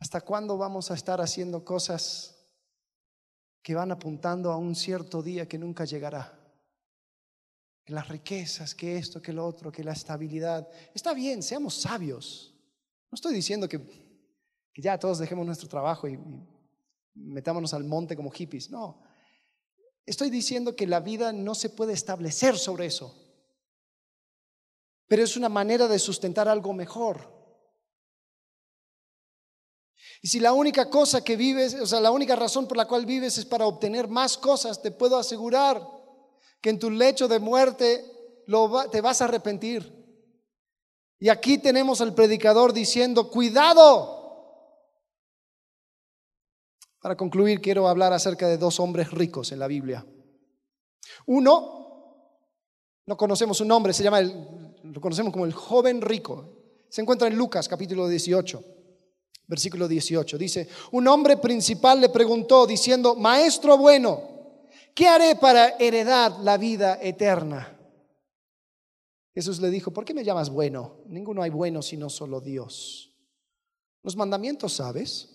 ¿Hasta 0.00 0.20
cuándo 0.20 0.58
vamos 0.58 0.90
a 0.90 0.94
estar 0.94 1.20
haciendo 1.20 1.64
cosas 1.64 2.31
que 3.62 3.74
van 3.74 3.92
apuntando 3.92 4.50
a 4.50 4.56
un 4.56 4.74
cierto 4.74 5.22
día 5.22 5.46
que 5.48 5.58
nunca 5.58 5.84
llegará? 5.84 6.38
Que 7.84 7.92
las 7.92 8.08
riquezas, 8.08 8.74
que 8.74 8.96
esto, 8.96 9.20
que 9.22 9.32
lo 9.32 9.46
otro, 9.46 9.70
que 9.72 9.84
la 9.84 9.92
estabilidad. 9.92 10.68
Está 10.94 11.14
bien, 11.14 11.42
seamos 11.42 11.74
sabios. 11.74 12.54
No 13.10 13.16
estoy 13.16 13.34
diciendo 13.34 13.68
que, 13.68 13.80
ya 14.76 14.98
todos 14.98 15.18
dejemos 15.18 15.46
nuestro 15.46 15.68
trabajo 15.68 16.08
y, 16.08 16.14
y 17.14 17.30
metámonos 17.32 17.74
al 17.74 17.84
monte 17.84 18.16
como 18.16 18.30
hippies. 18.30 18.70
No. 18.70 19.02
Estoy 20.06 20.30
diciendo 20.30 20.74
que 20.74 20.86
la 20.86 21.00
vida 21.00 21.32
no 21.32 21.54
se 21.54 21.70
puede 21.70 21.92
establecer 21.92 22.56
sobre 22.56 22.86
eso 22.86 23.22
pero 25.12 25.24
es 25.24 25.36
una 25.36 25.50
manera 25.50 25.88
de 25.88 25.98
sustentar 25.98 26.48
algo 26.48 26.72
mejor. 26.72 27.41
Y 30.20 30.28
si 30.28 30.40
la 30.40 30.52
única 30.52 30.88
cosa 30.88 31.22
que 31.22 31.36
vives, 31.36 31.74
o 31.74 31.86
sea, 31.86 32.00
la 32.00 32.10
única 32.10 32.36
razón 32.36 32.66
por 32.66 32.76
la 32.76 32.86
cual 32.86 33.06
vives 33.06 33.38
es 33.38 33.44
para 33.44 33.66
obtener 33.66 34.08
más 34.08 34.36
cosas, 34.36 34.80
te 34.80 34.90
puedo 34.90 35.16
asegurar 35.16 35.86
que 36.60 36.70
en 36.70 36.78
tu 36.78 36.90
lecho 36.90 37.28
de 37.28 37.38
muerte 37.38 38.04
te 38.90 39.00
vas 39.00 39.20
a 39.20 39.24
arrepentir. 39.24 40.00
Y 41.18 41.28
aquí 41.28 41.58
tenemos 41.58 42.00
al 42.00 42.14
predicador 42.14 42.72
diciendo, 42.72 43.30
cuidado. 43.30 44.20
Para 47.00 47.16
concluir, 47.16 47.60
quiero 47.60 47.88
hablar 47.88 48.12
acerca 48.12 48.48
de 48.48 48.58
dos 48.58 48.80
hombres 48.80 49.10
ricos 49.10 49.52
en 49.52 49.58
la 49.58 49.66
Biblia. 49.66 50.06
Uno, 51.26 52.38
no 53.06 53.16
conocemos 53.16 53.56
su 53.58 53.64
nombre, 53.64 53.92
se 53.92 54.02
llama 54.02 54.20
el 54.20 54.62
lo 54.82 55.00
conocemos 55.00 55.32
como 55.32 55.44
el 55.44 55.52
joven 55.52 56.00
rico. 56.00 56.58
Se 56.88 57.00
encuentra 57.00 57.28
en 57.28 57.36
Lucas 57.36 57.68
capítulo 57.68 58.08
18, 58.08 58.64
versículo 59.46 59.88
18. 59.88 60.38
Dice, 60.38 60.68
un 60.92 61.06
hombre 61.08 61.36
principal 61.36 62.00
le 62.00 62.08
preguntó 62.08 62.66
diciendo, 62.66 63.14
Maestro 63.14 63.76
bueno, 63.76 64.20
¿qué 64.94 65.08
haré 65.08 65.36
para 65.36 65.76
heredar 65.78 66.40
la 66.40 66.56
vida 66.56 66.98
eterna? 67.00 67.78
Jesús 69.34 69.60
le 69.60 69.70
dijo, 69.70 69.90
¿por 69.90 70.04
qué 70.04 70.14
me 70.14 70.24
llamas 70.24 70.50
bueno? 70.50 70.96
Ninguno 71.06 71.42
hay 71.42 71.50
bueno 71.50 71.82
sino 71.82 72.10
solo 72.10 72.40
Dios. 72.40 73.10
Los 74.02 74.16
mandamientos 74.16 74.74
sabes. 74.74 75.28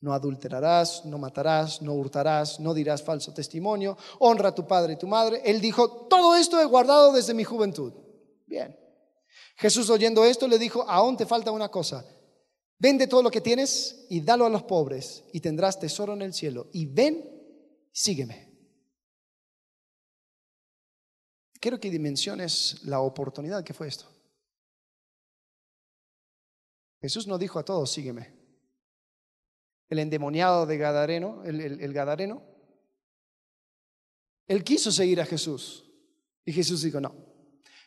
No 0.00 0.12
adulterarás, 0.12 1.06
no 1.06 1.16
matarás, 1.16 1.80
no 1.80 1.94
hurtarás, 1.94 2.60
no 2.60 2.74
dirás 2.74 3.02
falso 3.02 3.32
testimonio, 3.32 3.96
honra 4.18 4.50
a 4.50 4.54
tu 4.54 4.66
padre 4.66 4.92
y 4.92 4.96
tu 4.96 5.06
madre. 5.06 5.40
Él 5.46 5.62
dijo, 5.62 6.06
todo 6.10 6.36
esto 6.36 6.60
he 6.60 6.66
guardado 6.66 7.10
desde 7.10 7.32
mi 7.32 7.42
juventud. 7.42 7.94
Bien. 8.44 8.78
Jesús 9.56 9.88
oyendo 9.88 10.22
esto 10.24 10.46
le 10.46 10.58
dijo, 10.58 10.82
aún 10.86 11.16
te 11.16 11.24
falta 11.24 11.52
una 11.52 11.70
cosa. 11.70 12.04
Vende 12.78 13.06
todo 13.06 13.22
lo 13.22 13.30
que 13.30 13.40
tienes 13.40 14.06
y 14.10 14.20
dalo 14.20 14.46
a 14.46 14.50
los 14.50 14.64
pobres 14.64 15.24
y 15.32 15.40
tendrás 15.40 15.78
tesoro 15.78 16.12
en 16.12 16.22
el 16.22 16.34
cielo. 16.34 16.68
Y 16.72 16.86
ven, 16.86 17.24
sígueme. 17.92 18.52
Quiero 21.60 21.80
que 21.80 21.90
dimensiones 21.90 22.82
la 22.84 23.00
oportunidad 23.00 23.64
que 23.64 23.72
fue 23.72 23.88
esto. 23.88 24.06
Jesús 27.00 27.26
no 27.26 27.38
dijo 27.38 27.58
a 27.58 27.64
todos, 27.64 27.90
sígueme. 27.90 28.34
El 29.88 29.98
endemoniado 29.98 30.66
de 30.66 30.76
Gadareno, 30.76 31.44
el, 31.44 31.60
el 31.60 31.92
Gadareno, 31.92 32.42
él 34.46 34.64
quiso 34.64 34.90
seguir 34.92 35.20
a 35.20 35.26
Jesús. 35.26 35.90
Y 36.44 36.52
Jesús 36.52 36.82
dijo, 36.82 37.00
no, 37.00 37.14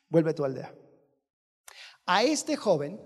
vuelve 0.10 0.32
a 0.32 0.36
tu 0.36 0.44
aldea. 0.44 0.74
A 2.06 2.24
este 2.24 2.56
joven, 2.56 3.00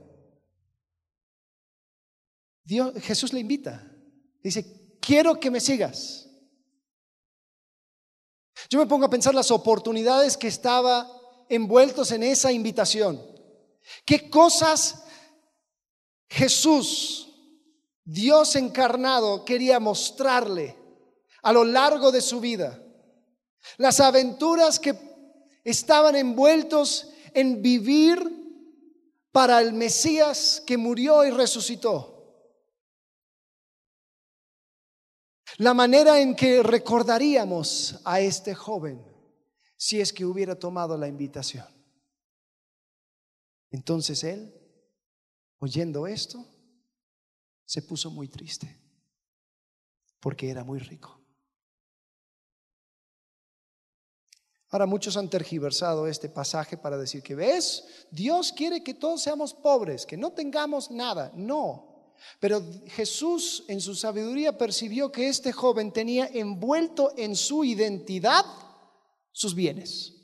Dios, 2.72 2.93
Jesús 3.01 3.34
le 3.34 3.41
invita. 3.41 3.86
Dice, 4.41 4.95
quiero 5.01 5.38
que 5.38 5.51
me 5.51 5.59
sigas. 5.59 6.30
Yo 8.69 8.80
me 8.80 8.86
pongo 8.86 9.05
a 9.05 9.09
pensar 9.09 9.36
las 9.36 9.51
oportunidades 9.51 10.38
que 10.38 10.47
estaba 10.47 11.05
envueltos 11.49 12.13
en 12.13 12.24
esa 12.24 12.49
invitación. 12.49 13.22
¿Qué 14.05 14.30
cosas 14.30 15.03
Jesús, 16.30 17.28
Dios 18.05 18.55
encarnado, 18.55 19.43
quería 19.43 19.82
mostrarle 19.82 20.78
a 21.41 21.51
lo 21.51 21.65
largo 21.65 22.09
de 22.09 22.22
su 22.22 22.39
vida? 22.39 22.82
Las 23.80 23.99
aventuras 23.99 24.80
que 24.80 24.97
estaban 25.65 26.15
envueltos 26.15 27.09
en 27.34 27.61
vivir 27.61 28.32
para 29.34 29.59
el 29.59 29.74
Mesías 29.74 30.63
que 30.65 30.78
murió 30.78 31.26
y 31.26 31.32
resucitó. 31.32 32.11
La 35.62 35.76
manera 35.76 36.20
en 36.20 36.36
que 36.36 36.64
recordaríamos 36.64 38.01
a 38.03 38.20
este 38.20 38.55
joven 38.55 38.99
si 39.78 40.01
es 40.01 40.12
que 40.12 40.26
hubiera 40.26 40.57
tomado 40.57 40.97
la 40.97 41.07
invitación. 41.07 41.68
Entonces 43.70 44.24
él, 44.24 44.51
oyendo 45.59 46.07
esto, 46.07 46.43
se 47.64 47.84
puso 47.84 48.09
muy 48.09 48.28
triste 48.28 48.76
porque 50.20 50.49
era 50.49 50.64
muy 50.64 50.80
rico. 50.80 51.22
Ahora 54.70 54.88
muchos 54.88 55.16
han 55.16 55.30
tergiversado 55.30 56.07
este 56.07 56.28
pasaje 56.28 56.76
para 56.76 56.97
decir 56.97 57.22
que, 57.22 57.36
¿ves? 57.36 58.07
Dios 58.09 58.51
quiere 58.51 58.84
que 58.84 58.95
todos 58.95 59.22
seamos 59.22 59.53
pobres, 59.53 60.07
que 60.07 60.18
no 60.18 60.32
tengamos 60.32 60.89
nada. 60.89 61.32
No. 61.36 61.90
Pero 62.39 62.61
Jesús 62.88 63.63
en 63.67 63.82
su 63.82 63.95
sabiduría 63.95 64.57
percibió 64.57 65.11
que 65.11 65.28
este 65.28 65.51
joven 65.51 65.91
tenía 65.91 66.28
envuelto 66.28 67.13
en 67.17 67.36
su 67.36 67.63
identidad 67.63 68.45
sus 69.32 69.55
bienes. 69.55 70.15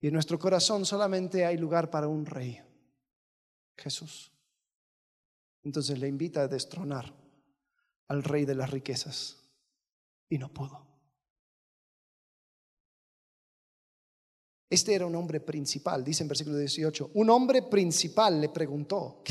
Y 0.00 0.08
en 0.08 0.14
nuestro 0.14 0.38
corazón 0.38 0.84
solamente 0.84 1.44
hay 1.44 1.56
lugar 1.56 1.90
para 1.90 2.08
un 2.08 2.26
rey, 2.26 2.60
Jesús. 3.76 4.30
Entonces 5.64 5.98
le 5.98 6.06
invita 6.06 6.42
a 6.42 6.48
destronar 6.48 7.12
al 8.08 8.22
rey 8.22 8.44
de 8.44 8.54
las 8.54 8.70
riquezas 8.70 9.42
y 10.28 10.38
no 10.38 10.48
pudo. 10.48 10.85
Este 14.68 14.94
era 14.94 15.06
un 15.06 15.14
hombre 15.14 15.40
principal, 15.40 16.02
dice 16.02 16.24
en 16.24 16.28
versículo 16.28 16.56
18. 16.56 17.10
Un 17.14 17.30
hombre 17.30 17.62
principal 17.62 18.40
le 18.40 18.48
preguntó, 18.48 19.22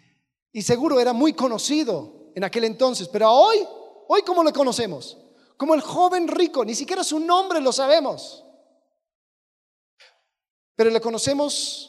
y 0.52 0.62
seguro 0.62 1.00
era 1.00 1.12
muy 1.12 1.32
conocido 1.32 2.30
en 2.34 2.44
aquel 2.44 2.64
entonces, 2.64 3.08
pero 3.08 3.30
hoy, 3.30 3.58
hoy 4.08 4.22
¿cómo 4.22 4.44
le 4.44 4.52
conocemos? 4.52 5.18
Como 5.56 5.74
el 5.74 5.80
joven 5.80 6.28
rico, 6.28 6.64
ni 6.64 6.74
siquiera 6.74 7.04
su 7.04 7.18
nombre 7.20 7.60
lo 7.60 7.72
sabemos. 7.72 8.44
Pero 10.74 10.90
le 10.90 11.00
conocemos 11.00 11.88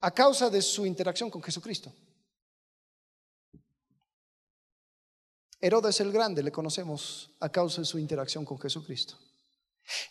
a 0.00 0.12
causa 0.12 0.50
de 0.50 0.62
su 0.62 0.86
interacción 0.86 1.30
con 1.30 1.42
Jesucristo. 1.42 1.92
Herodes 5.60 6.00
el 6.00 6.12
Grande 6.12 6.42
le 6.42 6.52
conocemos 6.52 7.32
a 7.40 7.48
causa 7.48 7.80
de 7.80 7.84
su 7.84 7.98
interacción 7.98 8.44
con 8.44 8.60
Jesucristo. 8.60 9.16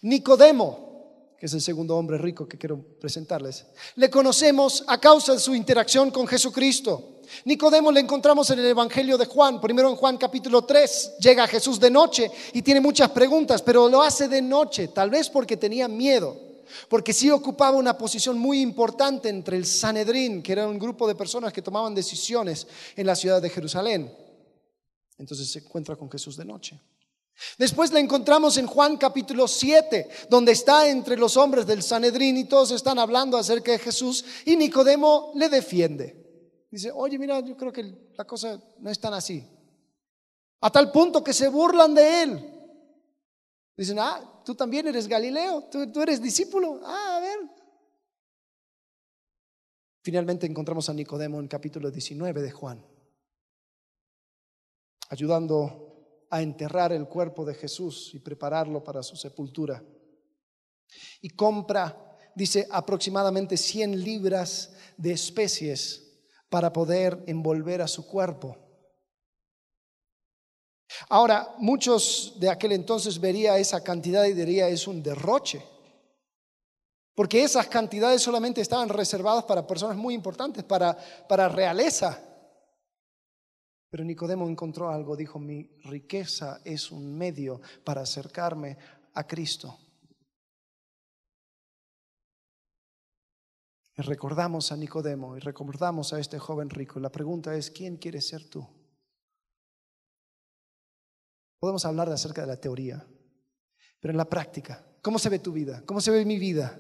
Nicodemo, 0.02 1.36
que 1.40 1.46
es 1.46 1.54
el 1.54 1.62
segundo 1.62 1.96
hombre 1.96 2.18
rico 2.18 2.48
que 2.48 2.58
quiero 2.58 2.82
presentarles, 3.00 3.66
le 3.96 4.10
conocemos 4.10 4.84
a 4.88 5.00
causa 5.00 5.34
de 5.34 5.40
su 5.40 5.54
interacción 5.54 6.12
con 6.12 6.28
Jesucristo. 6.28 7.22
Nicodemo 7.46 7.92
le 7.92 8.00
encontramos 8.00 8.50
en 8.52 8.60
el 8.60 8.66
Evangelio 8.68 9.18
de 9.18 9.26
Juan, 9.26 9.60
primero 9.60 9.90
en 9.90 9.96
Juan 9.96 10.18
capítulo 10.18 10.64
3, 10.64 11.16
llega 11.20 11.44
a 11.44 11.48
Jesús 11.48 11.80
de 11.80 11.92
noche 11.92 12.32
y 12.54 12.62
tiene 12.62 12.80
muchas 12.80 13.12
preguntas, 13.12 13.62
pero 13.62 13.90
lo 13.90 14.02
hace 14.02 14.28
de 14.28 14.42
noche, 14.42 14.88
tal 14.90 15.10
vez 15.10 15.30
porque 15.30 15.58
tenía 15.58 15.88
miedo 15.88 16.48
porque 16.90 17.14
sí 17.14 17.30
ocupaba 17.30 17.78
una 17.78 17.98
posición 17.98 18.38
muy 18.38 18.62
importante 18.62 19.30
entre 19.30 19.58
el 19.58 19.66
Sanedrín, 19.66 20.42
que 20.42 20.52
era 20.52 20.68
un 20.68 20.80
grupo 20.80 21.08
de 21.08 21.16
personas 21.16 21.54
que 21.54 21.62
tomaban 21.62 21.96
decisiones 21.96 22.68
en 22.96 23.08
la 23.08 23.16
ciudad 23.16 23.42
de 23.42 23.50
Jerusalén. 23.50 24.14
Entonces 25.18 25.50
se 25.50 25.60
encuentra 25.60 25.96
con 25.96 26.10
Jesús 26.12 26.38
de 26.38 26.46
noche. 26.46 26.80
Después 27.58 27.92
le 27.92 28.00
encontramos 28.00 28.58
en 28.58 28.68
Juan 28.68 28.98
capítulo 28.98 29.48
7, 29.48 30.10
donde 30.30 30.52
está 30.52 30.88
entre 30.88 31.18
los 31.18 31.38
hombres 31.38 31.66
del 31.66 31.84
Sanedrín 31.84 32.38
y 32.38 32.46
todos 32.46 32.72
están 32.72 33.00
hablando 33.00 33.38
acerca 33.38 33.72
de 33.72 33.80
Jesús 33.80 34.26
y 34.46 34.56
Nicodemo 34.56 35.32
le 35.36 35.50
defiende. 35.50 36.68
Dice, 36.72 36.92
oye, 36.92 37.18
mira, 37.18 37.40
yo 37.40 37.56
creo 37.56 37.72
que 37.72 38.12
la 38.16 38.26
cosa 38.26 38.62
no 38.80 38.90
es 38.90 39.00
tan 39.00 39.14
así. 39.14 39.48
A 40.62 40.72
tal 40.72 40.92
punto 40.92 41.24
que 41.24 41.34
se 41.34 41.48
burlan 41.48 41.94
de 41.94 42.24
él. 42.24 42.54
Dicen, 43.76 44.00
ah, 44.00 44.42
tú 44.44 44.56
también 44.56 44.88
eres 44.88 45.08
Galileo, 45.08 45.70
tú, 45.72 45.92
tú 45.92 46.02
eres 46.02 46.22
discípulo. 46.22 46.82
Ah, 46.84 47.18
a 47.18 47.20
ver. 47.20 47.40
Finalmente 50.02 50.48
encontramos 50.48 50.90
a 50.90 50.94
Nicodemo 50.94 51.40
en 51.40 51.48
capítulo 51.48 51.92
19 51.92 52.42
de 52.42 52.52
Juan 52.52 52.98
ayudando 55.10 55.87
a 56.30 56.42
enterrar 56.42 56.92
el 56.92 57.08
cuerpo 57.08 57.46
de 57.46 57.56
Jesús 57.56 58.12
y 58.14 58.20
prepararlo 58.20 58.84
para 58.84 59.04
su 59.04 59.16
sepultura. 59.16 59.84
Y 61.22 61.30
compra, 61.30 62.18
dice, 62.36 62.68
aproximadamente 62.72 63.58
100 63.58 64.04
libras 64.04 64.74
de 64.98 65.12
especies 65.12 66.04
para 66.50 66.72
poder 66.72 67.24
envolver 67.28 67.82
a 67.82 67.88
su 67.88 68.06
cuerpo. 68.08 68.58
Ahora, 71.10 71.56
muchos 71.58 72.36
de 72.40 72.50
aquel 72.50 72.72
entonces 72.72 73.20
vería 73.20 73.58
esa 73.58 73.84
cantidad 73.84 74.26
y 74.26 74.34
diría 74.34 74.70
es 74.70 74.88
un 74.88 75.04
derroche, 75.04 75.64
porque 77.14 77.44
esas 77.44 77.68
cantidades 77.68 78.22
solamente 78.22 78.62
estaban 78.62 78.90
reservadas 78.90 79.44
para 79.44 79.68
personas 79.68 79.98
muy 79.98 80.14
importantes, 80.14 80.64
para, 80.64 80.98
para 81.28 81.50
realeza. 81.50 82.24
Pero 83.90 84.04
Nicodemo 84.04 84.50
encontró 84.50 84.90
algo, 84.90 85.16
dijo, 85.16 85.40
mi 85.40 85.64
riqueza 85.84 86.62
es 86.66 86.92
un 86.92 87.18
medio 87.18 87.62
para 87.84 88.02
acercarme 88.02 88.78
a 89.14 89.26
Cristo. 89.26 89.78
Y 93.96 94.02
recordamos 94.02 94.72
a 94.72 94.78
Nicodemo 94.78 95.38
y 95.38 95.40
recordamos 95.40 96.14
a 96.14 96.20
este 96.20 96.38
joven 96.38 96.70
rico. 96.70 97.00
La 97.00 97.12
pregunta 97.12 97.56
es, 97.56 97.72
¿quién 97.72 97.98
quieres 97.98 98.28
ser 98.28 98.48
tú? 98.48 98.68
Podemos 101.60 101.84
hablar 101.86 102.10
acerca 102.10 102.42
de 102.42 102.48
la 102.48 102.62
teoría, 102.62 103.08
pero 104.00 104.12
en 104.12 104.18
la 104.18 104.30
práctica, 104.30 104.86
¿cómo 105.02 105.18
se 105.18 105.30
ve 105.30 105.40
tu 105.40 105.52
vida? 105.52 105.82
¿Cómo 105.86 106.00
se 106.02 106.12
ve 106.12 106.26
mi 106.26 106.38
vida? 106.38 106.80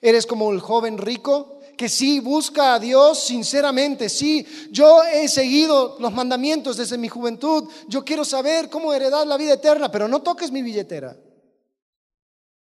¿Eres 0.00 0.26
como 0.26 0.52
el 0.52 0.60
joven 0.60 0.98
rico 0.98 1.57
que 1.78 1.88
sí 1.88 2.18
busca 2.20 2.74
a 2.74 2.78
Dios 2.78 3.20
sinceramente, 3.20 4.08
sí, 4.10 4.44
yo 4.70 5.02
he 5.04 5.28
seguido 5.28 5.96
los 6.00 6.12
mandamientos 6.12 6.76
desde 6.76 6.98
mi 6.98 7.08
juventud, 7.08 7.70
yo 7.86 8.04
quiero 8.04 8.24
saber 8.24 8.68
cómo 8.68 8.92
heredar 8.92 9.26
la 9.26 9.36
vida 9.38 9.54
eterna, 9.54 9.90
pero 9.90 10.08
no 10.08 10.20
toques 10.20 10.50
mi 10.50 10.60
billetera. 10.60 11.16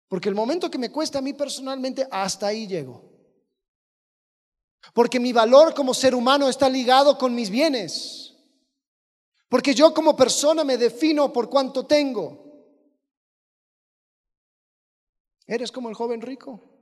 Porque 0.07 0.29
el 0.29 0.35
momento 0.35 0.71
que 0.71 0.77
me 0.77 0.89
cuesta 0.89 1.19
a 1.19 1.21
mí 1.21 1.33
personalmente, 1.33 2.07
hasta 2.09 2.47
ahí 2.47 2.65
llego. 2.65 3.03
Porque 4.93 5.19
mi 5.19 5.33
valor 5.33 5.73
como 5.73 5.93
ser 5.93 6.15
humano 6.15 6.47
está 6.47 6.69
ligado 6.69 7.17
con 7.17 7.35
mis 7.35 7.49
bienes. 7.49 8.35
Porque 9.49 9.75
yo 9.75 9.93
como 9.93 10.15
persona 10.15 10.63
me 10.63 10.77
defino 10.77 11.33
por 11.33 11.49
cuánto 11.49 11.85
tengo. 11.85 12.41
¿Eres 15.45 15.71
como 15.71 15.89
el 15.89 15.95
joven 15.95 16.21
rico? 16.21 16.72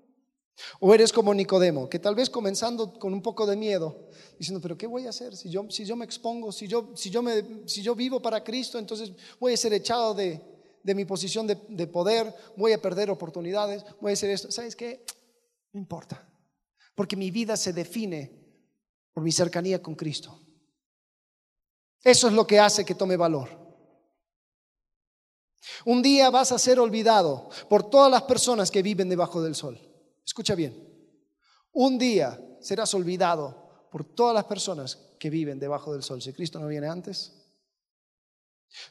O 0.79 0.93
eres 0.93 1.11
como 1.11 1.33
Nicodemo, 1.33 1.89
que 1.89 1.99
tal 1.99 2.15
vez 2.15 2.29
comenzando 2.29 2.93
con 2.93 3.13
un 3.13 3.21
poco 3.21 3.45
de 3.45 3.55
miedo, 3.55 4.09
diciendo, 4.37 4.61
pero 4.61 4.77
¿qué 4.77 4.87
voy 4.87 5.05
a 5.05 5.09
hacer? 5.09 5.35
Si 5.35 5.49
yo, 5.49 5.69
si 5.69 5.85
yo 5.85 5.95
me 5.95 6.05
expongo, 6.05 6.51
si 6.51 6.67
yo, 6.67 6.91
si, 6.95 7.09
yo 7.09 7.21
me, 7.21 7.67
si 7.67 7.81
yo 7.81 7.95
vivo 7.95 8.21
para 8.21 8.43
Cristo, 8.43 8.77
entonces 8.77 9.11
voy 9.39 9.53
a 9.53 9.57
ser 9.57 9.73
echado 9.73 10.13
de, 10.13 10.41
de 10.83 10.95
mi 10.95 11.05
posición 11.05 11.47
de, 11.47 11.57
de, 11.69 11.87
poder, 11.87 12.33
voy 12.57 12.73
a 12.73 12.81
perder 12.81 13.09
oportunidades, 13.09 13.85
voy 13.99 14.11
a 14.11 14.13
hacer 14.13 14.29
esto. 14.29 14.51
¿Sabes 14.51 14.75
qué? 14.75 15.05
No 15.73 15.79
importa, 15.79 16.27
porque 16.95 17.15
mi 17.15 17.31
vida 17.31 17.55
se 17.57 17.73
define 17.73 18.31
por 19.13 19.23
mi 19.23 19.31
cercanía 19.31 19.81
con 19.81 19.95
Cristo. 19.95 20.39
Eso 22.03 22.27
es 22.27 22.33
lo 22.33 22.47
que 22.47 22.59
hace 22.59 22.83
que 22.83 22.95
tome 22.95 23.15
valor. 23.15 23.61
Un 25.85 26.01
día 26.01 26.29
vas 26.29 26.51
a 26.51 26.59
ser 26.59 26.79
olvidado 26.79 27.49
por 27.69 27.89
todas 27.89 28.11
las 28.11 28.23
personas 28.23 28.71
que 28.71 28.81
viven 28.81 29.09
debajo 29.09 29.41
del 29.41 29.55
sol. 29.55 29.90
Escucha 30.25 30.55
bien, 30.55 30.87
un 31.73 31.97
día 31.97 32.39
serás 32.59 32.93
olvidado 32.93 33.87
por 33.91 34.03
todas 34.03 34.33
las 34.33 34.45
personas 34.45 34.95
que 35.19 35.29
viven 35.29 35.59
debajo 35.59 35.93
del 35.93 36.03
sol. 36.03 36.21
Si 36.21 36.33
Cristo 36.33 36.59
no 36.59 36.67
viene 36.67 36.87
antes, 36.87 37.33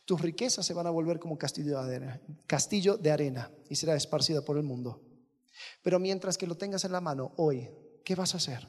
tus 0.05 0.21
riquezas 0.21 0.67
se 0.67 0.75
van 0.75 0.87
a 0.87 0.91
volver 0.91 1.19
como 1.19 1.39
castillo 1.39 1.83
de 1.83 3.11
arena, 3.11 3.51
y 3.69 3.77
será 3.77 3.95
esparcida 3.95 4.43
por 4.43 4.57
el 4.57 4.63
mundo. 4.63 5.03
Pero 5.83 5.99
mientras 5.99 6.37
que 6.37 6.47
lo 6.47 6.57
tengas 6.57 6.85
en 6.85 6.93
la 6.93 7.01
mano 7.01 7.33
hoy, 7.37 7.69
¿qué 8.05 8.15
vas 8.15 8.35
a 8.35 8.39
hacer? 8.39 8.69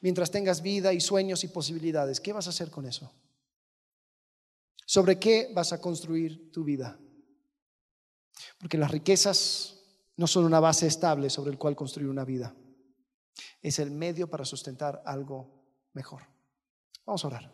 Mientras 0.00 0.30
tengas 0.30 0.62
vida 0.62 0.92
y 0.92 1.00
sueños 1.00 1.44
y 1.44 1.48
posibilidades, 1.48 2.20
¿qué 2.20 2.32
vas 2.32 2.46
a 2.46 2.50
hacer 2.50 2.70
con 2.70 2.86
eso? 2.86 3.12
¿Sobre 4.84 5.18
qué 5.18 5.50
vas 5.52 5.72
a 5.72 5.80
construir 5.80 6.52
tu 6.52 6.62
vida? 6.62 6.98
Porque 8.58 8.78
las 8.78 8.90
riquezas 8.90 9.75
no 10.16 10.26
son 10.26 10.44
una 10.44 10.60
base 10.60 10.86
estable 10.86 11.30
sobre 11.30 11.50
el 11.50 11.58
cual 11.58 11.76
construir 11.76 12.08
una 12.08 12.24
vida. 12.24 12.54
Es 13.60 13.78
el 13.78 13.90
medio 13.90 14.28
para 14.28 14.44
sustentar 14.44 15.02
algo 15.04 15.64
mejor. 15.92 16.22
Vamos 17.04 17.24
a 17.24 17.28
orar. 17.28 17.52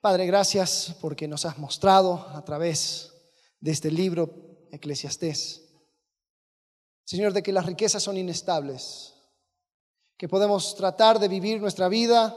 Padre, 0.00 0.26
gracias 0.26 0.96
porque 1.00 1.26
nos 1.26 1.44
has 1.44 1.58
mostrado 1.58 2.28
a 2.28 2.44
través 2.44 3.12
de 3.60 3.72
este 3.72 3.90
libro, 3.90 4.68
Eclesiastés, 4.70 5.68
Señor, 7.08 7.32
de 7.32 7.42
que 7.42 7.52
las 7.52 7.64
riquezas 7.64 8.02
son 8.02 8.18
inestables, 8.18 9.14
que 10.18 10.28
podemos 10.28 10.76
tratar 10.76 11.18
de 11.18 11.28
vivir 11.28 11.58
nuestra 11.58 11.88
vida 11.88 12.36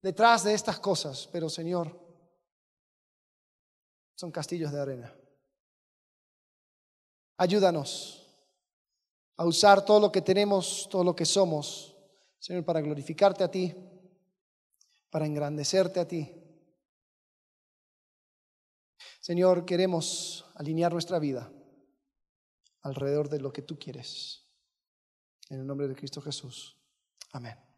detrás 0.00 0.44
de 0.44 0.54
estas 0.54 0.78
cosas, 0.78 1.28
pero 1.32 1.50
Señor, 1.50 1.98
son 4.14 4.30
castillos 4.30 4.70
de 4.70 4.80
arena. 4.80 5.19
Ayúdanos 7.40 8.26
a 9.38 9.46
usar 9.46 9.82
todo 9.82 9.98
lo 9.98 10.12
que 10.12 10.20
tenemos, 10.20 10.86
todo 10.90 11.02
lo 11.02 11.16
que 11.16 11.24
somos, 11.24 11.96
Señor, 12.38 12.66
para 12.66 12.82
glorificarte 12.82 13.42
a 13.42 13.50
ti, 13.50 13.74
para 15.08 15.24
engrandecerte 15.24 16.00
a 16.00 16.06
ti. 16.06 16.30
Señor, 19.20 19.64
queremos 19.64 20.44
alinear 20.54 20.92
nuestra 20.92 21.18
vida 21.18 21.50
alrededor 22.82 23.30
de 23.30 23.40
lo 23.40 23.54
que 23.54 23.62
tú 23.62 23.78
quieres. 23.78 24.44
En 25.48 25.60
el 25.60 25.66
nombre 25.66 25.88
de 25.88 25.96
Cristo 25.96 26.20
Jesús. 26.20 26.76
Amén. 27.32 27.69